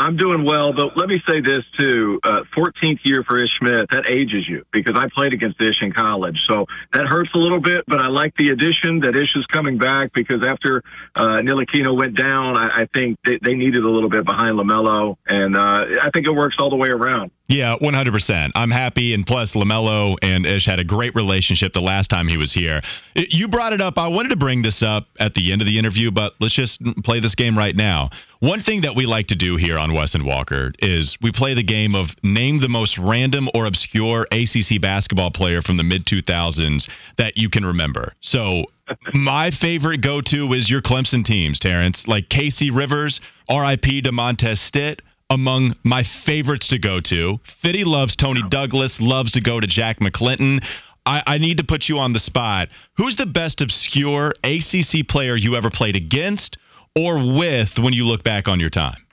I'm 0.00 0.16
doing 0.16 0.46
well, 0.46 0.72
but 0.72 0.96
let 0.96 1.08
me 1.08 1.20
say 1.28 1.42
this 1.42 1.62
too. 1.78 2.20
Uh, 2.24 2.40
14th 2.56 3.00
year 3.04 3.22
for 3.22 3.38
Ish 3.38 3.50
Smith, 3.58 3.86
that 3.90 4.08
ages 4.08 4.48
you 4.48 4.64
because 4.72 4.96
I 4.96 5.08
played 5.14 5.34
against 5.34 5.60
Ish 5.60 5.82
in 5.82 5.92
college. 5.92 6.38
So 6.48 6.64
that 6.94 7.04
hurts 7.06 7.28
a 7.34 7.38
little 7.38 7.60
bit, 7.60 7.84
but 7.86 8.00
I 8.00 8.08
like 8.08 8.34
the 8.36 8.48
addition 8.48 9.00
that 9.00 9.14
Ish 9.14 9.36
is 9.36 9.44
coming 9.52 9.76
back 9.76 10.12
because 10.14 10.42
after 10.46 10.82
uh, 11.14 11.42
Ntilikina 11.44 11.94
went 11.94 12.16
down, 12.16 12.56
I, 12.56 12.82
I 12.82 12.86
think 12.94 13.18
they, 13.26 13.38
they 13.44 13.54
needed 13.54 13.84
a 13.84 13.90
little 13.90 14.08
bit 14.08 14.24
behind 14.24 14.58
LaMelo, 14.58 15.16
and 15.26 15.54
uh, 15.54 15.84
I 16.00 16.08
think 16.14 16.26
it 16.26 16.32
works 16.32 16.56
all 16.58 16.70
the 16.70 16.76
way 16.76 16.88
around. 16.88 17.30
Yeah, 17.50 17.76
100%. 17.82 18.52
I'm 18.54 18.70
happy. 18.70 19.12
And 19.12 19.26
plus, 19.26 19.54
LaMelo 19.54 20.16
and 20.22 20.46
Ish 20.46 20.66
had 20.66 20.78
a 20.78 20.84
great 20.84 21.16
relationship 21.16 21.72
the 21.72 21.80
last 21.80 22.06
time 22.06 22.28
he 22.28 22.36
was 22.36 22.52
here. 22.52 22.80
You 23.16 23.48
brought 23.48 23.72
it 23.72 23.80
up. 23.80 23.98
I 23.98 24.06
wanted 24.06 24.28
to 24.28 24.36
bring 24.36 24.62
this 24.62 24.84
up 24.84 25.08
at 25.18 25.34
the 25.34 25.50
end 25.50 25.60
of 25.60 25.66
the 25.66 25.76
interview, 25.76 26.12
but 26.12 26.34
let's 26.38 26.54
just 26.54 26.80
play 27.02 27.18
this 27.18 27.34
game 27.34 27.58
right 27.58 27.74
now. 27.74 28.10
One 28.38 28.60
thing 28.60 28.82
that 28.82 28.94
we 28.94 29.04
like 29.04 29.26
to 29.28 29.34
do 29.34 29.56
here 29.56 29.78
on 29.78 29.92
Wes 29.92 30.14
and 30.14 30.24
Walker 30.24 30.72
is 30.78 31.18
we 31.20 31.32
play 31.32 31.54
the 31.54 31.64
game 31.64 31.96
of 31.96 32.10
name 32.22 32.60
the 32.60 32.68
most 32.68 32.98
random 32.98 33.48
or 33.52 33.66
obscure 33.66 34.28
ACC 34.30 34.80
basketball 34.80 35.32
player 35.32 35.60
from 35.60 35.76
the 35.76 35.82
mid 35.82 36.04
2000s 36.04 36.88
that 37.16 37.36
you 37.36 37.50
can 37.50 37.66
remember. 37.66 38.12
So, 38.20 38.66
my 39.14 39.50
favorite 39.50 40.02
go 40.02 40.20
to 40.20 40.52
is 40.52 40.70
your 40.70 40.82
Clemson 40.82 41.24
teams, 41.24 41.58
Terrence, 41.58 42.06
like 42.06 42.28
KC 42.28 42.70
Rivers, 42.72 43.20
RIP 43.50 44.04
DeMontez 44.04 44.58
Stitt 44.58 45.02
among 45.30 45.76
my 45.84 46.02
favorites 46.02 46.68
to 46.68 46.78
go 46.78 47.00
to. 47.00 47.38
Fitty 47.44 47.84
loves 47.84 48.16
Toney 48.16 48.42
Douglas, 48.48 49.00
loves 49.00 49.32
to 49.32 49.40
go 49.40 49.60
to 49.60 49.66
Jack 49.66 50.00
McClinton. 50.00 50.62
I, 51.06 51.22
I 51.26 51.38
need 51.38 51.58
to 51.58 51.64
put 51.64 51.88
you 51.88 51.98
on 51.98 52.12
the 52.12 52.18
spot. 52.18 52.68
Who's 52.96 53.16
the 53.16 53.26
best 53.26 53.60
obscure 53.60 54.34
ACC 54.44 55.06
player 55.08 55.36
you 55.36 55.56
ever 55.56 55.70
played 55.70 55.96
against 55.96 56.58
or 56.96 57.18
with 57.18 57.78
when 57.78 57.92
you 57.92 58.04
look 58.04 58.22
back 58.22 58.48
on 58.48 58.60
your 58.60 58.70
time? 58.70 59.06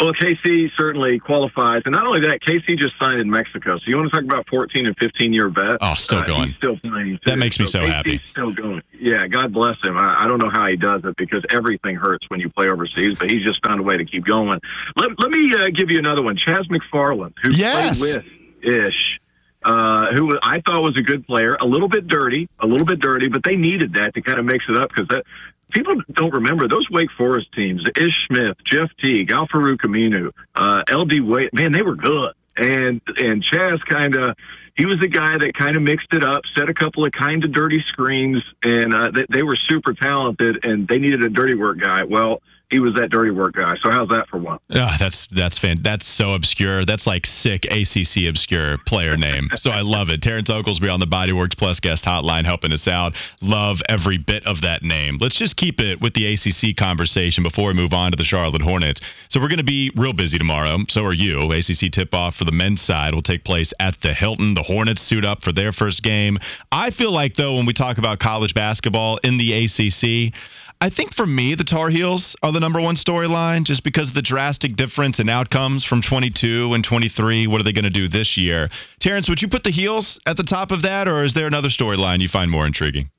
Well, 0.00 0.12
KC 0.12 0.70
certainly 0.78 1.18
qualifies, 1.18 1.82
and 1.84 1.92
not 1.92 2.06
only 2.06 2.20
that, 2.28 2.38
KC 2.46 2.78
just 2.78 2.92
signed 3.02 3.20
in 3.20 3.28
Mexico. 3.28 3.78
So 3.78 3.82
you 3.88 3.96
want 3.96 4.10
to 4.12 4.16
talk 4.16 4.24
about 4.24 4.46
14 4.48 4.86
and 4.86 4.96
15 4.96 5.32
year 5.32 5.48
vets? 5.48 5.78
Oh, 5.80 5.94
still 5.94 6.18
Uh, 6.20 6.24
going. 6.24 6.46
He's 6.48 6.56
still 6.56 6.76
playing. 6.76 7.18
That 7.26 7.38
makes 7.38 7.58
me 7.58 7.66
so 7.66 7.80
KC's 7.80 7.92
happy. 7.92 8.20
Still 8.30 8.50
going. 8.52 8.82
Yeah, 8.96 9.26
God 9.26 9.52
bless 9.52 9.76
him. 9.82 9.98
I, 9.98 10.24
I 10.24 10.28
don't 10.28 10.38
know 10.38 10.50
how 10.52 10.68
he 10.68 10.76
does 10.76 11.02
it 11.04 11.16
because 11.16 11.44
everything 11.50 11.96
hurts 11.96 12.24
when 12.28 12.38
you 12.38 12.48
play 12.48 12.68
overseas, 12.68 13.18
but 13.18 13.28
he's 13.28 13.44
just 13.44 13.64
found 13.66 13.80
a 13.80 13.82
way 13.82 13.96
to 13.96 14.04
keep 14.04 14.24
going. 14.24 14.60
Let, 14.96 15.10
let 15.18 15.30
me 15.32 15.50
uh, 15.58 15.66
give 15.74 15.90
you 15.90 15.98
another 15.98 16.22
one. 16.22 16.36
Chas 16.36 16.66
McFarland, 16.68 17.34
who 17.42 17.50
Yes. 17.52 17.98
played 17.98 18.22
with 18.62 18.86
Ish. 18.86 19.18
Uh, 19.64 20.14
who 20.14 20.30
I 20.40 20.60
thought 20.60 20.82
was 20.82 20.94
a 20.96 21.02
good 21.02 21.26
player, 21.26 21.56
a 21.60 21.66
little 21.66 21.88
bit 21.88 22.06
dirty, 22.06 22.48
a 22.60 22.66
little 22.66 22.86
bit 22.86 23.00
dirty, 23.00 23.26
but 23.28 23.42
they 23.44 23.56
needed 23.56 23.94
that 23.94 24.14
to 24.14 24.22
kind 24.22 24.38
of 24.38 24.44
mix 24.44 24.64
it 24.68 24.76
up 24.80 24.88
because 24.90 25.08
that 25.08 25.24
people 25.72 25.94
don't 26.12 26.34
remember 26.34 26.68
those 26.68 26.88
Wake 26.90 27.10
Forest 27.16 27.52
teams: 27.54 27.82
Ish 27.96 28.26
Smith, 28.26 28.56
Jeff 28.64 28.90
Teague, 29.02 29.32
Al 29.32 29.48
Farouk 29.48 29.78
Aminu, 29.78 30.32
uh, 30.54 30.82
LD 30.90 31.22
Wade. 31.22 31.50
Man, 31.52 31.72
they 31.72 31.82
were 31.82 31.96
good. 31.96 32.32
And 32.56 33.00
and 33.18 33.42
Chas 33.42 33.80
kind 33.88 34.16
of 34.16 34.36
he 34.78 34.86
was 34.86 34.98
the 35.00 35.08
guy 35.08 35.38
that 35.38 35.52
kind 35.58 35.76
of 35.76 35.82
mixed 35.82 36.08
it 36.12 36.22
up, 36.22 36.42
set 36.56 36.68
a 36.68 36.74
couple 36.74 37.04
of 37.04 37.10
kind 37.10 37.44
of 37.44 37.52
dirty 37.52 37.82
screens, 37.88 38.42
and 38.62 38.94
uh, 38.94 39.10
they, 39.12 39.26
they 39.28 39.42
were 39.42 39.58
super 39.68 39.92
talented, 39.92 40.64
and 40.64 40.86
they 40.86 40.98
needed 40.98 41.24
a 41.24 41.28
dirty 41.28 41.56
work 41.56 41.80
guy. 41.80 42.04
Well, 42.04 42.40
he 42.70 42.80
was 42.80 42.94
that 42.94 43.08
dirty 43.10 43.30
work 43.30 43.54
guy. 43.54 43.76
So 43.82 43.90
how's 43.90 44.08
that 44.10 44.28
for 44.28 44.38
one? 44.38 44.58
Ah, 44.74 44.96
that's 44.98 45.26
that's 45.28 45.58
fan. 45.58 45.78
That's 45.80 46.06
so 46.06 46.34
obscure. 46.34 46.84
That's 46.84 47.06
like 47.06 47.24
sick 47.24 47.64
ACC 47.64 48.28
obscure 48.28 48.76
player 48.86 49.16
name. 49.16 49.48
So 49.56 49.70
I 49.70 49.80
love 49.80 50.10
it. 50.10 50.20
Terrence 50.20 50.50
Oglesby 50.50 50.88
on 50.88 51.00
the 51.00 51.06
Bodyworks 51.06 51.56
Plus 51.56 51.80
guest 51.80 52.04
hotline 52.04 52.44
helping 52.44 52.72
us 52.72 52.86
out. 52.86 53.14
Love 53.40 53.80
every 53.88 54.18
bit 54.18 54.46
of 54.46 54.62
that 54.62 54.82
name. 54.82 55.16
Let's 55.18 55.36
just 55.36 55.56
keep 55.56 55.80
it 55.80 56.00
with 56.02 56.12
the 56.12 56.34
ACC 56.34 56.76
conversation 56.76 57.42
before 57.42 57.68
we 57.68 57.74
move 57.74 57.94
on 57.94 58.10
to 58.10 58.16
the 58.16 58.24
Charlotte 58.24 58.62
Hornets. 58.62 59.00
So 59.30 59.40
we're 59.40 59.48
going 59.48 59.58
to 59.58 59.64
be 59.64 59.90
real 59.96 60.12
busy 60.12 60.38
tomorrow. 60.38 60.78
So 60.88 61.04
are 61.04 61.14
you. 61.14 61.50
ACC 61.50 61.90
tip 61.90 62.12
off 62.14 62.36
for 62.36 62.44
the 62.44 62.52
men's 62.52 62.82
side 62.82 63.14
will 63.14 63.22
take 63.22 63.44
place 63.44 63.72
at 63.80 63.98
the 64.02 64.12
Hilton. 64.12 64.52
The 64.52 64.62
Hornets 64.62 65.00
suit 65.00 65.24
up 65.24 65.42
for 65.42 65.52
their 65.52 65.72
first 65.72 66.02
game. 66.02 66.38
I 66.70 66.90
feel 66.90 67.12
like 67.12 67.34
though 67.34 67.54
when 67.54 67.64
we 67.64 67.72
talk 67.72 67.96
about 67.96 68.18
college 68.18 68.52
basketball 68.52 69.18
in 69.24 69.38
the 69.38 69.64
ACC. 69.64 70.34
I 70.80 70.90
think 70.90 71.12
for 71.12 71.26
me, 71.26 71.56
the 71.56 71.64
Tar 71.64 71.90
Heels 71.90 72.36
are 72.40 72.52
the 72.52 72.60
number 72.60 72.80
one 72.80 72.94
storyline 72.94 73.64
just 73.64 73.82
because 73.82 74.10
of 74.10 74.14
the 74.14 74.22
drastic 74.22 74.76
difference 74.76 75.18
in 75.18 75.28
outcomes 75.28 75.84
from 75.84 76.02
22 76.02 76.72
and 76.72 76.84
23. 76.84 77.48
What 77.48 77.60
are 77.60 77.64
they 77.64 77.72
going 77.72 77.84
to 77.84 77.90
do 77.90 78.06
this 78.06 78.36
year? 78.36 78.68
Terrence, 79.00 79.28
would 79.28 79.42
you 79.42 79.48
put 79.48 79.64
the 79.64 79.70
Heels 79.70 80.20
at 80.24 80.36
the 80.36 80.44
top 80.44 80.70
of 80.70 80.82
that, 80.82 81.08
or 81.08 81.24
is 81.24 81.34
there 81.34 81.48
another 81.48 81.68
storyline 81.68 82.20
you 82.20 82.28
find 82.28 82.48
more 82.48 82.64
intriguing? 82.64 83.10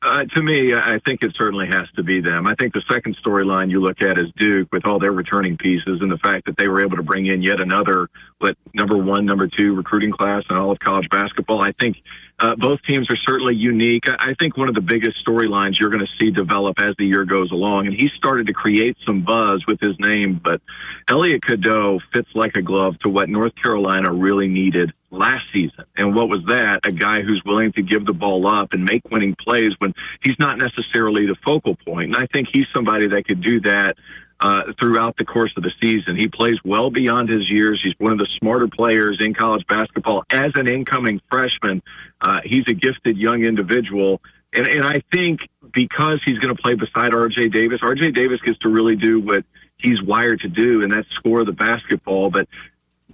Uh, 0.00 0.24
to 0.34 0.42
me, 0.42 0.72
I 0.74 0.98
think 1.06 1.22
it 1.22 1.32
certainly 1.36 1.66
has 1.66 1.86
to 1.96 2.02
be 2.02 2.20
them. 2.20 2.46
I 2.46 2.54
think 2.54 2.72
the 2.72 2.82
second 2.90 3.16
storyline 3.22 3.70
you 3.70 3.80
look 3.80 4.00
at 4.00 4.18
is 4.18 4.28
Duke 4.36 4.68
with 4.72 4.86
all 4.86 4.98
their 4.98 5.12
returning 5.12 5.56
pieces 5.58 6.00
and 6.00 6.10
the 6.10 6.18
fact 6.18 6.46
that 6.46 6.56
they 6.56 6.68
were 6.68 6.80
able 6.80 6.96
to 6.96 7.02
bring 7.02 7.26
in 7.26 7.42
yet 7.42 7.60
another, 7.60 8.08
what, 8.38 8.56
number 8.72 8.96
one, 8.96 9.26
number 9.26 9.48
two 9.48 9.74
recruiting 9.74 10.12
class 10.12 10.44
in 10.48 10.56
all 10.56 10.70
of 10.70 10.78
college 10.78 11.08
basketball. 11.10 11.60
I 11.60 11.72
think 11.72 11.96
uh, 12.38 12.54
both 12.56 12.80
teams 12.82 13.06
are 13.10 13.16
certainly 13.26 13.54
unique. 13.54 14.04
I 14.06 14.34
think 14.38 14.58
one 14.58 14.68
of 14.68 14.74
the 14.74 14.82
biggest 14.82 15.16
storylines 15.26 15.80
you're 15.80 15.90
going 15.90 16.04
to 16.04 16.24
see 16.24 16.30
develop 16.30 16.76
as 16.78 16.94
the 16.98 17.06
year 17.06 17.24
goes 17.24 17.50
along, 17.50 17.86
and 17.86 17.96
he 17.96 18.10
started 18.16 18.46
to 18.48 18.52
create 18.52 18.96
some 19.06 19.24
buzz 19.24 19.64
with 19.66 19.80
his 19.80 19.96
name, 19.98 20.38
but 20.42 20.60
Elliot 21.08 21.42
Cadeau 21.42 21.98
fits 22.12 22.28
like 22.34 22.56
a 22.56 22.62
glove 22.62 22.98
to 23.00 23.08
what 23.08 23.30
North 23.30 23.54
Carolina 23.62 24.12
really 24.12 24.48
needed 24.48 24.92
last 25.10 25.44
season. 25.50 25.86
And 25.96 26.14
what 26.14 26.28
was 26.28 26.44
that? 26.48 26.80
A 26.84 26.92
guy 26.92 27.22
who's 27.22 27.42
willing 27.46 27.72
to 27.72 27.82
give 27.82 28.04
the 28.04 28.12
ball 28.12 28.46
up 28.46 28.72
and 28.72 28.84
make 28.84 29.10
winning 29.10 29.34
plays 29.34 29.72
when 29.78 29.94
he's 30.22 30.36
not 30.38 30.58
necessarily 30.58 31.26
the 31.26 31.36
focal 31.46 31.76
point. 31.86 32.14
And 32.14 32.16
I 32.16 32.26
think 32.32 32.48
he's 32.52 32.66
somebody 32.74 33.08
that 33.08 33.24
could 33.26 33.42
do 33.42 33.60
that 33.62 33.94
uh, 34.40 34.72
throughout 34.78 35.16
the 35.16 35.24
course 35.24 35.52
of 35.56 35.62
the 35.62 35.72
season. 35.82 36.16
He 36.16 36.28
plays 36.28 36.56
well 36.64 36.90
beyond 36.90 37.28
his 37.28 37.50
years. 37.50 37.80
He's 37.82 37.94
one 37.98 38.12
of 38.12 38.18
the 38.18 38.28
smarter 38.38 38.68
players 38.68 39.18
in 39.20 39.34
college 39.34 39.66
basketball. 39.66 40.24
As 40.30 40.52
an 40.56 40.70
incoming 40.70 41.20
freshman, 41.30 41.82
uh, 42.20 42.40
he's 42.44 42.64
a 42.68 42.74
gifted 42.74 43.16
young 43.16 43.42
individual. 43.44 44.20
And, 44.52 44.68
and 44.68 44.84
I 44.84 45.02
think 45.12 45.40
because 45.72 46.20
he's 46.24 46.38
going 46.38 46.54
to 46.54 46.62
play 46.62 46.74
beside 46.74 47.14
R.J. 47.14 47.48
Davis, 47.48 47.80
R.J. 47.82 48.12
Davis 48.12 48.40
gets 48.40 48.58
to 48.60 48.68
really 48.68 48.96
do 48.96 49.20
what 49.20 49.44
he's 49.78 50.02
wired 50.02 50.40
to 50.40 50.48
do, 50.48 50.82
and 50.82 50.92
that's 50.92 51.08
score 51.14 51.44
the 51.44 51.52
basketball. 51.52 52.30
But 52.30 52.48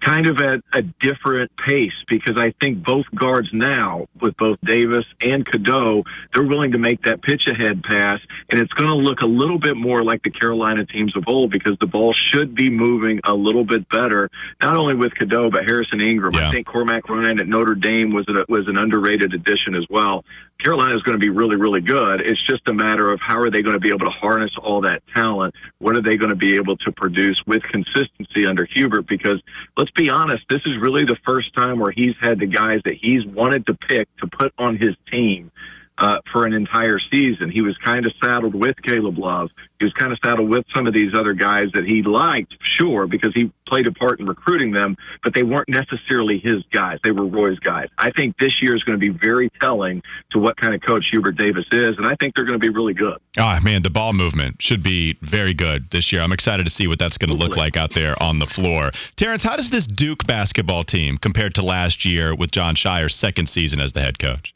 kind 0.00 0.26
of 0.26 0.38
at 0.40 0.60
a 0.72 0.82
different 1.00 1.50
pace 1.56 1.92
because 2.08 2.36
I 2.40 2.52
think 2.60 2.84
both 2.84 3.06
guards 3.14 3.48
now, 3.52 4.06
with 4.20 4.36
both 4.36 4.58
Davis 4.64 5.04
and 5.20 5.46
Cadeau, 5.46 6.04
they're 6.32 6.46
willing 6.46 6.72
to 6.72 6.78
make 6.78 7.02
that 7.02 7.22
pitch 7.22 7.42
ahead 7.48 7.82
pass, 7.82 8.20
and 8.50 8.60
it's 8.60 8.72
going 8.72 8.88
to 8.88 8.96
look 8.96 9.20
a 9.20 9.26
little 9.26 9.58
bit 9.58 9.76
more 9.76 10.02
like 10.02 10.22
the 10.22 10.30
Carolina 10.30 10.86
teams 10.86 11.16
of 11.16 11.24
old 11.26 11.50
because 11.50 11.76
the 11.80 11.86
ball 11.86 12.14
should 12.14 12.54
be 12.54 12.70
moving 12.70 13.20
a 13.28 13.34
little 13.34 13.64
bit 13.64 13.88
better, 13.88 14.30
not 14.60 14.76
only 14.76 14.94
with 14.94 15.14
Cadeau 15.14 15.50
but 15.50 15.64
Harrison 15.64 16.00
Ingram. 16.00 16.34
Yeah. 16.34 16.48
I 16.48 16.52
think 16.52 16.66
Cormac 16.66 17.08
Ryan 17.08 17.38
at 17.38 17.46
Notre 17.46 17.74
Dame 17.74 18.12
was 18.12 18.26
a, 18.28 18.50
was 18.50 18.66
an 18.68 18.78
underrated 18.78 19.34
addition 19.34 19.74
as 19.74 19.86
well. 19.88 20.24
Carolina 20.62 20.94
is 20.94 21.02
going 21.02 21.18
to 21.18 21.22
be 21.22 21.30
really, 21.30 21.56
really 21.56 21.80
good. 21.80 22.20
It's 22.20 22.40
just 22.48 22.62
a 22.68 22.72
matter 22.72 23.10
of 23.10 23.20
how 23.20 23.40
are 23.40 23.50
they 23.50 23.62
going 23.62 23.74
to 23.74 23.80
be 23.80 23.88
able 23.88 24.06
to 24.06 24.10
harness 24.10 24.50
all 24.62 24.82
that 24.82 25.02
talent? 25.14 25.54
What 25.78 25.98
are 25.98 26.02
they 26.02 26.16
going 26.16 26.30
to 26.30 26.36
be 26.36 26.54
able 26.54 26.76
to 26.78 26.92
produce 26.92 27.40
with 27.46 27.62
consistency 27.62 28.46
under 28.48 28.66
Hubert? 28.74 29.06
Because 29.08 29.42
let's 29.76 29.90
be 29.92 30.10
honest, 30.10 30.44
this 30.48 30.62
is 30.66 30.80
really 30.80 31.04
the 31.04 31.16
first 31.26 31.54
time 31.54 31.78
where 31.78 31.92
he's 31.94 32.14
had 32.22 32.38
the 32.38 32.46
guys 32.46 32.80
that 32.84 32.94
he's 33.00 33.26
wanted 33.26 33.66
to 33.66 33.74
pick 33.74 34.08
to 34.18 34.26
put 34.26 34.52
on 34.58 34.76
his 34.76 34.94
team 35.10 35.50
uh, 35.98 36.16
for 36.32 36.46
an 36.46 36.52
entire 36.52 36.98
season. 37.12 37.50
He 37.50 37.62
was 37.62 37.76
kind 37.84 38.06
of 38.06 38.12
saddled 38.22 38.54
with 38.54 38.76
Caleb 38.82 39.18
Love. 39.18 39.50
He 39.78 39.84
was 39.84 39.92
kind 39.94 40.12
of 40.12 40.18
saddled 40.24 40.48
with 40.48 40.64
some 40.74 40.86
of 40.86 40.94
these 40.94 41.12
other 41.18 41.32
guys 41.34 41.68
that 41.74 41.84
he 41.84 42.02
liked, 42.02 42.54
sure, 42.78 43.06
because 43.06 43.32
he 43.34 43.52
played 43.66 43.86
a 43.88 43.92
part 43.92 44.20
in 44.20 44.26
recruiting 44.26 44.72
them, 44.72 44.96
but 45.24 45.34
they 45.34 45.42
weren't 45.42 45.68
necessarily 45.68 46.38
his 46.38 46.62
guys. 46.72 46.98
They 47.02 47.10
were 47.10 47.26
Roy's 47.26 47.58
guys. 47.58 47.88
I 47.98 48.10
think 48.10 48.36
this 48.38 48.60
year 48.62 48.76
is 48.76 48.82
going 48.84 48.98
to 48.98 49.12
be 49.12 49.16
very 49.22 49.50
telling 49.60 50.02
to 50.32 50.38
what 50.38 50.56
kind 50.56 50.74
of 50.74 50.80
coach 50.82 51.04
Hubert 51.10 51.36
Davis 51.36 51.64
is, 51.72 51.96
and 51.98 52.06
I 52.06 52.14
think 52.16 52.34
they're 52.34 52.44
going 52.44 52.60
to 52.60 52.64
be 52.64 52.72
really 52.72 52.94
good. 52.94 53.18
Ah, 53.38 53.60
man, 53.62 53.82
the 53.82 53.90
ball 53.90 54.12
movement 54.12 54.60
should 54.60 54.82
be 54.82 55.18
very 55.22 55.54
good 55.54 55.90
this 55.90 56.12
year. 56.12 56.22
I'm 56.22 56.32
excited 56.32 56.64
to 56.64 56.70
see 56.70 56.86
what 56.86 56.98
that's 56.98 57.18
going 57.18 57.30
to 57.30 57.36
look 57.36 57.56
like 57.56 57.76
out 57.76 57.94
there 57.94 58.20
on 58.22 58.38
the 58.38 58.46
floor. 58.46 58.90
Terrence, 59.16 59.42
how 59.42 59.56
does 59.56 59.70
this 59.70 59.86
Duke 59.86 60.26
basketball 60.26 60.84
team 60.84 61.16
compare 61.16 61.50
to 61.50 61.62
last 61.62 62.04
year 62.04 62.34
with 62.34 62.50
Jon 62.50 62.74
Scheyer's 62.74 63.14
second 63.14 63.48
season 63.48 63.80
as 63.80 63.92
the 63.92 64.00
head 64.00 64.18
coach? 64.18 64.54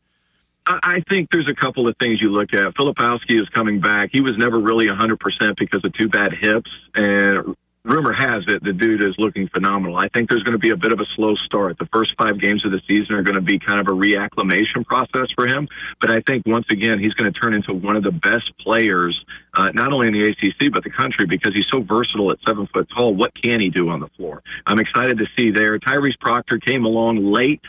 I 0.66 1.02
think 1.09 1.29
there's 1.31 1.48
a 1.48 1.55
couple 1.55 1.87
of 1.87 1.94
things 2.02 2.20
you 2.20 2.31
look 2.31 2.52
at. 2.52 2.74
Filipowski 2.74 3.40
is 3.40 3.48
coming 3.50 3.81
back. 3.81 4.11
He 4.12 4.20
was 4.20 4.35
never 4.37 4.59
really 4.59 4.87
100% 4.87 5.18
because 5.57 5.85
of 5.85 5.92
two 5.94 6.09
bad 6.09 6.33
hips, 6.33 6.70
and 6.94 7.55
rumor 7.87 8.12
has 8.12 8.42
it 8.48 8.62
the 8.64 8.72
dude 8.72 9.00
is 9.00 9.14
looking 9.16 9.48
phenomenal. 9.48 9.96
I 9.96 10.09
think 10.09 10.29
there's 10.29 10.42
going 10.42 10.59
to 10.59 10.59
be 10.59 10.70
a 10.70 10.76
bit 10.76 10.92
of 10.92 10.98
a 10.98 11.07
slow 11.14 11.35
start. 11.46 11.79
The 11.79 11.88
first 11.92 12.11
five 12.18 12.40
games 12.40 12.64
of 12.66 12.72
the 12.72 12.81
season 12.88 13.14
are 13.14 13.22
going 13.22 13.37
to 13.38 13.46
be 13.46 13.59
kind 13.59 13.79
of 13.79 13.87
a 13.87 13.96
reacclimation 13.96 14.85
process 14.85 15.31
for 15.35 15.46
him, 15.46 15.68
but 16.00 16.11
I 16.11 16.20
think 16.26 16.44
once 16.46 16.66
again 16.70 16.98
he's 16.98 17.14
going 17.14 17.33
to 17.33 17.38
turn 17.38 17.55
into 17.55 17.72
one 17.72 17.96
of 17.96 18.02
the 18.02 18.11
best 18.11 18.50
players, 18.59 19.16
uh, 19.55 19.68
not 19.72 19.92
only 19.92 20.09
in 20.09 20.14
the 20.14 20.29
ACC 20.29 20.72
but 20.72 20.83
the 20.83 20.90
country 20.90 21.26
because 21.26 21.55
he's 21.55 21.66
so 21.70 21.81
versatile 21.81 22.33
at 22.33 22.38
seven 22.46 22.66
foot 22.72 22.88
tall. 22.94 23.14
What 23.14 23.40
can 23.40 23.61
he 23.61 23.70
do 23.70 23.88
on 23.88 24.00
the 24.00 24.09
floor? 24.16 24.42
I'm 24.66 24.81
excited 24.81 25.18
to 25.18 25.26
see 25.38 25.52
there. 25.52 25.79
Tyrese 25.79 26.18
Proctor 26.18 26.59
came 26.59 26.85
along 26.85 27.33
late. 27.33 27.62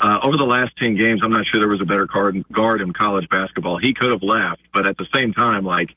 Uh, 0.00 0.20
over 0.22 0.36
the 0.36 0.44
last 0.44 0.76
10 0.80 0.96
games, 0.96 1.20
I'm 1.24 1.32
not 1.32 1.44
sure 1.46 1.60
there 1.60 1.70
was 1.70 1.80
a 1.80 1.86
better 1.86 2.06
guard, 2.06 2.44
guard 2.52 2.80
in 2.80 2.92
college 2.92 3.28
basketball. 3.28 3.78
He 3.78 3.94
could 3.94 4.12
have 4.12 4.22
left, 4.22 4.62
but 4.72 4.86
at 4.86 4.96
the 4.96 5.06
same 5.12 5.32
time, 5.32 5.64
like, 5.64 5.90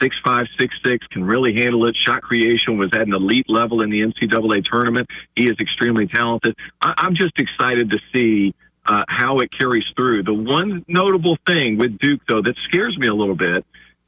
six 0.00 0.14
five, 0.24 0.46
six 0.58 0.74
six, 0.84 1.06
can 1.08 1.24
really 1.24 1.54
handle 1.54 1.86
it. 1.86 1.96
Shot 1.96 2.22
creation 2.22 2.78
was 2.78 2.90
at 2.94 3.02
an 3.02 3.14
elite 3.14 3.48
level 3.48 3.82
in 3.82 3.90
the 3.90 4.00
NCAA 4.00 4.64
tournament. 4.64 5.08
He 5.34 5.44
is 5.44 5.56
extremely 5.60 6.06
talented. 6.06 6.54
I, 6.82 6.94
I'm 6.98 7.14
just 7.14 7.38
excited 7.38 7.90
to 7.90 7.98
see 8.14 8.54
uh, 8.84 9.04
how 9.08 9.38
it 9.38 9.50
carries 9.56 9.84
through. 9.96 10.22
The 10.22 10.34
one 10.34 10.84
notable 10.88 11.38
thing 11.46 11.78
with 11.78 11.98
Duke, 11.98 12.20
though, 12.28 12.42
that 12.42 12.56
scares 12.68 12.96
me 12.98 13.08
a 13.08 13.14
little 13.14 13.34
bit 13.34 13.64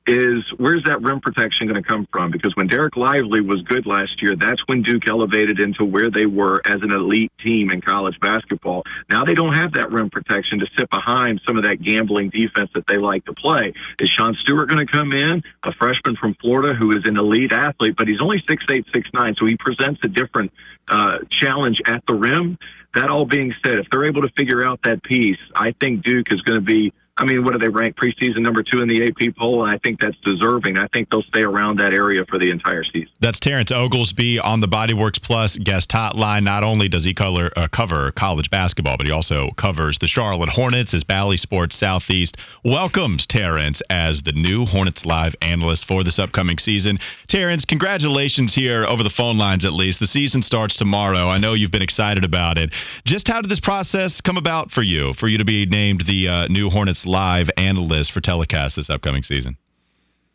is 0.09 0.43
where's 0.57 0.83
that 0.85 1.03
rim 1.03 1.21
protection 1.21 1.69
going 1.69 1.81
to 1.81 1.87
come 1.87 2.09
from? 2.11 2.31
Because 2.31 2.57
when 2.57 2.69
Dereck 2.69 2.97
Lively 2.97 3.43
was 3.43 3.61
good 3.63 3.85
last 3.87 4.23
year, 4.23 4.35
that's 4.35 4.61
when 4.67 4.83
Duke 4.83 5.07
elevated 5.07 5.61
into 5.61 5.85
where 5.85 6.11
they 6.11 6.25
were 6.25 6.61
as 6.65 6.81
an 6.83 6.93
elite 6.93 7.31
team 7.45 7.71
in 7.71 7.83
college 7.83 8.19
basketball. 8.21 8.83
Now 9.11 9.25
they 9.25 9.35
don't 9.35 9.55
have 9.55 9.73
that 9.75 9.93
rim 9.93 10.09
protection 10.09 10.61
to 10.61 10.67
sit 10.79 10.89
behind 10.91 11.43
some 11.47 11.59
of 11.59 11.65
that 11.65 11.83
gambling 11.83 12.31
defense 12.31 12.71
that 12.75 12.87
they 12.89 12.97
like 12.97 13.27
to 13.27 13.35
play. 13.35 13.75
Is 14.01 14.09
Sean 14.09 14.35
Stewart 14.41 14.71
going 14.71 14.85
to 14.85 14.91
come 14.91 15.13
in, 15.13 15.43
a 15.65 15.73
freshman 15.79 16.17
from 16.17 16.35
Florida 16.41 16.75
who 16.75 16.91
is 16.91 17.05
an 17.05 17.19
elite 17.19 17.53
athlete, 17.53 17.95
but 17.97 18.09
he's 18.09 18.21
only 18.21 18.43
six 18.49 18.65
eight, 18.73 18.87
six 18.93 19.09
nine, 19.13 19.35
so 19.39 19.45
he 19.47 19.57
presents 19.57 20.01
a 20.05 20.09
different 20.09 20.53
uh, 20.89 21.19
challenge 21.31 21.77
at 21.87 22.03
the 22.09 22.15
rim. 22.15 22.57
That 22.95 23.11
all 23.11 23.27
being 23.27 23.53
said, 23.63 23.75
if 23.75 23.87
they're 23.93 24.07
able 24.07 24.23
to 24.23 24.33
figure 24.39 24.67
out 24.67 24.81
that 24.85 25.03
piece, 25.03 25.37
I 25.55 25.75
think 25.79 26.03
Duke 26.03 26.33
is 26.33 26.41
going 26.41 26.59
to 26.61 26.65
be 26.65 26.95
I 27.19 27.25
mean, 27.25 27.45
what 27.45 27.53
do 27.53 27.59
they 27.59 27.69
rank 27.69 27.97
preseason 27.97 28.39
number 28.39 28.63
two 28.63 28.81
in 28.81 28.89
the 28.89 29.03
AP 29.03 29.37
poll? 29.37 29.65
And 29.65 29.75
I 29.75 29.79
think 29.79 30.01
that's 30.01 30.17
deserving. 30.25 30.79
I 30.79 30.87
think 30.89 31.11
they'll 31.11 31.25
stay 31.25 31.43
around 31.43 31.81
that 31.81 31.93
area 31.93 32.25
for 32.25 32.39
the 32.39 32.51
entire 32.51 32.85
season. 32.85 33.09
That's 33.19 33.41
Terrence 33.41 33.73
Oglesby 33.73 34.39
on 34.39 34.61
the 34.61 34.69
Bodyworks 34.69 35.21
Plus 35.21 35.57
guest 35.57 35.91
hotline. 35.91 36.45
Not 36.45 36.63
only 36.63 36.89
does 36.89 37.05
he 37.05 37.15
color, 37.15 37.51
uh, 37.57 37.67
cover 37.73 38.13
college 38.13 38.51
basketball, 38.51 38.97
but 38.97 39.07
he 39.07 39.13
also 39.13 39.51
covers 39.57 39.99
the 39.99 40.07
Charlotte 40.07 40.49
Hornets 40.49 40.95
as 40.95 41.03
Bally 41.03 41.37
Sports 41.37 41.75
Southeast 41.75 42.37
welcomes 42.65 43.27
Terrence 43.27 43.83
as 43.91 44.23
the 44.23 44.33
new 44.33 44.65
Hornets 44.65 45.05
Live 45.05 45.35
analyst 45.43 45.89
for 45.89 46.05
this 46.05 46.21
upcoming 46.21 46.59
season. 46.59 46.99
Terrence, 47.27 47.65
congratulations 47.65 48.55
here 48.55 48.85
over 48.85 49.03
the 49.03 49.11
phone 49.11 49.39
lines 49.39 49.65
at 49.65 49.73
least. 49.73 49.99
The 49.99 50.07
season 50.07 50.41
starts 50.43 50.77
tomorrow. 50.77 51.27
I 51.27 51.39
know 51.39 51.55
you've 51.55 51.73
been 51.73 51.83
excited 51.83 52.25
about 52.25 52.59
it. 52.59 52.73
Just 53.05 53.27
how 53.27 53.41
did 53.41 53.51
this 53.51 53.61
process 53.61 54.21
come 54.21 54.37
about 54.37 54.71
for 54.71 54.83
you, 54.83 55.15
for 55.15 55.27
you 55.27 55.39
to 55.39 55.45
be 55.45 55.67
named 55.67 56.03
the 56.03 56.29
uh, 56.29 56.47
new 56.47 56.71
Hornets 56.71 57.08
Live 57.09 57.51
analyst 57.57 58.13
for 58.13 58.21
telecast 58.21 58.77
this 58.77 58.91
upcoming 58.91 59.23
season? 59.23 59.57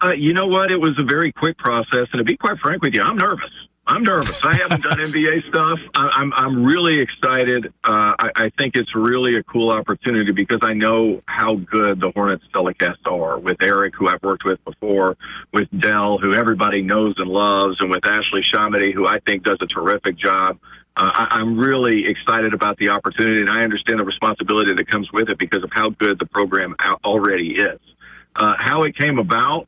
Uh, 0.01 0.13
you 0.17 0.33
know 0.33 0.47
what? 0.47 0.71
It 0.71 0.81
was 0.81 0.97
a 0.99 1.05
very 1.05 1.31
quick 1.31 1.57
process, 1.57 2.07
and 2.11 2.17
to 2.17 2.23
be 2.23 2.35
quite 2.35 2.57
frank 2.57 2.81
with 2.81 2.95
you, 2.95 3.01
I'm 3.01 3.15
nervous. 3.15 3.51
I'm 3.85 4.03
nervous. 4.03 4.39
I 4.43 4.55
haven't 4.55 4.81
done 4.81 4.97
NBA 4.99 5.49
stuff. 5.49 5.79
I, 5.93 6.09
I'm 6.13 6.33
I'm 6.33 6.63
really 6.63 6.99
excited. 6.99 7.67
Uh, 7.83 8.15
I, 8.17 8.29
I 8.35 8.49
think 8.57 8.75
it's 8.75 8.95
really 8.95 9.37
a 9.37 9.43
cool 9.43 9.71
opportunity 9.71 10.31
because 10.31 10.59
I 10.61 10.73
know 10.73 11.21
how 11.27 11.55
good 11.55 11.99
the 11.99 12.11
Hornets 12.11 12.43
telecasts 12.53 13.05
are 13.05 13.37
with 13.37 13.57
Eric, 13.61 13.93
who 13.95 14.07
I've 14.07 14.23
worked 14.23 14.45
with 14.45 14.63
before, 14.65 15.15
with 15.53 15.67
Dell, 15.77 16.17
who 16.17 16.33
everybody 16.33 16.81
knows 16.81 17.15
and 17.17 17.29
loves, 17.29 17.77
and 17.81 17.89
with 17.89 18.05
Ashley 18.05 18.41
Shamity, 18.53 18.93
who 18.93 19.05
I 19.05 19.19
think 19.27 19.43
does 19.43 19.59
a 19.61 19.67
terrific 19.67 20.17
job. 20.17 20.57
Uh, 20.95 21.09
I, 21.11 21.37
I'm 21.39 21.57
really 21.57 22.05
excited 22.07 22.53
about 22.53 22.77
the 22.77 22.89
opportunity, 22.89 23.41
and 23.41 23.49
I 23.49 23.63
understand 23.63 23.99
the 23.99 24.03
responsibility 24.03 24.73
that 24.75 24.87
comes 24.87 25.11
with 25.11 25.29
it 25.29 25.39
because 25.39 25.63
of 25.63 25.71
how 25.73 25.89
good 25.89 26.19
the 26.19 26.27
program 26.27 26.75
already 27.03 27.55
is. 27.55 27.79
Uh, 28.35 28.53
how 28.59 28.83
it 28.83 28.95
came 28.97 29.17
about, 29.17 29.67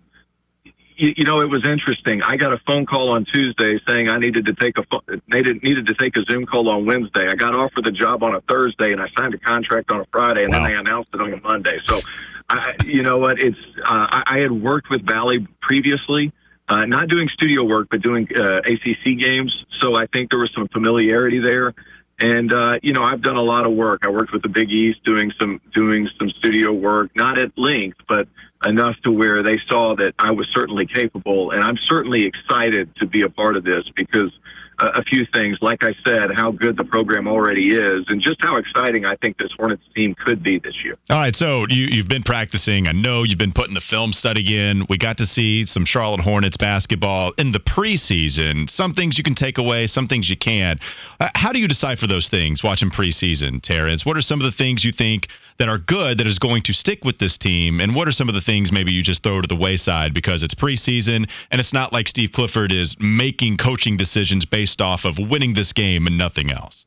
you, 0.97 1.13
you 1.17 1.25
know, 1.25 1.41
it 1.41 1.49
was 1.49 1.67
interesting. 1.67 2.21
I 2.23 2.35
got 2.37 2.53
a 2.53 2.59
phone 2.65 2.85
call 2.85 3.15
on 3.15 3.25
Tuesday 3.25 3.79
saying 3.87 4.09
I 4.09 4.17
needed 4.17 4.45
to 4.45 4.53
take 4.53 4.77
a 4.77 4.83
needed 5.27 5.61
needed 5.63 5.87
to 5.87 5.95
take 5.95 6.15
a 6.15 6.23
Zoom 6.31 6.45
call 6.45 6.69
on 6.69 6.85
Wednesday. 6.85 7.27
I 7.27 7.35
got 7.35 7.53
offered 7.53 7.85
the 7.85 7.91
job 7.91 8.23
on 8.23 8.35
a 8.35 8.41
Thursday, 8.41 8.91
and 8.91 9.01
I 9.01 9.07
signed 9.17 9.33
a 9.33 9.39
contract 9.39 9.91
on 9.91 10.01
a 10.01 10.05
Friday, 10.11 10.43
and 10.43 10.53
Wow. 10.53 10.63
then 10.63 10.71
they 10.71 10.77
announced 10.79 11.09
it 11.13 11.21
on 11.21 11.33
a 11.33 11.41
Monday. 11.41 11.77
So, 11.87 12.01
I, 12.49 12.73
you 12.83 13.03
know 13.03 13.17
what? 13.17 13.39
It's 13.39 13.57
uh, 13.83 14.07
I, 14.09 14.23
I 14.25 14.39
had 14.39 14.51
worked 14.51 14.89
with 14.89 15.05
Bally 15.05 15.45
previously. 15.61 16.31
Uh, 16.67 16.85
not 16.85 17.07
doing 17.09 17.29
studio 17.33 17.63
work, 17.63 17.87
but 17.91 18.01
doing 18.01 18.27
uh, 18.35 18.57
ACC 18.65 19.19
games. 19.19 19.53
So 19.81 19.95
I 19.95 20.07
think 20.07 20.31
there 20.31 20.39
was 20.39 20.51
some 20.55 20.67
familiarity 20.69 21.39
there. 21.39 21.73
And 22.19 22.53
uh, 22.53 22.79
you 22.81 22.93
know, 22.93 23.03
I've 23.03 23.21
done 23.21 23.35
a 23.35 23.43
lot 23.43 23.65
of 23.65 23.73
work. 23.73 24.01
I 24.05 24.09
worked 24.09 24.31
with 24.31 24.41
the 24.41 24.49
Big 24.49 24.71
East, 24.71 25.03
doing 25.03 25.31
some 25.39 25.59
doing 25.73 26.07
some 26.17 26.29
studio 26.39 26.71
work, 26.71 27.11
not 27.15 27.37
at 27.37 27.51
length, 27.57 27.97
but 28.07 28.27
enough 28.65 28.95
to 29.03 29.11
where 29.11 29.43
they 29.43 29.59
saw 29.69 29.95
that 29.97 30.13
I 30.17 30.31
was 30.31 30.47
certainly 30.55 30.87
capable. 30.87 31.51
And 31.51 31.63
I'm 31.63 31.77
certainly 31.89 32.25
excited 32.25 32.95
to 32.97 33.05
be 33.05 33.23
a 33.23 33.29
part 33.29 33.57
of 33.57 33.63
this 33.63 33.83
because 33.95 34.31
a 34.79 35.03
few 35.03 35.25
things, 35.33 35.57
like 35.61 35.83
I 35.83 35.93
said, 36.07 36.31
how 36.35 36.51
good 36.51 36.77
the 36.77 36.83
program 36.83 37.27
already 37.27 37.75
is, 37.75 38.05
and 38.07 38.21
just 38.21 38.37
how 38.41 38.57
exciting 38.57 39.05
I 39.05 39.15
think 39.15 39.37
this 39.37 39.49
Hornets 39.57 39.83
team 39.95 40.15
could 40.25 40.43
be 40.43 40.59
this 40.59 40.75
year. 40.83 40.97
All 41.09 41.17
right, 41.17 41.35
so 41.35 41.65
you, 41.69 41.87
you've 41.91 42.07
been 42.07 42.23
practicing. 42.23 42.87
I 42.87 42.91
know 42.91 43.23
you've 43.23 43.39
been 43.39 43.53
putting 43.53 43.73
the 43.73 43.81
film 43.81 44.13
study 44.13 44.57
in. 44.57 44.85
We 44.89 44.97
got 44.97 45.19
to 45.19 45.25
see 45.25 45.65
some 45.65 45.85
Charlotte 45.85 46.21
Hornets 46.21 46.57
basketball 46.57 47.33
in 47.37 47.51
the 47.51 47.59
preseason. 47.59 48.69
Some 48.69 48.93
things 48.93 49.17
you 49.17 49.23
can 49.23 49.35
take 49.35 49.57
away, 49.57 49.87
some 49.87 50.07
things 50.07 50.29
you 50.29 50.37
can't. 50.37 50.81
Uh, 51.19 51.29
how 51.35 51.51
do 51.51 51.59
you 51.59 51.67
decipher 51.67 52.07
those 52.07 52.29
things 52.29 52.63
watching 52.63 52.89
preseason, 52.89 53.61
Terrence? 53.61 54.05
What 54.05 54.17
are 54.17 54.21
some 54.21 54.39
of 54.39 54.45
the 54.45 54.51
things 54.51 54.83
you 54.83 54.91
think 54.91 55.27
that 55.57 55.69
are 55.69 55.77
good 55.77 56.17
that 56.17 56.27
is 56.27 56.39
going 56.39 56.63
to 56.63 56.73
stick 56.73 57.05
with 57.05 57.17
this 57.17 57.37
team? 57.37 57.79
And 57.79 57.95
what 57.95 58.07
are 58.07 58.11
some 58.11 58.27
of 58.27 58.35
the 58.35 58.41
things 58.41 58.71
maybe 58.71 58.91
you 58.91 59.03
just 59.03 59.23
throw 59.23 59.41
to 59.41 59.47
the 59.47 59.55
wayside 59.55 60.13
because 60.13 60.43
it's 60.43 60.55
preseason 60.55 61.29
and 61.49 61.61
it's 61.61 61.73
not 61.73 61.93
like 61.93 62.07
Steve 62.07 62.31
Clifford 62.33 62.73
is 62.73 62.97
making 62.99 63.57
coaching 63.57 63.95
decisions 63.95 64.45
based 64.45 64.64
off 64.81 65.05
of 65.05 65.17
winning 65.17 65.53
this 65.53 65.73
game 65.73 66.07
and 66.07 66.17
nothing 66.17 66.51
else? 66.51 66.85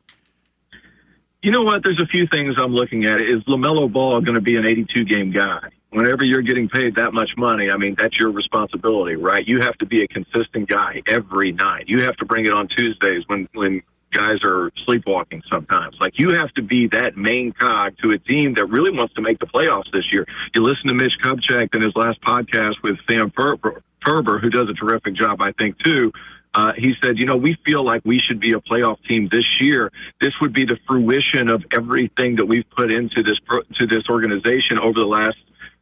You 1.42 1.52
know 1.52 1.62
what? 1.62 1.84
There's 1.84 2.00
a 2.02 2.06
few 2.06 2.26
things 2.26 2.54
I'm 2.58 2.74
looking 2.74 3.04
at. 3.04 3.22
Is 3.22 3.44
LaMelo 3.44 3.92
Ball 3.92 4.20
going 4.20 4.34
to 4.34 4.40
be 4.40 4.58
an 4.58 4.66
82 4.66 5.04
game 5.04 5.32
guy? 5.32 5.68
Whenever 5.90 6.24
you're 6.24 6.42
getting 6.42 6.68
paid 6.68 6.96
that 6.96 7.14
much 7.14 7.30
money, 7.36 7.68
I 7.72 7.76
mean, 7.78 7.96
that's 7.98 8.18
your 8.18 8.30
responsibility, 8.32 9.16
right? 9.16 9.46
You 9.46 9.58
have 9.60 9.78
to 9.78 9.86
be 9.86 10.02
a 10.02 10.08
consistent 10.08 10.68
guy 10.68 11.02
every 11.06 11.52
night. 11.52 11.84
You 11.86 12.02
have 12.02 12.16
to 12.16 12.26
bring 12.26 12.44
it 12.44 12.52
on 12.52 12.68
Tuesdays 12.68 13.22
when, 13.28 13.48
when 13.54 13.82
guys 14.12 14.38
are 14.44 14.70
sleepwalking 14.84 15.42
sometimes. 15.50 15.96
Like, 16.00 16.14
you 16.18 16.30
have 16.38 16.52
to 16.54 16.62
be 16.62 16.88
that 16.88 17.16
main 17.16 17.52
cog 17.52 17.94
to 18.02 18.10
a 18.10 18.18
team 18.18 18.54
that 18.54 18.66
really 18.66 18.96
wants 18.96 19.14
to 19.14 19.22
make 19.22 19.38
the 19.38 19.46
playoffs 19.46 19.90
this 19.92 20.04
year. 20.12 20.26
You 20.54 20.62
listen 20.62 20.88
to 20.88 20.94
Mitch 20.94 21.14
Kupchak 21.22 21.74
in 21.74 21.82
his 21.82 21.92
last 21.94 22.20
podcast 22.22 22.82
with 22.82 22.96
Sam 23.08 23.30
Ferber, 23.30 23.82
Ferber 24.04 24.38
who 24.38 24.50
does 24.50 24.68
a 24.68 24.74
terrific 24.74 25.14
job, 25.14 25.40
I 25.40 25.52
think, 25.52 25.78
too. 25.78 26.12
Uh, 26.54 26.72
he 26.76 26.94
said, 27.02 27.18
you 27.18 27.26
know, 27.26 27.36
we 27.36 27.56
feel 27.64 27.84
like 27.84 28.02
we 28.04 28.18
should 28.18 28.40
be 28.40 28.52
a 28.52 28.60
playoff 28.60 28.96
team 29.08 29.28
this 29.30 29.46
year. 29.60 29.92
This 30.20 30.32
would 30.40 30.52
be 30.52 30.64
the 30.64 30.78
fruition 30.88 31.48
of 31.48 31.62
everything 31.76 32.36
that 32.36 32.46
we've 32.46 32.68
put 32.76 32.90
into 32.90 33.22
this 33.22 33.38
pro- 33.46 33.62
to 33.62 33.86
this 33.86 34.04
organization 34.10 34.80
over 34.80 34.98
the 34.98 35.06
last, 35.06 35.36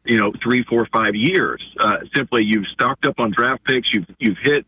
you 0.04 0.18
know, 0.18 0.32
three, 0.42 0.64
four, 0.64 0.86
five 0.92 1.14
years. 1.14 1.62
Uh, 1.78 1.98
simply, 2.16 2.42
you've 2.44 2.66
stocked 2.72 3.06
up 3.06 3.14
on 3.18 3.30
draft 3.30 3.64
picks. 3.64 3.88
You've 3.92 4.06
you've 4.18 4.38
hit 4.42 4.66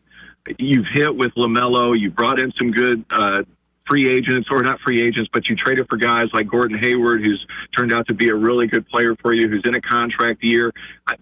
you've 0.57 0.87
hit 0.93 1.15
with 1.15 1.33
Lamelo. 1.35 1.99
You 1.99 2.11
brought 2.11 2.39
in 2.41 2.51
some 2.57 2.71
good. 2.71 3.05
Uh, 3.11 3.43
Free 3.89 4.07
agents, 4.07 4.49
or 4.51 4.61
not 4.61 4.79
free 4.81 5.01
agents, 5.01 5.31
but 5.33 5.47
you 5.49 5.55
traded 5.55 5.87
for 5.89 5.97
guys 5.97 6.27
like 6.31 6.47
Gordon 6.47 6.77
Hayward, 6.77 7.23
who's 7.23 7.43
turned 7.75 7.91
out 7.91 8.07
to 8.09 8.13
be 8.13 8.29
a 8.29 8.35
really 8.35 8.67
good 8.67 8.87
player 8.87 9.15
for 9.19 9.33
you, 9.33 9.49
who's 9.49 9.63
in 9.65 9.73
a 9.73 9.81
contract 9.81 10.43
year. 10.43 10.71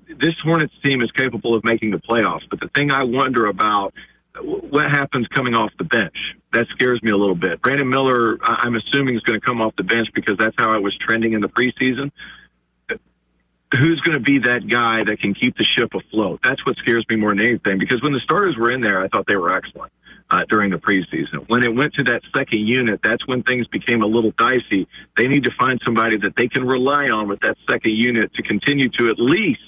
This 0.09 0.33
Hornets 0.43 0.73
team 0.83 1.01
is 1.01 1.09
capable 1.13 1.55
of 1.55 1.63
making 1.63 1.91
the 1.91 1.97
playoffs. 1.99 2.41
But 2.49 2.59
the 2.59 2.67
thing 2.75 2.91
I 2.91 3.05
wonder 3.05 3.45
about 3.45 3.93
what 4.43 4.86
happens 4.91 5.28
coming 5.36 5.54
off 5.54 5.71
the 5.78 5.84
bench? 5.84 6.15
That 6.54 6.65
scares 6.71 7.02
me 7.04 7.12
a 7.12 7.17
little 7.17 7.36
bit. 7.36 7.62
Brandon 7.62 7.89
Miller, 7.89 8.38
I'm 8.41 8.76
assuming, 8.76 9.15
is 9.15 9.21
going 9.21 9.39
to 9.39 9.45
come 9.45 9.62
off 9.62 9.76
the 9.76 9.84
bench 9.84 10.08
because 10.13 10.38
that's 10.39 10.56
how 10.58 10.71
I 10.73 10.78
was 10.78 10.97
trending 11.08 11.34
in 11.34 11.41
the 11.41 11.50
preseason. 11.50 12.12
Who's 13.78 14.00
going 14.02 14.15
to 14.15 14.23
be 14.23 14.39
that 14.39 14.67
guy 14.69 15.04
that 15.04 15.19
can 15.19 15.34
keep 15.34 15.58
the 15.58 15.65
ship 15.78 15.91
afloat? 15.93 16.39
That's 16.43 16.65
what 16.65 16.78
scares 16.78 17.06
me 17.12 17.17
more 17.17 17.32
than 17.32 17.41
anything 17.41 17.80
because 17.80 18.02
when 18.02 18.13
the 18.13 18.21
starters 18.23 18.56
were 18.58 18.71
in 18.71 18.82
there, 18.82 19.04
I 19.04 19.10
thought 19.10 19.26
they 19.28 19.36
were 19.36 19.54
excellent 19.54 19.91
uh, 20.30 20.39
during 20.50 20.71
the 20.71 20.78
preseason. 20.78 21.47
When 21.47 21.63
it 21.63 21.76
went 21.76 21.93
to 21.95 22.04
that 22.06 22.21
second 22.36 22.65
unit, 22.65 23.02
that's 23.04 23.26
when 23.28 23.43
things 23.43 23.67
became 23.67 24.02
a 24.04 24.08
little 24.08 24.32
dicey. 24.38 24.88
They 25.17 25.28
need 25.28 25.43
to 25.43 25.52
find 25.60 25.82
somebody 25.84 26.17
that 26.19 26.34
they 26.38 26.47
can 26.47 26.65
rely 26.65 27.08
on 27.08 27.28
with 27.28 27.39
that 27.41 27.58
second 27.69 27.95
unit 27.95 28.34
to 28.36 28.43
continue 28.43 28.89
to 29.00 29.08
at 29.08 29.19
least 29.19 29.62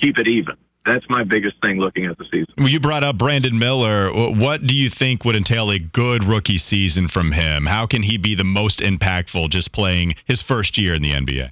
keep 0.00 0.18
it 0.18 0.28
even. 0.28 0.56
That's 0.86 1.08
my 1.08 1.24
biggest 1.24 1.56
thing 1.62 1.78
looking 1.78 2.04
at 2.06 2.18
the 2.18 2.24
season. 2.24 2.52
Well, 2.58 2.68
you 2.68 2.78
brought 2.78 3.04
up 3.04 3.16
Brandon 3.16 3.58
Miller. 3.58 4.10
What 4.12 4.66
do 4.66 4.74
you 4.74 4.90
think 4.90 5.24
would 5.24 5.36
entail 5.36 5.70
a 5.70 5.78
good 5.78 6.24
rookie 6.24 6.58
season 6.58 7.08
from 7.08 7.32
him? 7.32 7.64
How 7.64 7.86
can 7.86 8.02
he 8.02 8.18
be 8.18 8.34
the 8.34 8.44
most 8.44 8.80
impactful 8.80 9.48
just 9.50 9.72
playing 9.72 10.16
his 10.26 10.42
first 10.42 10.76
year 10.76 10.94
in 10.94 11.02
the 11.02 11.12
NBA? 11.12 11.50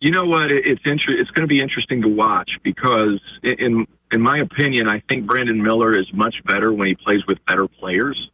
You 0.00 0.10
know 0.10 0.26
what? 0.26 0.50
It's 0.50 0.82
inter- 0.84 1.16
It's 1.16 1.30
going 1.30 1.48
to 1.48 1.54
be 1.54 1.62
interesting 1.62 2.02
to 2.02 2.08
watch 2.08 2.50
because, 2.62 3.20
in 3.42 3.86
in 4.12 4.20
my 4.20 4.38
opinion, 4.38 4.88
I 4.88 5.00
think 5.08 5.26
Brandon 5.26 5.62
Miller 5.62 5.98
is 5.98 6.06
much 6.12 6.36
better 6.44 6.72
when 6.72 6.88
he 6.88 6.94
plays 6.94 7.26
with 7.26 7.44
better 7.46 7.66
players. 7.66 8.30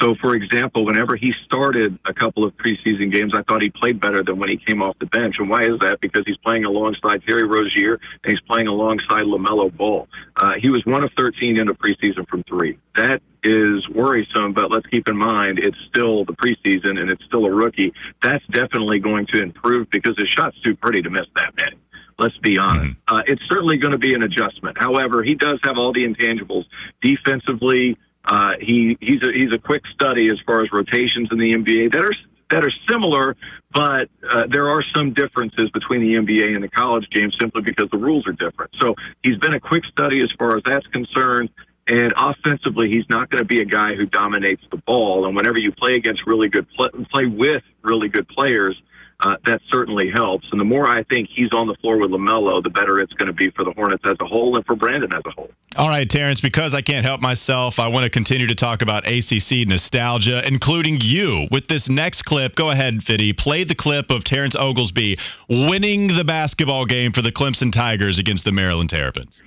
So, 0.00 0.14
for 0.20 0.34
example, 0.34 0.86
whenever 0.86 1.16
he 1.16 1.32
started 1.44 1.98
a 2.06 2.14
couple 2.14 2.44
of 2.44 2.54
preseason 2.56 3.12
games, 3.12 3.32
I 3.36 3.42
thought 3.42 3.62
he 3.62 3.70
played 3.70 4.00
better 4.00 4.24
than 4.24 4.38
when 4.38 4.48
he 4.48 4.56
came 4.56 4.82
off 4.82 4.98
the 4.98 5.06
bench. 5.06 5.36
And 5.38 5.50
why 5.50 5.60
is 5.60 5.78
that? 5.80 5.98
Because 6.00 6.24
he's 6.26 6.38
playing 6.38 6.64
alongside 6.64 7.22
Terry 7.26 7.44
Rozier 7.44 8.00
and 8.24 8.32
he's 8.32 8.40
playing 8.48 8.68
alongside 8.68 9.24
Lamelo 9.24 9.74
Ball. 9.76 10.08
Uh, 10.36 10.52
he 10.60 10.70
was 10.70 10.82
one 10.86 11.04
of 11.04 11.10
13 11.16 11.58
in 11.58 11.66
the 11.66 11.74
preseason 11.74 12.26
from 12.28 12.42
three. 12.44 12.78
That 12.96 13.20
is 13.44 13.86
worrisome, 13.88 14.54
but 14.54 14.70
let's 14.70 14.86
keep 14.86 15.08
in 15.08 15.16
mind 15.16 15.58
it's 15.58 15.76
still 15.88 16.24
the 16.24 16.34
preseason 16.34 16.98
and 16.98 17.10
it's 17.10 17.24
still 17.24 17.44
a 17.44 17.50
rookie. 17.50 17.92
That's 18.22 18.44
definitely 18.46 19.00
going 19.00 19.26
to 19.34 19.42
improve 19.42 19.90
because 19.90 20.16
his 20.16 20.28
shot's 20.28 20.58
too 20.62 20.74
pretty 20.74 21.02
to 21.02 21.10
miss 21.10 21.26
that 21.36 21.52
many. 21.56 21.76
Let's 22.18 22.36
be 22.38 22.56
honest. 22.58 22.96
Uh, 23.08 23.20
it's 23.26 23.42
certainly 23.50 23.78
going 23.78 23.92
to 23.92 23.98
be 23.98 24.14
an 24.14 24.22
adjustment. 24.22 24.76
However, 24.78 25.22
he 25.22 25.34
does 25.34 25.58
have 25.64 25.76
all 25.76 25.92
the 25.92 26.02
intangibles 26.04 26.64
defensively. 27.02 27.98
Uh, 28.24 28.52
he 28.60 28.96
he's 29.00 29.20
a 29.22 29.32
he's 29.32 29.52
a 29.52 29.58
quick 29.58 29.82
study 29.94 30.30
as 30.30 30.38
far 30.46 30.62
as 30.62 30.72
rotations 30.72 31.28
in 31.32 31.38
the 31.38 31.52
NBA 31.54 31.92
that 31.92 32.02
are 32.02 32.14
that 32.50 32.64
are 32.64 32.72
similar, 32.88 33.34
but 33.72 34.08
uh, 34.30 34.46
there 34.48 34.68
are 34.68 34.84
some 34.94 35.14
differences 35.14 35.70
between 35.70 36.00
the 36.00 36.14
NBA 36.14 36.54
and 36.54 36.62
the 36.62 36.68
college 36.68 37.08
game 37.10 37.30
simply 37.40 37.62
because 37.62 37.88
the 37.90 37.96
rules 37.96 38.26
are 38.26 38.32
different. 38.32 38.70
So 38.80 38.94
he's 39.22 39.38
been 39.38 39.54
a 39.54 39.60
quick 39.60 39.84
study 39.86 40.20
as 40.22 40.30
far 40.38 40.56
as 40.56 40.62
that's 40.64 40.86
concerned. 40.88 41.50
And 41.88 42.12
offensively, 42.16 42.90
he's 42.90 43.08
not 43.08 43.28
going 43.28 43.40
to 43.40 43.44
be 43.44 43.60
a 43.60 43.64
guy 43.64 43.96
who 43.96 44.06
dominates 44.06 44.62
the 44.70 44.76
ball. 44.76 45.26
And 45.26 45.34
whenever 45.34 45.58
you 45.58 45.72
play 45.72 45.94
against 45.94 46.26
really 46.26 46.48
good 46.48 46.68
play, 46.70 46.90
play 47.12 47.26
with 47.26 47.64
really 47.82 48.08
good 48.08 48.28
players, 48.28 48.80
uh, 49.22 49.36
that 49.46 49.60
certainly 49.72 50.10
helps. 50.14 50.46
And 50.50 50.60
the 50.60 50.64
more 50.64 50.88
I 50.88 51.04
think 51.04 51.28
he's 51.34 51.52
on 51.52 51.66
the 51.66 51.74
floor 51.80 51.98
with 51.98 52.10
Lamelo, 52.10 52.62
the 52.62 52.70
better 52.70 53.00
it's 53.00 53.12
going 53.14 53.28
to 53.28 53.32
be 53.32 53.50
for 53.50 53.64
the 53.64 53.72
Hornets 53.72 54.02
as 54.08 54.16
a 54.20 54.26
whole 54.26 54.56
and 54.56 54.66
for 54.66 54.76
Brandon 54.76 55.12
as 55.12 55.22
a 55.24 55.30
whole. 55.30 55.50
All 55.76 55.88
right, 55.88 56.08
Terrence, 56.08 56.40
because 56.40 56.74
I 56.74 56.82
can't 56.82 57.06
help 57.06 57.22
myself, 57.22 57.78
I 57.78 57.88
want 57.88 58.04
to 58.04 58.10
continue 58.10 58.46
to 58.48 58.54
talk 58.54 58.82
about 58.82 59.06
ACC 59.06 59.66
nostalgia, 59.66 60.46
including 60.46 60.98
you. 61.00 61.46
With 61.50 61.68
this 61.68 61.88
next 61.88 62.22
clip, 62.22 62.54
go 62.54 62.70
ahead, 62.70 63.02
Fitty. 63.02 63.32
Play 63.32 63.64
the 63.64 63.74
clip 63.74 64.10
of 64.10 64.22
Terrence 64.24 64.54
Oglesby 64.54 65.16
winning 65.48 66.08
the 66.08 66.24
basketball 66.24 66.84
game 66.84 67.12
for 67.12 67.22
the 67.22 67.32
Clemson 67.32 67.72
Tigers 67.72 68.18
against 68.18 68.44
the 68.44 68.52
Maryland 68.52 68.90
Terrapins. 68.90 69.42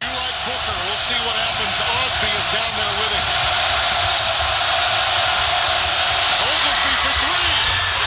Booker. 0.00 0.76
We'll 0.88 0.96
see 0.96 1.20
what 1.28 1.36
happens. 1.36 1.76
Osby 1.84 2.30
is 2.32 2.46
down 2.48 2.72
there 2.80 2.94
with 2.96 3.12
him. 3.12 3.26
Oglesby 6.48 6.94
for 7.04 7.12
three. 7.20 7.52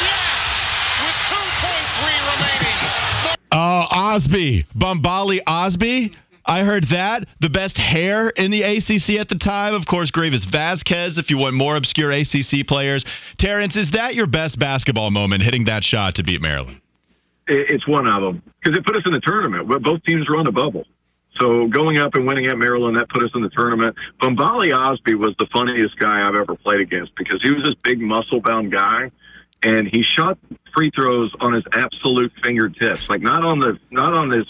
Yes! 0.01 0.41
With 1.05 1.19
2.3 1.29 2.09
remaining. 2.33 2.79
Oh, 3.53 3.85
Osby. 4.13 4.63
Bambale 4.77 5.39
Osby. 5.47 6.13
I 6.45 6.63
heard 6.63 6.83
that. 6.89 7.27
The 7.39 7.49
best 7.49 7.79
hair 7.79 8.29
in 8.29 8.51
the 8.51 8.61
ACC 8.61 9.19
at 9.19 9.27
the 9.27 9.39
time. 9.39 9.73
Of 9.73 9.87
course, 9.87 10.11
Greivis 10.11 10.45
Vasquez, 10.45 11.17
if 11.17 11.31
you 11.31 11.39
want 11.39 11.55
more 11.55 11.75
obscure 11.75 12.11
ACC 12.11 12.67
players. 12.67 13.05
Terrence, 13.37 13.75
is 13.75 13.91
that 13.91 14.13
your 14.13 14.27
best 14.27 14.59
basketball 14.59 15.09
moment, 15.09 15.41
hitting 15.41 15.63
that 15.65 15.83
shot 15.83 16.15
to 16.15 16.23
beat 16.23 16.41
Maryland? 16.41 16.79
It's 17.47 17.87
one 17.87 18.07
of 18.07 18.21
them 18.21 18.43
because 18.61 18.77
it 18.77 18.85
put 18.85 18.95
us 18.95 19.01
in 19.07 19.13
the 19.13 19.19
tournament. 19.19 19.67
Both 19.67 20.03
teams 20.03 20.29
were 20.29 20.37
on 20.37 20.45
the 20.45 20.51
bubble. 20.51 20.85
So 21.39 21.67
going 21.67 21.99
up 21.99 22.13
and 22.13 22.27
winning 22.27 22.45
at 22.45 22.57
Maryland, 22.57 22.99
that 22.99 23.09
put 23.09 23.23
us 23.23 23.31
in 23.33 23.41
the 23.41 23.49
tournament. 23.49 23.95
Bambale 24.21 24.71
Osby 24.73 25.15
was 25.15 25.33
the 25.39 25.47
funniest 25.51 25.97
guy 25.97 26.27
I've 26.27 26.35
ever 26.35 26.55
played 26.55 26.81
against 26.81 27.15
because 27.15 27.41
he 27.41 27.51
was 27.51 27.63
this 27.63 27.75
big 27.83 27.99
muscle 27.99 28.41
bound 28.41 28.71
guy 28.71 29.09
and 29.63 29.87
he 29.87 30.03
shot 30.03 30.37
free 30.75 30.91
throws 30.95 31.31
on 31.39 31.53
his 31.53 31.63
absolute 31.71 32.31
fingertips, 32.43 33.09
like 33.09 33.21
not 33.21 33.43
on 33.43 33.59
the 33.59 33.79
not 33.91 34.13
on 34.13 34.31
his 34.31 34.45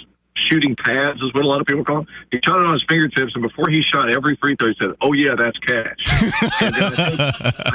shooting 0.50 0.76
pads 0.76 1.22
is 1.22 1.34
what 1.34 1.44
a 1.44 1.48
lot 1.48 1.62
of 1.62 1.68
people 1.68 1.86
call 1.86 1.98
them. 1.98 2.08
He 2.32 2.40
shot 2.44 2.60
it 2.60 2.66
on 2.66 2.74
his 2.74 2.84
fingertips, 2.88 3.34
and 3.36 3.44
before 3.44 3.70
he 3.70 3.82
shot 3.82 4.10
every 4.10 4.36
free 4.42 4.56
throw, 4.56 4.70
he 4.70 4.76
said, 4.80 4.96
"Oh 5.02 5.14
yeah, 5.14 5.36
that's 5.38 5.58
cash." 5.60 5.98
I, 6.62 6.90
think, 6.96 7.20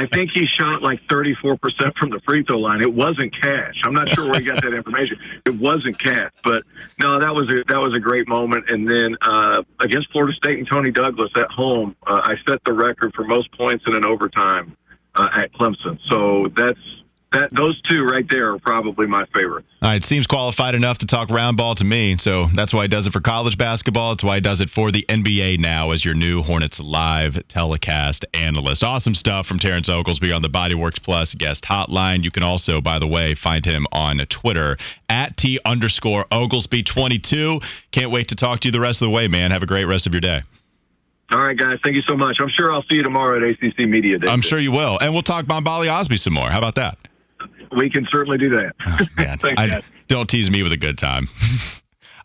I 0.02 0.06
think 0.12 0.30
he 0.34 0.46
shot 0.46 0.82
like 0.82 1.00
34 1.08 1.56
percent 1.58 1.96
from 1.98 2.10
the 2.10 2.20
free 2.26 2.44
throw 2.44 2.58
line. 2.58 2.80
It 2.80 2.92
wasn't 2.92 3.34
cash. 3.40 3.74
I'm 3.84 3.94
not 3.94 4.08
sure 4.10 4.30
where 4.30 4.40
he 4.40 4.46
got 4.46 4.62
that 4.62 4.74
information. 4.74 5.18
It 5.46 5.58
wasn't 5.58 6.02
cash, 6.02 6.32
but 6.44 6.62
no, 7.02 7.20
that 7.20 7.34
was 7.34 7.48
a 7.48 7.64
that 7.68 7.78
was 7.78 7.96
a 7.96 8.00
great 8.00 8.28
moment. 8.28 8.70
And 8.70 8.86
then 8.86 9.16
uh, 9.22 9.62
against 9.80 10.10
Florida 10.12 10.34
State 10.34 10.58
and 10.58 10.68
Toney 10.68 10.90
Douglas 10.90 11.30
at 11.36 11.50
home, 11.50 11.96
uh, 12.06 12.20
I 12.22 12.34
set 12.48 12.62
the 12.64 12.72
record 12.72 13.14
for 13.14 13.24
most 13.24 13.50
points 13.52 13.84
in 13.86 13.94
an 13.94 14.06
overtime 14.06 14.76
uh, 15.14 15.28
at 15.34 15.52
Clemson. 15.52 15.98
So 16.08 16.48
that's 16.56 16.80
that 17.32 17.50
those 17.54 17.80
two 17.82 18.04
right 18.04 18.24
there 18.30 18.54
are 18.54 18.58
probably 18.58 19.06
my 19.06 19.26
favorite. 19.34 19.66
All 19.82 19.88
uh, 19.88 19.92
right, 19.92 20.02
seems 20.02 20.26
qualified 20.26 20.74
enough 20.74 20.98
to 20.98 21.06
talk 21.06 21.28
round 21.30 21.56
ball 21.56 21.74
to 21.74 21.84
me. 21.84 22.16
So 22.16 22.46
that's 22.54 22.72
why 22.72 22.82
he 22.82 22.88
does 22.88 23.06
it 23.06 23.12
for 23.12 23.20
college 23.20 23.58
basketball. 23.58 24.12
That's 24.12 24.24
why 24.24 24.36
he 24.36 24.40
does 24.40 24.60
it 24.60 24.70
for 24.70 24.90
the 24.90 25.04
NBA 25.08 25.58
now 25.58 25.90
as 25.90 26.04
your 26.04 26.14
new 26.14 26.42
Hornets 26.42 26.80
live 26.80 27.46
telecast 27.48 28.24
analyst. 28.32 28.82
Awesome 28.82 29.14
stuff 29.14 29.46
from 29.46 29.58
Terrence 29.58 29.88
Oglesby 29.88 30.32
on 30.32 30.40
the 30.40 30.48
Bodyworks 30.48 31.02
Plus 31.02 31.34
guest 31.34 31.64
hotline. 31.64 32.24
You 32.24 32.30
can 32.30 32.42
also, 32.42 32.80
by 32.80 32.98
the 32.98 33.06
way, 33.06 33.34
find 33.34 33.64
him 33.64 33.86
on 33.92 34.18
Twitter 34.28 34.78
at 35.08 35.36
T 35.36 35.60
underscore 35.64 36.24
Oglesby22. 36.32 37.62
Can't 37.90 38.10
wait 38.10 38.28
to 38.28 38.36
talk 38.36 38.60
to 38.60 38.68
you 38.68 38.72
the 38.72 38.80
rest 38.80 39.02
of 39.02 39.06
the 39.06 39.12
way, 39.12 39.28
man. 39.28 39.50
Have 39.50 39.62
a 39.62 39.66
great 39.66 39.84
rest 39.84 40.06
of 40.06 40.14
your 40.14 40.22
day. 40.22 40.40
All 41.30 41.40
right, 41.40 41.56
guys. 41.56 41.78
Thank 41.84 41.96
you 41.96 42.02
so 42.08 42.16
much. 42.16 42.38
I'm 42.40 42.48
sure 42.48 42.72
I'll 42.72 42.84
see 42.84 42.96
you 42.96 43.02
tomorrow 43.02 43.36
at 43.36 43.42
ACC 43.42 43.80
Media 43.80 44.18
Day. 44.18 44.28
I'm 44.28 44.40
sure 44.40 44.58
you 44.58 44.72
will. 44.72 44.98
And 44.98 45.12
we'll 45.12 45.22
talk 45.22 45.44
Bambale 45.44 45.92
Osby 45.92 46.16
some 46.16 46.32
more. 46.32 46.48
How 46.48 46.56
about 46.56 46.76
that? 46.76 46.96
We 47.76 47.90
can 47.90 48.06
certainly 48.10 48.38
do 48.38 48.50
that. 48.50 48.72
Oh, 48.86 48.98
man, 49.16 49.38
Thanks, 49.42 49.60
I, 49.60 49.80
don't 50.08 50.28
tease 50.28 50.50
me 50.50 50.62
with 50.62 50.72
a 50.72 50.76
good 50.76 50.98
time. 50.98 51.28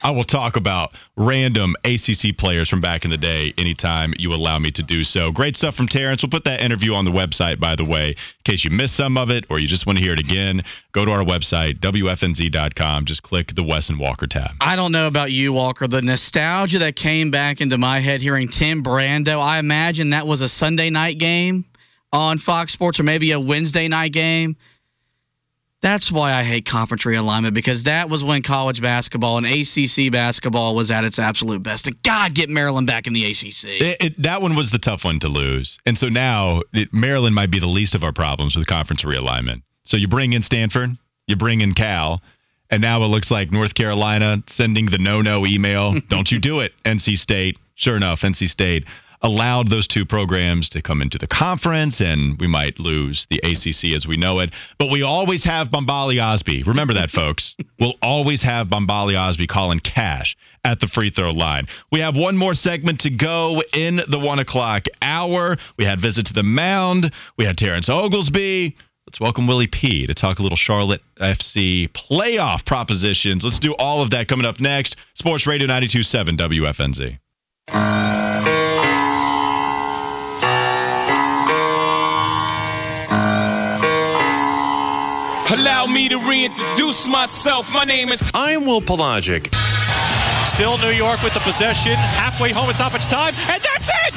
I 0.03 0.11
will 0.11 0.25
talk 0.25 0.57
about 0.57 0.91
random 1.15 1.75
ACC 1.85 2.37
players 2.37 2.69
from 2.69 2.81
back 2.81 3.05
in 3.05 3.09
the 3.09 3.17
day 3.17 3.53
anytime 3.57 4.13
you 4.17 4.33
allow 4.33 4.59
me 4.59 4.69
to 4.71 4.83
do 4.83 5.05
so. 5.05 5.31
Great 5.31 5.55
stuff 5.55 5.75
from 5.75 5.87
Terrence. 5.87 6.21
We'll 6.21 6.29
put 6.29 6.43
that 6.43 6.59
interview 6.59 6.93
on 6.93 7.05
the 7.05 7.11
website, 7.11 7.57
by 7.61 7.77
the 7.77 7.85
way, 7.85 8.09
in 8.09 8.15
case 8.43 8.65
you 8.65 8.69
missed 8.69 8.97
some 8.97 9.17
of 9.17 9.29
it 9.29 9.45
or 9.49 9.59
you 9.59 9.67
just 9.67 9.87
want 9.87 9.97
to 9.97 10.03
hear 10.03 10.11
it 10.11 10.19
again. 10.19 10.61
Go 10.91 11.05
to 11.05 11.11
our 11.11 11.23
website, 11.23 11.79
WFNZ.com. 11.79 13.05
Just 13.05 13.23
click 13.23 13.55
the 13.55 13.63
Wesson 13.63 13.97
Walker 13.97 14.27
tab. 14.27 14.51
I 14.59 14.75
don't 14.75 14.91
know 14.91 15.07
about 15.07 15.31
you, 15.31 15.53
Walker. 15.53 15.87
The 15.87 16.01
nostalgia 16.01 16.79
that 16.79 16.97
came 16.97 17.31
back 17.31 17.61
into 17.61 17.77
my 17.77 18.01
head 18.01 18.21
hearing 18.21 18.49
Tim 18.49 18.83
Brando, 18.83 19.39
I 19.39 19.59
imagine 19.59 20.09
that 20.09 20.27
was 20.27 20.41
a 20.41 20.49
Sunday 20.49 20.89
night 20.89 21.17
game 21.17 21.63
on 22.11 22.39
Fox 22.39 22.73
Sports 22.73 22.99
or 22.99 23.03
maybe 23.03 23.31
a 23.31 23.39
Wednesday 23.39 23.87
night 23.87 24.11
game. 24.11 24.57
That's 25.83 26.09
why 26.09 26.31
I 26.31 26.45
hate 26.45 26.65
conference 26.65 27.03
realignment 27.03 27.53
because 27.53 27.83
that 27.83 28.09
was 28.09 28.23
when 28.23 28.41
college 28.41 28.81
basketball 28.81 29.37
and 29.37 29.45
ACC 29.45 30.13
basketball 30.13 30.75
was 30.75 30.89
at 30.91 31.03
its 31.03 31.19
absolute 31.19 31.61
best. 31.61 31.87
And 31.87 32.01
God, 32.01 32.33
get 32.33 32.49
Maryland 32.49 32.87
back 32.87 33.05
in 33.05 33.11
the 33.11 33.25
ACC. 33.25 33.65
It, 33.65 33.97
it, 33.99 34.23
that 34.23 34.41
one 34.41 34.55
was 34.55 34.71
the 34.71 34.79
tough 34.79 35.03
one 35.03 35.19
to 35.19 35.27
lose. 35.27 35.77
And 35.85 35.97
so 35.97 36.07
now 36.07 36.61
it, 36.71 36.93
Maryland 36.93 37.35
might 37.35 37.51
be 37.51 37.59
the 37.59 37.67
least 37.67 37.95
of 37.95 38.03
our 38.05 38.13
problems 38.13 38.55
with 38.55 38.65
conference 38.65 39.03
realignment. 39.03 39.63
So 39.83 39.97
you 39.97 40.07
bring 40.07 40.31
in 40.31 40.41
Stanford, 40.41 40.91
you 41.27 41.35
bring 41.35 41.59
in 41.59 41.73
Cal, 41.73 42.21
and 42.69 42.81
now 42.81 43.03
it 43.03 43.07
looks 43.07 43.29
like 43.29 43.51
North 43.51 43.73
Carolina 43.73 44.41
sending 44.47 44.85
the 44.85 44.99
no 44.99 45.21
no 45.21 45.45
email. 45.45 45.99
Don't 46.07 46.31
you 46.31 46.39
do 46.39 46.61
it, 46.61 46.71
NC 46.85 47.17
State. 47.17 47.59
Sure 47.75 47.97
enough, 47.97 48.21
NC 48.21 48.49
State 48.49 48.85
allowed 49.23 49.69
those 49.69 49.87
two 49.87 50.05
programs 50.05 50.69
to 50.69 50.81
come 50.81 51.01
into 51.01 51.17
the 51.17 51.27
conference, 51.27 52.01
and 52.01 52.39
we 52.39 52.47
might 52.47 52.77
lose 52.77 53.25
the 53.29 53.39
ACC 53.39 53.95
as 53.95 54.05
we 54.05 54.17
know 54.17 54.39
it. 54.41 54.51
But 54.77 54.91
we 54.91 55.01
always 55.01 55.45
have 55.45 55.69
Bambale 55.69 56.21
Osby. 56.21 56.63
Remember 56.63 56.95
that, 56.95 57.09
folks. 57.09 57.55
We'll 57.79 57.95
always 58.01 58.43
have 58.43 58.67
Bambale 58.67 59.19
Osby 59.19 59.45
calling 59.47 59.79
cash 59.79 60.37
at 60.63 60.79
the 60.79 60.87
free 60.87 61.09
throw 61.09 61.31
line. 61.31 61.67
We 61.91 61.99
have 61.99 62.15
one 62.15 62.37
more 62.37 62.53
segment 62.53 63.01
to 63.01 63.09
go 63.09 63.61
in 63.73 63.99
the 64.07 64.19
one 64.19 64.39
o'clock 64.39 64.85
hour. 65.01 65.57
We 65.77 65.83
had 65.83 65.99
visit 65.99 66.27
to 66.27 66.33
the 66.33 66.43
mound. 66.43 67.11
We 67.37 67.43
had 67.43 67.57
Terrence 67.57 67.89
Oglesby. 67.89 68.77
Let's 69.05 69.19
welcome 69.19 69.47
Willie 69.47 69.67
P 69.67 70.07
to 70.07 70.13
talk 70.13 70.39
a 70.39 70.43
little 70.43 70.55
Charlotte 70.55 71.01
FC 71.19 71.89
playoff 71.89 72.65
propositions. 72.65 73.43
Let's 73.43 73.59
do 73.59 73.75
all 73.77 74.01
of 74.01 74.11
that 74.11 74.29
coming 74.29 74.45
up 74.45 74.61
next. 74.61 74.95
Sports 75.13 75.45
Radio 75.45 75.67
92.7 75.67 77.19
WFNZ. 77.69 78.52
Me 85.93 86.09
to 86.09 86.17
reintroduce 86.17 87.07
myself. 87.07 87.69
My 87.71 87.85
name 87.85 88.09
is. 88.09 88.19
I'm 88.33 88.65
Will 88.65 88.81
Palaszczuk. 88.81 89.45
Still 90.49 90.79
New 90.79 90.89
York 90.89 91.21
with 91.21 91.35
the 91.35 91.39
possession. 91.45 91.93
Halfway 91.93 92.49
home 92.49 92.67
at 92.71 92.77
stoppage 92.77 93.05
time. 93.05 93.35
And 93.37 93.61
that's 93.61 93.93
it! 94.01 94.13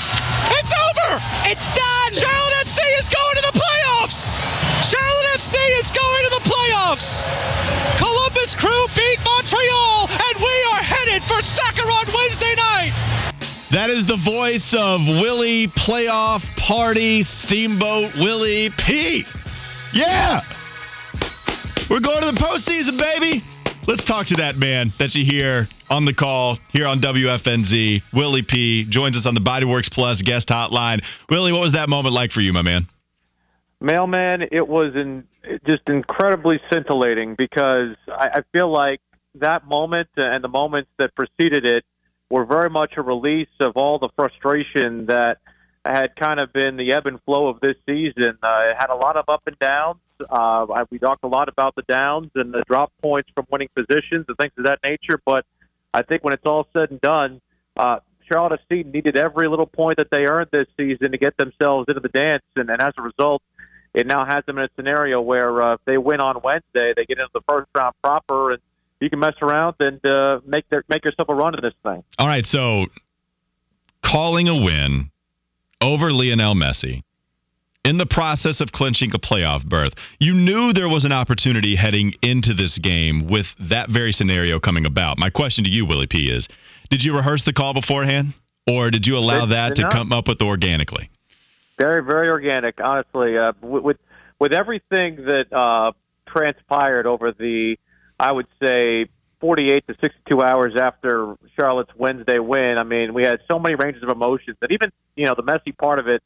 It's 0.57 0.73
over! 0.73 1.21
It's 1.45 1.69
done! 1.77 2.11
Charlotte 2.17 2.65
FC 2.65 2.81
is 2.97 3.13
going 3.13 3.37
to 3.37 3.45
the 3.53 3.61
playoffs! 3.61 4.33
Charlotte 4.89 5.29
FC 5.37 5.61
is 5.77 5.93
going 5.93 6.23
to 6.25 6.33
the 6.41 6.45
playoffs! 6.49 7.29
Columbus 8.01 8.57
Crew 8.57 8.87
beat 8.97 9.21
Montreal, 9.21 10.09
and 10.09 10.35
we 10.41 10.57
are 10.73 10.81
headed 10.81 11.23
for 11.29 11.45
soccer 11.45 11.85
on 11.85 12.07
Wednesday 12.09 12.55
night! 12.57 12.93
That 13.73 13.91
is 13.91 14.07
the 14.07 14.17
voice 14.17 14.73
of 14.73 15.05
Willie 15.05 15.69
Playoff 15.69 16.41
Party 16.57 17.23
Steamboat 17.23 18.17
Willie 18.17 18.71
P. 18.71 19.27
Yeah! 19.93 20.41
We're 21.89 22.01
going 22.01 22.21
to 22.21 22.33
the 22.33 22.41
postseason, 22.41 22.99
baby! 22.99 23.45
Let's 23.87 24.03
talk 24.03 24.27
to 24.27 24.35
that 24.37 24.57
man 24.57 24.91
that 24.99 25.15
you 25.15 25.25
hear 25.25 25.69
on 25.89 26.05
the 26.05 26.13
call 26.13 26.59
here 26.71 26.85
on 26.85 27.01
WFNZ. 27.01 28.03
Willie 28.13 28.43
P 28.43 28.85
joins 28.89 29.17
us 29.17 29.25
on 29.25 29.35
the 29.35 29.41
Bodyworks 29.41 29.89
Plus 29.89 30.21
guest 30.21 30.49
hotline. 30.49 31.05
Willie, 31.31 31.53
what 31.53 31.61
was 31.61 31.75
that 31.75 31.89
moment 31.89 32.13
like 32.13 32.33
for 32.33 32.41
you, 32.41 32.53
my 32.53 32.63
man? 32.63 32.89
Mailman, 33.81 34.49
it 34.51 34.67
was 34.67 34.97
in, 34.97 35.29
just 35.65 35.83
incredibly 35.87 36.59
scintillating 36.73 37.37
because 37.39 37.95
I, 38.09 38.31
I 38.35 38.41
feel 38.53 38.69
like 38.69 39.01
that 39.37 39.65
moment 39.65 40.09
and 40.17 40.43
the 40.43 40.49
moments 40.49 40.91
that 40.99 41.13
preceded 41.15 41.65
it 41.65 41.85
were 42.29 42.45
very 42.47 42.69
much 42.69 42.95
a 42.97 43.03
release 43.03 43.47
of 43.61 43.77
all 43.77 44.01
the 44.01 44.09
frustration 44.17 45.07
that 45.07 45.39
had 45.85 46.17
kind 46.17 46.41
of 46.41 46.53
been 46.53 46.77
the 46.77 46.93
ebb 46.93 47.07
and 47.07 47.23
flow 47.23 47.47
of 47.47 47.61
this 47.61 47.77
season. 47.89 48.39
Uh, 48.43 48.65
it 48.71 48.77
had 48.77 48.91
a 48.91 48.97
lot 48.97 49.17
of 49.17 49.27
up 49.29 49.43
and 49.47 49.57
downs. 49.61 50.01
Uh, 50.29 50.85
we 50.91 50.99
talked 50.99 51.25
a 51.25 51.29
lot 51.29 51.49
about 51.49 51.75
the 51.75 51.83
downs 51.83 52.31
and 52.35 52.53
the 52.53 52.63
drop 52.67 52.93
points 53.03 53.31
from 53.35 53.47
winning 53.51 53.69
positions 53.75 54.27
and 54.29 54.37
things 54.37 54.53
of 54.59 54.65
that 54.65 54.79
nature. 54.85 55.21
But 55.25 55.45
I 55.93 56.03
think 56.03 56.25
when 56.25 56.35
it's 56.35 56.45
all 56.45 56.67
said 56.77 56.91
and 56.91 57.01
done, 57.01 57.41
uh, 57.77 57.99
Charlotte 58.31 58.61
FC 58.71 58.85
needed 58.93 59.17
every 59.17 59.49
little 59.49 59.67
point 59.67 59.99
that 59.99 60.09
they 60.11 60.27
earned 60.27 60.49
this 60.53 60.67
season 60.77 61.13
to 61.13 61.19
get 61.19 61.37
themselves 61.37 61.87
into 61.89 62.01
the 62.01 62.09
dance, 62.09 62.43
and, 62.57 62.69
and 62.69 62.81
as 62.81 62.93
a 62.99 63.03
result, 63.03 63.43
it 63.95 64.07
now 64.07 64.25
has 64.25 64.45
them 64.47 64.59
in 64.59 64.65
a 64.65 64.69
scenario 64.77 65.21
where 65.21 65.63
uh, 65.63 65.75
if 65.75 65.81
they 65.85 65.97
win 65.97 66.21
on 66.21 66.41
Wednesday, 66.43 66.93
they 66.95 67.05
get 67.05 67.19
into 67.19 67.31
the 67.33 67.41
first 67.49 67.69
round 67.75 67.95
proper, 68.03 68.53
and 68.53 68.61
you 69.01 69.09
can 69.09 69.19
mess 69.19 69.35
around 69.43 69.77
and 69.81 70.05
uh, 70.05 70.41
make 70.45 70.69
their 70.69 70.85
make 70.89 71.05
yourself 71.05 71.29
a 71.29 71.35
run 71.35 71.55
in 71.55 71.61
this 71.63 71.75
thing. 71.83 72.03
All 72.19 72.27
right, 72.27 72.45
so 72.45 72.87
calling 74.03 74.49
a 74.49 74.55
win 74.55 75.11
over 75.81 76.11
Lionel 76.11 76.55
Messi 76.55 77.03
in 77.87 77.99
the 77.99 78.07
process 78.07 78.61
of 78.61 78.73
clinching 78.73 79.15
a 79.15 79.19
playoff 79.19 79.65
berth. 79.65 79.95
You 80.19 80.35
knew 80.35 80.73
there 80.73 80.89
was 80.89 81.05
an 81.05 81.13
opportunity 81.13 81.77
heading 81.77 82.15
into 82.21 82.53
this 82.53 82.79
game 82.79 83.29
with 83.29 83.55
that 83.61 83.89
very 83.89 84.11
scenario 84.11 84.59
coming 84.59 84.87
about. 84.87 85.19
My 85.19 85.31
question 85.31 85.65
to 85.65 85.71
you, 85.71 85.87
Willie 85.87 86.09
P, 86.09 86.29
is 86.29 86.49
did 86.91 87.05
you 87.05 87.15
rehearse 87.15 87.45
the 87.45 87.53
call 87.53 87.75
beforehand, 87.75 88.35
or 88.67 88.91
did 88.91 89.07
you 89.07 89.17
allow 89.17 89.47
that 89.47 89.77
to 89.77 89.89
come 89.89 90.13
up 90.13 90.27
with 90.27 90.43
organically? 90.43 91.11
Very, 91.79 92.03
very 92.03 92.29
organic, 92.29 92.81
honestly. 92.83 93.39
Uh, 93.39 93.53
with, 93.61 93.85
with 93.85 93.97
with 94.41 94.53
everything 94.53 95.17
that 95.25 95.53
uh, 95.53 95.93
transpired 96.27 97.07
over 97.07 97.33
the, 97.33 97.77
I 98.19 98.33
would 98.33 98.47
say, 98.63 99.07
48 99.41 99.87
to 99.87 99.95
62 100.01 100.43
hours 100.43 100.75
after 100.79 101.37
Charlotte's 101.59 101.93
Wednesday 101.97 102.39
win. 102.39 102.77
I 102.79 102.83
mean, 102.83 103.15
we 103.15 103.25
had 103.25 103.41
so 103.49 103.59
many 103.59 103.77
ranges 103.77 104.03
of 104.03 104.09
emotions, 104.09 104.57
that 104.61 104.73
even 104.73 104.91
you 105.15 105.27
know 105.27 105.35
the 105.37 105.45
Messi 105.45 105.77
part 105.77 106.01
of 106.01 106.09
it 106.09 106.23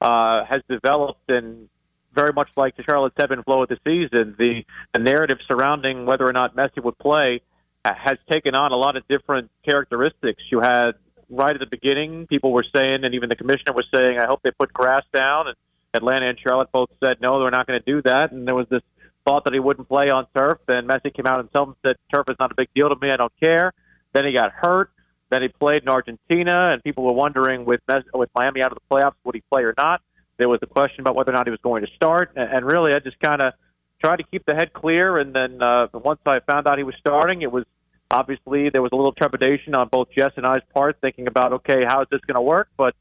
uh, 0.00 0.44
has 0.44 0.62
developed 0.68 1.28
and 1.28 1.68
very 2.14 2.32
much 2.32 2.48
like 2.56 2.76
the 2.76 2.82
Charlotte's 2.84 3.16
ebb 3.18 3.32
and 3.32 3.44
flow 3.44 3.62
of 3.62 3.68
the 3.68 3.78
season. 3.84 4.36
The 4.38 4.64
the 4.92 5.00
narrative 5.00 5.38
surrounding 5.48 6.06
whether 6.06 6.26
or 6.26 6.32
not 6.32 6.54
Messi 6.54 6.82
would 6.82 6.98
play 6.98 7.40
uh, 7.84 7.92
has 7.94 8.18
taken 8.30 8.54
on 8.54 8.72
a 8.72 8.76
lot 8.76 8.96
of 8.96 9.06
different 9.08 9.50
characteristics. 9.64 10.42
You 10.50 10.60
had 10.60 10.92
right 11.28 11.52
at 11.52 11.60
the 11.60 11.66
beginning, 11.66 12.26
people 12.26 12.52
were 12.52 12.64
saying, 12.74 13.04
and 13.04 13.14
even 13.14 13.28
the 13.28 13.36
commissioner 13.36 13.72
was 13.74 13.86
saying, 13.94 14.18
I 14.18 14.26
hope 14.26 14.40
they 14.42 14.50
put 14.50 14.72
grass 14.72 15.02
down. 15.12 15.48
And 15.48 15.56
Atlanta 15.92 16.28
and 16.28 16.38
Charlotte 16.38 16.70
both 16.72 16.90
said, 17.02 17.16
no, 17.20 17.40
they're 17.40 17.50
not 17.50 17.66
going 17.66 17.80
to 17.80 17.92
do 17.92 18.02
that. 18.02 18.32
And 18.32 18.46
there 18.46 18.54
was 18.54 18.66
this 18.70 18.82
thought 19.26 19.44
that 19.44 19.54
he 19.54 19.60
wouldn't 19.60 19.88
play 19.88 20.10
on 20.10 20.26
turf. 20.36 20.58
And 20.68 20.88
Messi 20.88 21.14
came 21.14 21.26
out 21.26 21.40
and 21.40 21.52
told 21.52 21.68
him 21.70 21.76
that 21.84 21.96
turf 22.12 22.26
is 22.28 22.36
not 22.38 22.52
a 22.52 22.54
big 22.54 22.68
deal 22.74 22.88
to 22.88 22.96
me. 23.00 23.10
I 23.10 23.16
don't 23.16 23.32
care. 23.42 23.72
Then 24.12 24.24
he 24.26 24.32
got 24.32 24.52
hurt. 24.52 24.90
Then 25.34 25.42
he 25.42 25.48
played 25.48 25.82
in 25.82 25.88
Argentina, 25.88 26.70
and 26.72 26.84
people 26.84 27.02
were 27.02 27.12
wondering 27.12 27.64
with 27.64 27.80
with 28.14 28.30
Miami 28.36 28.62
out 28.62 28.70
of 28.70 28.78
the 28.78 28.94
playoffs, 28.94 29.16
would 29.24 29.34
he 29.34 29.42
play 29.50 29.64
or 29.64 29.74
not? 29.76 30.00
There 30.36 30.48
was 30.48 30.60
a 30.62 30.66
question 30.66 31.00
about 31.00 31.16
whether 31.16 31.32
or 31.32 31.34
not 31.34 31.48
he 31.48 31.50
was 31.50 31.58
going 31.60 31.84
to 31.84 31.90
start, 31.96 32.30
and, 32.36 32.64
really, 32.64 32.94
I 32.94 33.00
just 33.00 33.18
kind 33.18 33.42
of 33.42 33.52
tried 34.00 34.18
to 34.18 34.22
keep 34.22 34.46
the 34.46 34.54
head 34.54 34.72
clear. 34.72 35.18
And 35.18 35.34
then 35.34 35.60
uh, 35.60 35.88
once 35.92 36.20
I 36.24 36.38
found 36.38 36.68
out 36.68 36.78
he 36.78 36.84
was 36.84 36.94
starting, 37.00 37.42
it 37.42 37.50
was 37.50 37.64
obviously 38.12 38.70
there 38.70 38.80
was 38.80 38.92
a 38.92 38.94
little 38.94 39.10
trepidation 39.10 39.74
on 39.74 39.88
both 39.88 40.08
Jess 40.16 40.30
and 40.36 40.46
I's 40.46 40.62
part, 40.72 40.98
thinking 41.00 41.26
about 41.26 41.52
okay, 41.52 41.82
how 41.84 42.02
is 42.02 42.08
this 42.12 42.20
going 42.28 42.36
to 42.36 42.42
work? 42.42 42.68
But 42.76 42.94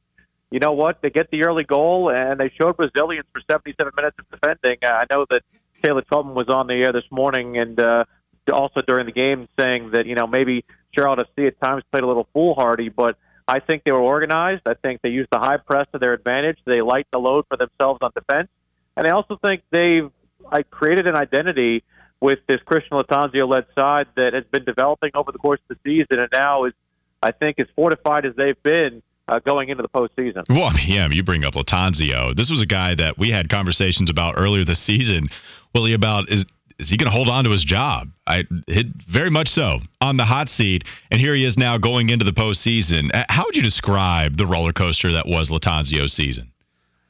you 0.50 0.58
know 0.58 0.72
what? 0.72 1.04
They 1.04 1.12
get 1.12 1.30
the 1.30 1.44
early 1.44 1.66
goal, 1.66 2.10
and 2.10 2.40
they 2.40 2.52
showed 2.60 2.78
resilience 2.80 3.28
for 3.32 3.42
77 3.48 3.94
minutes 3.96 4.18
of 4.18 4.26
defending. 4.32 4.80
I 4.82 5.06
know 5.12 5.28
that 5.30 5.44
Taylor 5.84 6.02
Twellman 6.02 6.34
was 6.34 6.50
on 6.50 6.66
the 6.66 6.74
air 6.74 6.92
this 6.92 7.06
morning, 7.12 7.60
and 7.60 7.80
uh, 7.80 8.06
also 8.52 8.82
during 8.82 9.06
the 9.06 9.12
game, 9.12 9.48
saying 9.60 9.92
that 9.94 10.08
you 10.08 10.16
know 10.16 10.26
maybe 10.26 10.66
Charlotte 10.96 11.28
FC 11.36 11.48
at 11.48 11.60
times 11.62 11.84
played 11.92 12.04
a 12.04 12.08
little 12.08 12.28
foolhardy, 12.34 12.90
but 12.90 13.18
I 13.48 13.60
think 13.60 13.84
they 13.84 13.92
were 13.92 14.02
organized. 14.02 14.62
I 14.66 14.74
think 14.76 15.02
they 15.02 15.10
used 15.10 15.30
the 15.32 15.40
high 15.40 15.58
press 15.58 15.88
to 15.94 16.00
their 16.00 16.14
advantage. 16.14 16.58
They 16.66 16.82
lightened 16.82 17.08
the 17.12 17.20
load 17.20 17.46
for 17.48 17.58
themselves 17.58 18.00
on 18.02 18.12
defense, 18.16 18.50
and 18.96 19.08
I 19.08 19.12
also 19.12 19.38
think 19.44 19.64
they've 19.72 20.10
I 20.52 20.64
created 20.64 21.08
an 21.08 21.16
identity 21.16 21.84
with 22.20 22.40
this 22.48 22.62
Christian 22.66 22.98
Lattanzio 22.98 23.50
led 23.50 23.66
side 23.78 24.08
that 24.16 24.34
has 24.34 24.44
been 24.52 24.64
developing 24.64 25.12
over 25.14 25.32
the 25.32 25.38
course 25.38 25.60
of 25.70 25.78
the 25.78 25.90
season, 25.90 26.22
and 26.22 26.30
now 26.32 26.66
is 26.66 26.74
I 27.22 27.32
think 27.32 27.60
as 27.60 27.68
fortified 27.76 28.26
as 28.26 28.36
they've 28.36 28.62
been 28.64 29.02
uh, 29.28 29.40
going 29.40 29.70
into 29.70 29.84
the 29.84 29.90
postseason. 29.90 30.44
Well, 30.50 30.66
I 30.66 30.74
mean, 30.74 30.90
yeah, 30.90 31.08
you 31.10 31.24
bring 31.24 31.46
up 31.46 31.54
Lattanzio. 31.54 32.36
This 32.36 32.50
was 32.52 32.62
a 32.62 32.66
guy 32.66 32.96
that 32.96 33.18
we 33.18 33.32
had 33.32 33.50
conversations 33.50 34.10
about 34.10 34.36
earlier 34.38 34.66
this 34.66 34.80
season, 34.80 35.28
Willie, 35.74 35.94
about 35.94 36.30
is 36.30 36.46
is 36.80 36.90
he 36.90 36.98
going 36.98 37.12
to 37.12 37.16
hold 37.16 37.30
on 37.30 37.44
to 37.44 37.52
his 37.52 37.64
job? 37.64 38.10
I 38.26 38.46
it, 38.68 38.88
very 38.88 39.30
much 39.30 39.50
so 39.50 39.80
on 40.02 40.18
the 40.18 40.26
hot 40.26 40.50
seat, 40.50 40.84
and 41.12 41.20
here 41.20 41.36
he 41.36 41.46
is 41.46 41.58
now 41.58 41.78
going 41.78 42.10
into 42.10 42.26
the 42.26 42.32
postseason. 42.32 43.10
Uh, 43.14 43.26
How 43.30 43.46
would 43.46 43.56
you 43.56 43.64
describe 43.64 44.38
the 44.38 44.46
roller 44.46 44.74
coaster 44.74 45.12
that 45.14 45.28
was 45.28 45.50
Lattanzio's 45.50 46.14
season? 46.14 46.52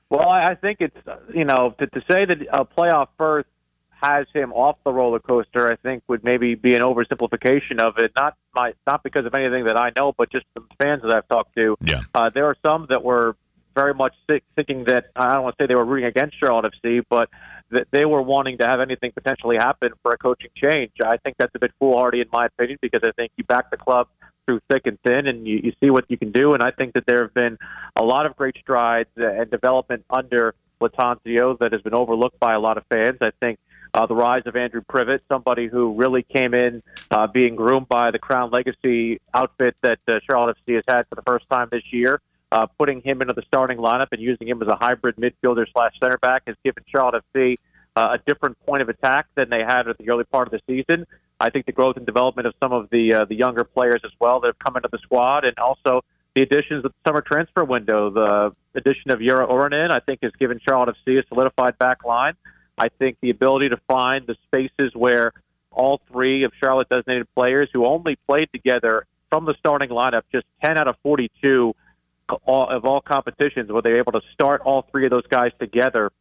Well, 0.09 0.29
I 0.29 0.55
think 0.55 0.77
it's 0.81 1.07
uh, 1.07 1.17
you 1.33 1.45
know 1.45 1.75
to, 1.79 1.87
to 1.87 2.01
say 2.11 2.25
that 2.25 2.37
a 2.51 2.65
playoff 2.65 3.07
berth 3.17 3.45
has 4.03 4.27
him 4.33 4.51
off 4.51 4.77
the 4.83 4.91
roller 4.91 5.19
coaster, 5.19 5.71
I 5.71 5.77
think 5.77 6.03
would 6.07 6.23
maybe 6.23 6.55
be 6.55 6.75
an 6.75 6.81
oversimplification 6.81 7.79
of 7.79 7.97
it. 7.97 8.11
Not 8.15 8.35
my 8.53 8.73
not 8.85 9.01
because 9.01 9.25
of 9.25 9.33
anything 9.33 9.65
that 9.65 9.77
I 9.77 9.91
know, 9.97 10.13
but 10.15 10.31
just 10.31 10.45
the 10.55 10.61
fans 10.81 11.01
that 11.03 11.13
I've 11.13 11.27
talked 11.27 11.55
to. 11.55 11.77
Yeah. 11.81 12.01
Uh, 12.13 12.29
there 12.29 12.45
are 12.45 12.55
some 12.65 12.87
that 12.89 13.03
were 13.03 13.35
very 13.75 13.93
much 13.93 14.13
thinking 14.55 14.83
that 14.85 15.05
I 15.15 15.33
don't 15.33 15.43
want 15.43 15.57
to 15.57 15.63
say 15.63 15.67
they 15.67 15.75
were 15.75 15.85
rooting 15.85 16.05
against 16.05 16.39
Charlotte 16.39 16.73
FC, 16.83 17.01
but 17.09 17.29
that 17.71 17.87
they 17.91 18.05
were 18.05 18.21
wanting 18.21 18.57
to 18.59 18.67
have 18.67 18.79
anything 18.79 19.11
potentially 19.11 19.57
happen 19.57 19.91
for 20.01 20.11
a 20.11 20.17
coaching 20.17 20.51
change. 20.55 20.91
I 21.03 21.17
think 21.17 21.37
that's 21.37 21.53
a 21.55 21.59
bit 21.59 21.71
foolhardy 21.79 22.21
in 22.21 22.27
my 22.31 22.45
opinion 22.45 22.77
because 22.81 23.01
I 23.03 23.11
think 23.11 23.31
you 23.37 23.43
back 23.43 23.71
the 23.71 23.77
club 23.77 24.07
through 24.45 24.59
thick 24.69 24.83
and 24.85 24.97
thin 25.05 25.27
and 25.27 25.47
you, 25.47 25.61
you 25.63 25.73
see 25.81 25.89
what 25.89 26.05
you 26.09 26.17
can 26.17 26.31
do. 26.31 26.53
And 26.53 26.61
I 26.61 26.71
think 26.71 26.93
that 26.93 27.05
there 27.05 27.21
have 27.23 27.33
been 27.33 27.57
a 27.95 28.03
lot 28.03 28.25
of 28.25 28.35
great 28.35 28.57
strides 28.59 29.09
and 29.15 29.49
development 29.49 30.05
under 30.09 30.53
Lattanzio 30.81 31.57
that 31.59 31.71
has 31.71 31.81
been 31.81 31.93
overlooked 31.93 32.39
by 32.39 32.53
a 32.53 32.59
lot 32.59 32.77
of 32.77 32.83
fans. 32.91 33.17
I 33.21 33.31
think 33.41 33.59
uh, 33.93 34.05
the 34.05 34.15
rise 34.15 34.43
of 34.45 34.55
Andrew 34.55 34.81
Privett, 34.81 35.19
somebody 35.29 35.67
who 35.67 35.93
really 35.93 36.23
came 36.23 36.53
in 36.53 36.81
uh, 37.11 37.27
being 37.27 37.55
groomed 37.55 37.87
by 37.87 38.11
the 38.11 38.19
Crown 38.19 38.49
Legacy 38.51 39.21
outfit 39.33 39.75
that 39.81 39.99
uh, 40.07 40.19
Charlotte 40.29 40.57
FC 40.67 40.75
has 40.75 40.83
had 40.87 41.07
for 41.07 41.15
the 41.15 41.21
first 41.21 41.49
time 41.49 41.67
this 41.71 41.83
year. 41.91 42.19
Uh, 42.53 42.67
putting 42.77 43.01
him 43.01 43.19
into 43.19 43.33
the 43.33 43.41
starting 43.47 43.79
lineup 43.79 44.05
and 44.11 44.21
using 44.21 44.47
him 44.47 44.61
as 44.61 44.67
a 44.67 44.75
hybrid 44.75 45.15
midfielder 45.15 45.65
slash 45.73 45.91
center 45.99 46.19
back 46.19 46.43
has 46.45 46.55
given 46.63 46.83
Charlotte 46.93 47.23
FC 47.33 47.57
uh, 47.95 48.15
a 48.15 48.19
different 48.31 48.55
point 48.63 48.79
of 48.79 48.89
attack 48.89 49.25
than 49.35 49.49
they 49.49 49.61
had 49.61 49.87
at 49.87 49.97
the 49.97 50.07
early 50.07 50.23
part 50.25 50.47
of 50.47 50.51
the 50.51 50.59
season. 50.67 51.07
I 51.39 51.49
think 51.49 51.65
the 51.65 51.71
growth 51.71 51.97
and 51.97 52.05
development 52.05 52.45
of 52.45 52.53
some 52.61 52.71
of 52.71 52.91
the 52.91 53.11
uh, 53.11 53.25
the 53.25 53.33
younger 53.33 53.63
players 53.63 54.01
as 54.05 54.11
well 54.19 54.39
that 54.41 54.49
have 54.49 54.59
come 54.59 54.75
into 54.75 54.87
the 54.91 54.99
squad, 54.99 55.45
and 55.45 55.57
also 55.57 56.01
the 56.35 56.43
additions 56.43 56.85
of 56.85 56.91
the 56.91 57.09
summer 57.09 57.21
transfer 57.21 57.63
window. 57.63 58.11
The 58.11 58.51
addition 58.75 59.09
of 59.09 59.19
Jere 59.19 59.47
Uronen, 59.47 59.89
I 59.89 59.99
think, 59.99 60.19
has 60.21 60.31
given 60.39 60.59
Charlotte 60.63 60.95
FC 61.07 61.17
a 61.17 61.27
solidified 61.29 61.79
back 61.79 62.05
line. 62.05 62.33
I 62.77 62.89
think 62.89 63.17
the 63.19 63.31
ability 63.31 63.69
to 63.69 63.77
find 63.87 64.27
the 64.27 64.35
spaces 64.45 64.91
where 64.93 65.31
all 65.71 66.01
three 66.11 66.43
of 66.43 66.51
Charlotte 66.59 66.87
designated 66.89 67.27
players 67.35 67.67
who 67.73 67.87
only 67.87 68.15
played 68.27 68.49
together 68.53 69.07
from 69.31 69.45
the 69.45 69.55
starting 69.57 69.89
lineup, 69.89 70.21
just 70.31 70.45
10 70.63 70.77
out 70.77 70.87
of 70.87 70.95
42 71.01 71.73
all, 72.45 72.69
of 72.69 72.85
all 72.85 73.01
competitions, 73.01 73.71
where 73.71 73.81
they're 73.81 73.99
able 73.99 74.13
to 74.13 74.21
start 74.33 74.61
all 74.61 74.85
three 74.91 75.05
of 75.05 75.11
those 75.11 75.27
guys 75.27 75.51
together. 75.59 76.11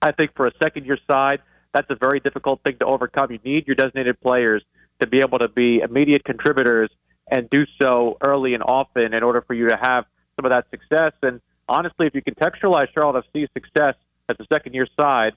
I 0.00 0.12
think 0.12 0.34
for 0.34 0.46
a 0.46 0.52
second 0.62 0.86
year 0.86 0.98
side, 1.10 1.40
that's 1.72 1.88
a 1.90 1.96
very 1.96 2.20
difficult 2.20 2.60
thing 2.64 2.76
to 2.78 2.86
overcome. 2.86 3.30
You 3.30 3.38
need 3.44 3.66
your 3.66 3.76
designated 3.76 4.20
players 4.20 4.62
to 5.00 5.06
be 5.06 5.20
able 5.20 5.38
to 5.38 5.48
be 5.48 5.80
immediate 5.80 6.24
contributors 6.24 6.90
and 7.30 7.48
do 7.50 7.64
so 7.80 8.18
early 8.20 8.54
and 8.54 8.62
often 8.62 9.14
in 9.14 9.22
order 9.22 9.40
for 9.42 9.54
you 9.54 9.68
to 9.68 9.76
have 9.76 10.04
some 10.36 10.44
of 10.44 10.50
that 10.50 10.66
success. 10.70 11.12
And 11.22 11.40
honestly, 11.68 12.06
if 12.06 12.14
you 12.14 12.22
contextualize 12.22 12.88
Charlotte 12.92 13.24
FC's 13.32 13.48
success 13.54 13.94
as 14.28 14.36
a 14.38 14.46
second 14.52 14.74
year 14.74 14.86
side, 14.98 15.32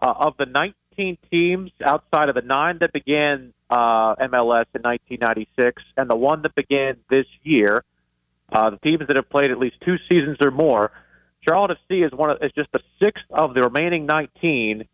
uh, 0.00 0.12
of 0.16 0.36
the 0.38 0.46
19 0.46 1.18
teams 1.30 1.70
outside 1.84 2.28
of 2.28 2.34
the 2.34 2.42
nine 2.42 2.78
that 2.80 2.92
began 2.92 3.52
uh, 3.70 4.14
MLS 4.16 4.66
in 4.74 4.82
1996 4.82 5.82
and 5.96 6.10
the 6.10 6.16
one 6.16 6.42
that 6.42 6.54
began 6.54 6.96
this 7.10 7.26
year, 7.42 7.84
uh, 8.52 8.70
the 8.70 8.78
teams 8.78 9.06
that 9.06 9.16
have 9.16 9.28
played 9.28 9.50
at 9.50 9.58
least 9.58 9.76
two 9.84 9.96
seasons 10.10 10.38
or 10.40 10.50
more, 10.50 10.92
Charlotte 11.46 11.78
FC 11.88 12.06
is 12.06 12.12
one 12.12 12.30
of, 12.30 12.38
is 12.42 12.52
just 12.52 12.70
the 12.72 12.80
sixth 13.02 13.24
of 13.30 13.54
the 13.54 13.62
remaining 13.62 14.06
19 14.06 14.84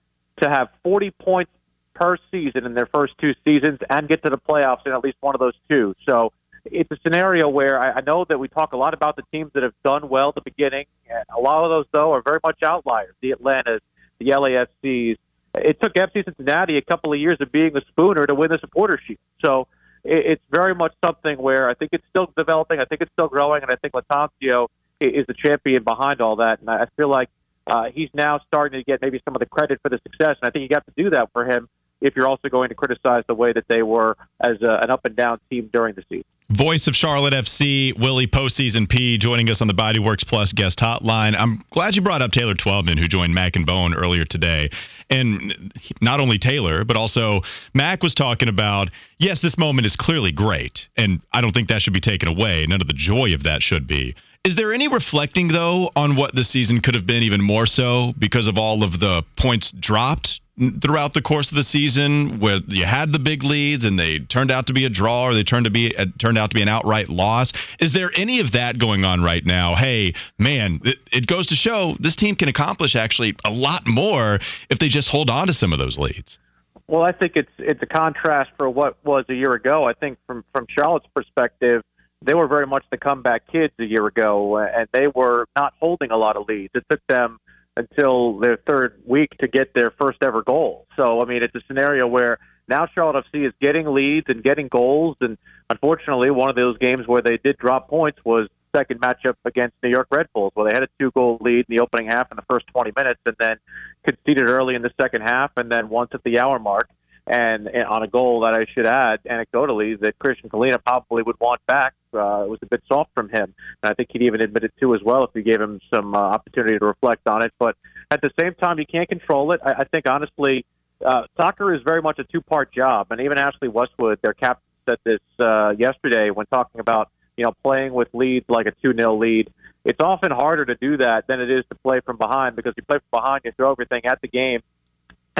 to 0.42 0.48
have 0.48 0.68
40 0.82 1.10
points 1.12 1.52
per 1.94 2.16
season 2.30 2.64
in 2.66 2.74
their 2.74 2.86
first 2.86 3.12
two 3.20 3.32
seasons 3.44 3.78
and 3.88 4.08
get 4.08 4.22
to 4.24 4.30
the 4.30 4.38
playoffs 4.38 4.86
in 4.86 4.92
at 4.92 5.04
least 5.04 5.16
one 5.20 5.34
of 5.34 5.40
those 5.40 5.54
two. 5.70 5.94
So 6.08 6.32
it's 6.64 6.90
a 6.90 6.96
scenario 7.02 7.48
where 7.48 7.78
I, 7.80 7.98
I 7.98 8.00
know 8.00 8.24
that 8.28 8.38
we 8.38 8.48
talk 8.48 8.72
a 8.72 8.76
lot 8.76 8.94
about 8.94 9.16
the 9.16 9.22
teams 9.32 9.50
that 9.54 9.62
have 9.62 9.74
done 9.84 10.08
well 10.08 10.30
at 10.30 10.34
the 10.34 10.42
beginning. 10.42 10.86
A 11.34 11.40
lot 11.40 11.64
of 11.64 11.70
those, 11.70 11.86
though, 11.92 12.12
are 12.12 12.22
very 12.22 12.40
much 12.44 12.62
outliers. 12.62 13.14
The 13.20 13.32
Atlantas, 13.32 13.80
the 14.18 14.26
LAFCs. 14.26 15.16
It 15.56 15.80
took 15.80 15.94
FC 15.94 16.24
Cincinnati 16.24 16.78
a 16.78 16.82
couple 16.82 17.12
of 17.12 17.18
years 17.18 17.38
of 17.40 17.50
being 17.50 17.72
the 17.72 17.82
spooner 17.88 18.26
to 18.26 18.34
win 18.34 18.50
the 18.50 18.58
supporter 18.60 19.00
shield. 19.04 19.18
So 19.44 19.66
it's 20.04 20.42
very 20.50 20.74
much 20.74 20.94
something 21.04 21.36
where 21.38 21.68
I 21.68 21.74
think 21.74 21.90
it's 21.92 22.04
still 22.10 22.32
developing. 22.36 22.80
I 22.80 22.84
think 22.84 23.00
it's 23.00 23.12
still 23.12 23.28
growing, 23.28 23.62
and 23.62 23.70
I 23.70 23.76
think 23.76 23.94
Lattanzio 23.94 24.68
is 25.00 25.26
the 25.26 25.34
champion 25.34 25.82
behind 25.82 26.20
all 26.20 26.36
that. 26.36 26.60
And 26.60 26.70
I 26.70 26.86
feel 26.96 27.08
like 27.08 27.28
uh, 27.66 27.84
he's 27.92 28.10
now 28.14 28.40
starting 28.46 28.80
to 28.80 28.84
get 28.84 29.00
maybe 29.00 29.20
some 29.24 29.34
of 29.34 29.40
the 29.40 29.46
credit 29.46 29.80
for 29.82 29.88
the 29.88 29.98
success. 30.02 30.36
And 30.40 30.48
I 30.48 30.50
think 30.50 30.62
you 30.62 30.68
got 30.68 30.84
to 30.86 30.92
do 30.96 31.10
that 31.10 31.30
for 31.32 31.44
him 31.44 31.68
if 32.00 32.16
you're 32.16 32.26
also 32.26 32.48
going 32.48 32.70
to 32.70 32.74
criticize 32.74 33.24
the 33.26 33.34
way 33.34 33.52
that 33.52 33.64
they 33.68 33.82
were 33.82 34.16
as 34.40 34.60
a, 34.62 34.80
an 34.82 34.90
up 34.90 35.04
and 35.04 35.14
down 35.14 35.38
team 35.50 35.68
during 35.72 35.94
the 35.94 36.02
season. 36.08 36.24
Voice 36.50 36.88
of 36.88 36.96
Charlotte 36.96 37.32
FC, 37.32 37.96
Willie 37.96 38.26
Postseason 38.26 38.88
P, 38.88 39.18
joining 39.18 39.48
us 39.50 39.62
on 39.62 39.68
the 39.68 39.74
Bodyworks 39.74 40.26
Plus 40.26 40.52
guest 40.52 40.80
hotline. 40.80 41.36
I'm 41.38 41.62
glad 41.70 41.94
you 41.94 42.02
brought 42.02 42.22
up 42.22 42.32
Taylor 42.32 42.54
Twellman, 42.54 42.98
who 42.98 43.06
joined 43.06 43.32
Mac 43.32 43.54
and 43.54 43.64
Bone 43.64 43.94
earlier 43.94 44.24
today. 44.24 44.68
And 45.08 45.72
not 46.00 46.18
only 46.18 46.38
Taylor, 46.38 46.84
but 46.84 46.96
also 46.96 47.42
Mac 47.72 48.02
was 48.02 48.14
talking 48.14 48.48
about, 48.48 48.88
yes, 49.16 49.40
this 49.40 49.56
moment 49.58 49.86
is 49.86 49.94
clearly 49.94 50.32
great. 50.32 50.88
And 50.96 51.20
I 51.32 51.40
don't 51.40 51.52
think 51.52 51.68
that 51.68 51.82
should 51.82 51.92
be 51.92 52.00
taken 52.00 52.28
away. 52.28 52.66
None 52.68 52.80
of 52.80 52.88
the 52.88 52.94
joy 52.94 53.32
of 53.34 53.44
that 53.44 53.62
should 53.62 53.86
be. 53.86 54.16
Is 54.42 54.56
there 54.56 54.72
any 54.72 54.88
reflecting, 54.88 55.48
though, 55.48 55.90
on 55.94 56.16
what 56.16 56.34
the 56.34 56.42
season 56.42 56.80
could 56.80 56.96
have 56.96 57.06
been 57.06 57.22
even 57.22 57.40
more 57.40 57.66
so 57.66 58.12
because 58.18 58.48
of 58.48 58.58
all 58.58 58.82
of 58.82 58.98
the 58.98 59.22
points 59.36 59.70
dropped 59.70 60.40
throughout 60.82 61.14
the 61.14 61.22
course 61.22 61.50
of 61.50 61.56
the 61.56 61.62
season 61.62 62.38
where 62.40 62.60
you 62.66 62.84
had 62.84 63.12
the 63.12 63.18
big 63.18 63.42
leads 63.42 63.84
and 63.84 63.98
they 63.98 64.18
turned 64.18 64.50
out 64.50 64.66
to 64.66 64.72
be 64.72 64.84
a 64.84 64.90
draw 64.90 65.24
or 65.24 65.34
they 65.34 65.42
turned 65.42 65.64
to 65.64 65.70
be 65.70 65.96
uh, 65.96 66.06
turned 66.18 66.36
out 66.36 66.50
to 66.50 66.54
be 66.54 66.62
an 66.62 66.68
outright 66.68 67.08
loss 67.08 67.52
is 67.78 67.92
there 67.92 68.10
any 68.14 68.40
of 68.40 68.52
that 68.52 68.78
going 68.78 69.04
on 69.04 69.22
right 69.22 69.46
now 69.46 69.74
hey 69.74 70.12
man 70.38 70.80
it, 70.84 70.98
it 71.12 71.26
goes 71.26 71.46
to 71.46 71.54
show 71.54 71.96
this 71.98 72.14
team 72.14 72.34
can 72.34 72.48
accomplish 72.48 72.94
actually 72.94 73.34
a 73.44 73.50
lot 73.50 73.86
more 73.86 74.38
if 74.68 74.78
they 74.78 74.88
just 74.88 75.08
hold 75.08 75.30
on 75.30 75.46
to 75.46 75.54
some 75.54 75.72
of 75.72 75.78
those 75.78 75.98
leads 75.98 76.38
Well, 76.86 77.02
I 77.02 77.12
think 77.12 77.32
it's 77.36 77.52
it's 77.58 77.82
a 77.82 77.86
contrast 77.86 78.50
for 78.58 78.68
what 78.68 78.96
was 79.04 79.24
a 79.28 79.34
year 79.34 79.52
ago. 79.52 79.86
I 79.86 79.94
think 79.94 80.18
from 80.26 80.44
from 80.52 80.66
Charlotte's 80.68 81.06
perspective, 81.14 81.82
they 82.20 82.34
were 82.34 82.48
very 82.48 82.66
much 82.66 82.84
the 82.90 82.98
comeback 82.98 83.46
kids 83.50 83.72
a 83.78 83.84
year 83.84 84.06
ago, 84.06 84.58
and 84.58 84.88
they 84.92 85.06
were 85.14 85.46
not 85.56 85.72
holding 85.80 86.10
a 86.10 86.16
lot 86.16 86.36
of 86.36 86.48
leads. 86.48 86.72
It 86.74 86.84
took 86.90 87.00
them 87.08 87.38
until 87.76 88.38
their 88.38 88.56
third 88.66 89.00
week 89.06 89.30
to 89.38 89.48
get 89.48 89.74
their 89.74 89.90
first 89.90 90.18
ever 90.22 90.42
goal. 90.42 90.86
So, 90.96 91.20
I 91.20 91.24
mean, 91.24 91.42
it's 91.42 91.54
a 91.54 91.60
scenario 91.66 92.06
where 92.06 92.38
now 92.68 92.86
Charlotte 92.94 93.24
FC 93.32 93.46
is 93.46 93.52
getting 93.60 93.86
leads 93.86 94.26
and 94.28 94.42
getting 94.42 94.68
goals, 94.68 95.16
and 95.20 95.38
unfortunately, 95.68 96.30
one 96.30 96.48
of 96.48 96.56
those 96.56 96.78
games 96.78 97.06
where 97.06 97.22
they 97.22 97.38
did 97.38 97.56
drop 97.58 97.88
points 97.88 98.18
was 98.24 98.48
second 98.74 99.00
matchup 99.00 99.34
against 99.44 99.74
New 99.82 99.90
York 99.90 100.06
Red 100.10 100.26
Bulls, 100.32 100.52
where 100.54 100.70
they 100.70 100.74
had 100.74 100.84
a 100.84 100.88
two 100.98 101.10
goal 101.10 101.38
lead 101.40 101.66
in 101.68 101.76
the 101.76 101.80
opening 101.80 102.08
half 102.08 102.30
in 102.30 102.36
the 102.36 102.44
first 102.48 102.66
20 102.68 102.92
minutes 102.96 103.20
and 103.26 103.34
then 103.38 103.56
conceded 104.04 104.48
early 104.48 104.74
in 104.74 104.82
the 104.82 104.92
second 105.00 105.22
half 105.22 105.50
and 105.56 105.70
then 105.70 105.88
once 105.88 106.10
at 106.14 106.22
the 106.24 106.38
hour 106.38 106.58
mark. 106.58 106.88
And, 107.26 107.68
and 107.68 107.84
on 107.84 108.02
a 108.02 108.08
goal 108.08 108.42
that 108.42 108.54
I 108.54 108.66
should 108.74 108.86
add, 108.86 109.20
anecdotally, 109.24 109.98
that 110.00 110.18
Kristijan 110.18 110.48
Kahlina 110.48 110.82
probably 110.82 111.22
would 111.22 111.38
want 111.40 111.64
back. 111.66 111.94
Uh, 112.12 112.42
it 112.42 112.50
was 112.50 112.58
a 112.62 112.66
bit 112.66 112.82
soft 112.88 113.10
from 113.14 113.28
him. 113.28 113.54
And 113.82 113.92
I 113.92 113.94
think 113.94 114.08
he'd 114.12 114.22
even 114.22 114.42
admit 114.42 114.64
it 114.64 114.72
too 114.80 114.94
as 114.94 115.00
well 115.04 115.24
if 115.24 115.30
you 115.34 115.42
gave 115.42 115.60
him 115.60 115.80
some 115.92 116.14
uh, 116.14 116.18
opportunity 116.18 116.78
to 116.78 116.84
reflect 116.84 117.28
on 117.28 117.42
it. 117.42 117.52
But 117.58 117.76
at 118.10 118.20
the 118.20 118.30
same 118.40 118.54
time, 118.54 118.78
you 118.78 118.86
can't 118.86 119.08
control 119.08 119.52
it. 119.52 119.60
I, 119.64 119.72
I 119.72 119.84
think, 119.84 120.08
honestly, 120.08 120.64
uh, 121.04 121.22
soccer 121.36 121.72
is 121.74 121.82
very 121.84 122.02
much 122.02 122.18
a 122.18 122.24
two 122.24 122.40
part 122.40 122.72
job. 122.72 123.08
And 123.10 123.20
even 123.20 123.38
Ashley 123.38 123.68
Westwood, 123.68 124.18
their 124.22 124.34
captain, 124.34 124.64
said 124.88 124.98
this 125.04 125.20
uh, 125.38 125.70
yesterday 125.78 126.30
when 126.30 126.46
talking 126.46 126.80
about 126.80 127.10
you 127.40 127.44
know, 127.44 127.52
playing 127.62 127.94
with 127.94 128.08
leads 128.12 128.44
like 128.50 128.66
a 128.66 128.72
2 128.82 128.94
0 128.94 129.16
lead. 129.16 129.50
It's 129.86 130.00
often 130.00 130.30
harder 130.30 130.66
to 130.66 130.74
do 130.74 130.98
that 130.98 131.24
than 131.26 131.40
it 131.40 131.50
is 131.50 131.64
to 131.70 131.74
play 131.76 132.00
from 132.04 132.18
behind 132.18 132.54
because 132.54 132.74
you 132.76 132.82
play 132.82 132.98
from 132.98 133.22
behind, 133.22 133.42
you 133.46 133.52
throw 133.56 133.72
everything 133.72 134.04
at 134.04 134.20
the 134.20 134.28
game. 134.28 134.60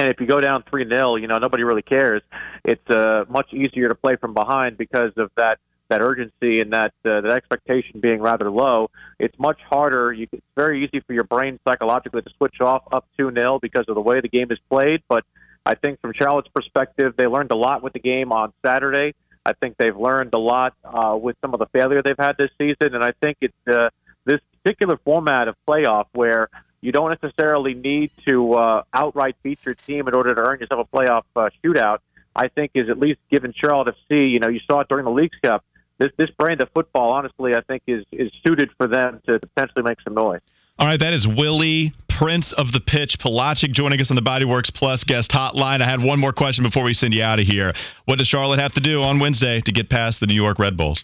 And 0.01 0.09
if 0.09 0.19
you 0.19 0.27
go 0.27 0.41
down 0.41 0.65
3 0.71 0.89
0, 0.91 1.17
you 1.17 1.27
know, 1.27 1.37
nobody 1.37 1.63
really 1.63 1.83
cares. 1.83 2.23
It's 2.65 2.89
uh, 2.89 3.27
much 3.29 3.53
easier 3.53 3.91
to 3.91 3.95
play 3.95 4.17
from 4.17 4.33
behind 4.33 4.79
because 4.79 5.13
of 5.19 5.31
that 5.37 5.59
that 5.91 6.01
urgency 6.01 6.61
and 6.61 6.73
that 6.73 6.95
uh, 7.05 7.21
that 7.21 7.33
expectation 7.33 8.01
being 8.01 8.23
rather 8.23 8.51
low. 8.51 8.89
It's 9.19 9.39
much 9.39 9.61
harder. 9.69 10.11
You, 10.11 10.27
it's 10.33 10.43
very 10.57 10.85
easy 10.85 11.01
for 11.01 11.13
your 11.13 11.25
brain 11.25 11.61
psychologically 11.69 12.23
to 12.23 12.31
switch 12.39 12.63
off 12.63 12.85
up 12.91 13.05
2 13.19 13.31
0 13.37 13.59
because 13.61 13.85
of 13.89 13.95
the 13.95 14.01
way 14.01 14.23
the 14.23 14.31
game 14.31 14.51
is 14.51 14.59
played. 14.71 15.03
But 15.07 15.25
I 15.67 15.75
think 15.75 16.01
from 16.01 16.15
Charlotte's 16.15 16.49
perspective, 16.55 17.13
they 17.19 17.27
learned 17.27 17.51
a 17.51 17.57
lot 17.57 17.83
with 17.83 17.93
the 17.93 18.01
game 18.01 18.33
on 18.33 18.55
Saturday. 18.65 19.15
I 19.45 19.53
think 19.53 19.77
they've 19.77 19.97
learned 19.97 20.33
a 20.33 20.39
lot 20.39 20.73
uh, 20.83 21.19
with 21.21 21.37
some 21.43 21.53
of 21.53 21.61
the 21.61 21.67
failure 21.75 22.01
they've 22.03 22.17
had 22.19 22.39
this 22.39 22.51
season, 22.57 22.95
and 22.95 23.05
I 23.05 23.13
think 23.23 23.37
it's 23.43 23.69
uh, 23.71 23.91
this 24.25 24.41
particular 24.63 24.99
format 25.05 25.47
of 25.49 25.57
playoff 25.69 26.07
where 26.13 26.49
you 26.81 26.93
don't 26.93 27.11
necessarily 27.11 27.75
need 27.75 28.11
to 28.27 28.55
uh, 28.55 28.83
outright 28.93 29.37
beat 29.43 29.59
your 29.65 29.75
team 29.75 30.09
in 30.09 30.15
order 30.15 30.35
to 30.35 30.41
earn 30.41 30.61
yourself 30.61 30.89
a 30.91 30.97
playoff 30.97 31.25
uh, 31.37 31.51
shootout. 31.63 31.99
I 32.35 32.49
think 32.49 32.73
is 32.75 32.89
at 32.89 32.99
least 32.99 33.19
given 33.31 33.53
Charlotte 33.55 33.95
FC. 34.09 34.31
You 34.31 34.39
know, 34.39 34.49
you 34.49 34.61
saw 34.61 34.81
it 34.81 34.89
during 34.89 35.05
the 35.05 35.11
Leagues 35.11 35.37
Cup. 35.43 35.65
This 35.99 36.11
this 36.17 36.31
brand 36.31 36.61
of 36.61 36.71
football, 36.75 37.11
honestly, 37.13 37.55
I 37.55 37.61
think 37.61 37.83
is 37.87 38.05
is 38.13 38.31
suited 38.47 38.71
for 38.79 38.87
them 38.87 39.21
to 39.27 39.39
potentially 39.41 39.83
make 39.83 40.01
some 40.03 40.15
noise. 40.15 40.41
All 40.79 40.87
right, 40.87 40.99
that 40.99 41.13
is 41.13 41.29
Willie 41.29 41.93
Prince 42.09 42.53
of 42.53 42.73
the 42.73 42.81
Pitch 42.81 43.19
Palaszczuk 43.19 43.73
joining 43.73 44.01
us 44.01 44.11
on 44.11 44.17
the 44.17 44.23
Bodyworks 44.23 44.73
Plus 44.73 45.05
guest 45.05 45.31
hotline. 45.31 45.83
I 45.83 45.87
had 45.87 46.03
one 46.03 46.19
more 46.19 46.33
question 46.33 46.65
before 46.65 46.85
we 46.85 46.95
send 46.95 47.13
you 47.13 47.23
out 47.23 47.39
of 47.39 47.47
here. 47.47 47.75
What 48.07 48.17
does 48.17 48.29
Charlotte 48.29 48.61
have 48.61 48.73
to 48.73 48.81
do 48.81 49.03
on 49.03 49.19
Wednesday 49.19 49.61
to 49.61 49.73
get 49.73 49.91
past 49.91 50.21
the 50.21 50.27
New 50.27 50.35
York 50.35 50.59
Red 50.59 50.79
Bulls? 50.79 51.03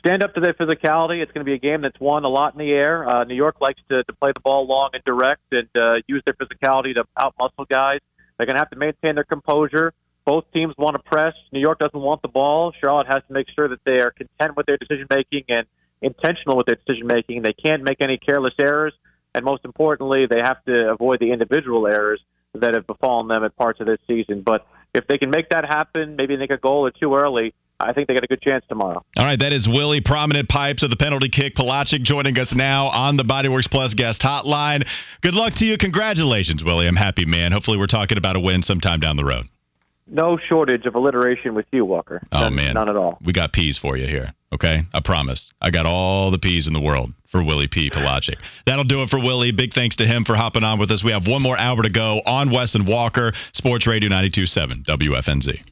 Stand 0.00 0.22
up 0.24 0.34
to 0.34 0.40
their 0.40 0.54
physicality. 0.54 1.22
It's 1.22 1.30
going 1.32 1.44
to 1.44 1.48
be 1.48 1.54
a 1.54 1.58
game 1.58 1.82
that's 1.82 2.00
won 2.00 2.24
a 2.24 2.28
lot 2.28 2.54
in 2.54 2.58
the 2.58 2.72
air. 2.72 3.08
Uh, 3.08 3.24
New 3.24 3.34
York 3.34 3.60
likes 3.60 3.80
to, 3.90 4.02
to 4.02 4.12
play 4.14 4.32
the 4.34 4.40
ball 4.40 4.66
long 4.66 4.90
and 4.92 5.04
direct 5.04 5.42
and 5.52 5.68
uh, 5.78 5.94
use 6.08 6.22
their 6.26 6.34
physicality 6.34 6.94
to 6.96 7.04
outmuscle 7.16 7.68
guys. 7.68 8.00
They're 8.36 8.46
going 8.46 8.54
to 8.54 8.60
have 8.60 8.70
to 8.70 8.78
maintain 8.78 9.14
their 9.14 9.24
composure. 9.24 9.92
Both 10.24 10.44
teams 10.52 10.74
want 10.76 10.96
to 10.96 11.02
press. 11.02 11.34
New 11.52 11.60
York 11.60 11.78
doesn't 11.78 12.00
want 12.00 12.22
the 12.22 12.28
ball. 12.28 12.72
Charlotte 12.82 13.06
has 13.06 13.22
to 13.28 13.32
make 13.32 13.46
sure 13.54 13.68
that 13.68 13.80
they 13.84 14.00
are 14.00 14.10
content 14.10 14.56
with 14.56 14.66
their 14.66 14.76
decision 14.76 15.06
making 15.10 15.44
and 15.48 15.66
intentional 16.02 16.56
with 16.56 16.66
their 16.66 16.76
decision 16.86 17.06
making. 17.06 17.42
They 17.42 17.52
can't 17.52 17.82
make 17.82 17.98
any 18.00 18.18
careless 18.18 18.54
errors. 18.58 18.94
And 19.34 19.44
most 19.44 19.64
importantly, 19.64 20.26
they 20.28 20.40
have 20.42 20.62
to 20.64 20.90
avoid 20.90 21.20
the 21.20 21.32
individual 21.32 21.86
errors 21.86 22.20
that 22.54 22.74
have 22.74 22.86
befallen 22.86 23.28
them 23.28 23.44
at 23.44 23.56
parts 23.56 23.80
of 23.80 23.86
this 23.86 23.98
season. 24.06 24.42
But 24.42 24.66
if 24.94 25.06
they 25.06 25.18
can 25.18 25.30
make 25.30 25.50
that 25.50 25.64
happen, 25.64 26.16
maybe 26.16 26.36
make 26.36 26.52
a 26.52 26.56
goal 26.56 26.86
or 26.86 26.90
two 26.90 27.14
early, 27.14 27.54
I 27.80 27.92
think 27.92 28.08
they 28.08 28.14
got 28.14 28.24
a 28.24 28.26
good 28.26 28.42
chance 28.42 28.64
tomorrow. 28.68 29.02
All 29.16 29.24
right, 29.24 29.38
that 29.38 29.52
is 29.52 29.68
Willie 29.68 30.00
Prominent 30.00 30.48
Pipes 30.48 30.82
of 30.82 30.90
the 30.90 30.96
Penalty 30.96 31.28
Kick 31.28 31.54
Palaszczuk 31.54 32.02
joining 32.02 32.38
us 32.38 32.54
now 32.54 32.88
on 32.88 33.16
the 33.16 33.24
Bodyworks 33.24 33.70
Plus 33.70 33.94
guest 33.94 34.22
hotline. 34.22 34.86
Good 35.22 35.34
luck 35.34 35.54
to 35.54 35.66
you. 35.66 35.78
Congratulations, 35.78 36.62
Willie. 36.62 36.86
I'm 36.86 36.96
happy, 36.96 37.24
man. 37.24 37.52
Hopefully, 37.52 37.78
we're 37.78 37.86
talking 37.86 38.18
about 38.18 38.36
a 38.36 38.40
win 38.40 38.62
sometime 38.62 39.00
down 39.00 39.16
the 39.16 39.24
road. 39.24 39.46
No 40.06 40.38
shortage 40.48 40.86
of 40.86 40.96
alliteration 40.96 41.54
with 41.54 41.66
you, 41.72 41.84
Walker. 41.84 42.20
Oh 42.32 42.40
none, 42.42 42.54
man, 42.56 42.74
none 42.74 42.88
at 42.88 42.96
all. 42.96 43.18
We 43.22 43.32
got 43.32 43.52
peas 43.52 43.78
for 43.78 43.96
you 43.96 44.08
here. 44.08 44.32
Okay, 44.52 44.82
I 44.92 45.00
promise. 45.00 45.52
I 45.62 45.70
got 45.70 45.86
all 45.86 46.32
the 46.32 46.38
peas 46.38 46.66
in 46.66 46.72
the 46.72 46.80
world 46.80 47.12
for 47.28 47.44
Willie 47.44 47.68
P. 47.68 47.90
Palaszczuk. 47.90 48.36
That'll 48.66 48.84
do 48.84 49.02
it 49.02 49.08
for 49.08 49.20
Willie. 49.20 49.52
Big 49.52 49.72
thanks 49.72 49.96
to 49.96 50.06
him 50.06 50.24
for 50.24 50.34
hopping 50.34 50.64
on 50.64 50.80
with 50.80 50.90
us. 50.90 51.04
We 51.04 51.12
have 51.12 51.28
one 51.28 51.42
more 51.42 51.56
hour 51.56 51.80
to 51.82 51.90
go 51.90 52.20
on 52.26 52.50
Wes 52.50 52.74
and 52.74 52.88
Walker, 52.88 53.32
Sports 53.52 53.86
Radio 53.86 54.10
92.7 54.10 54.84
WFNZ. 54.84 55.62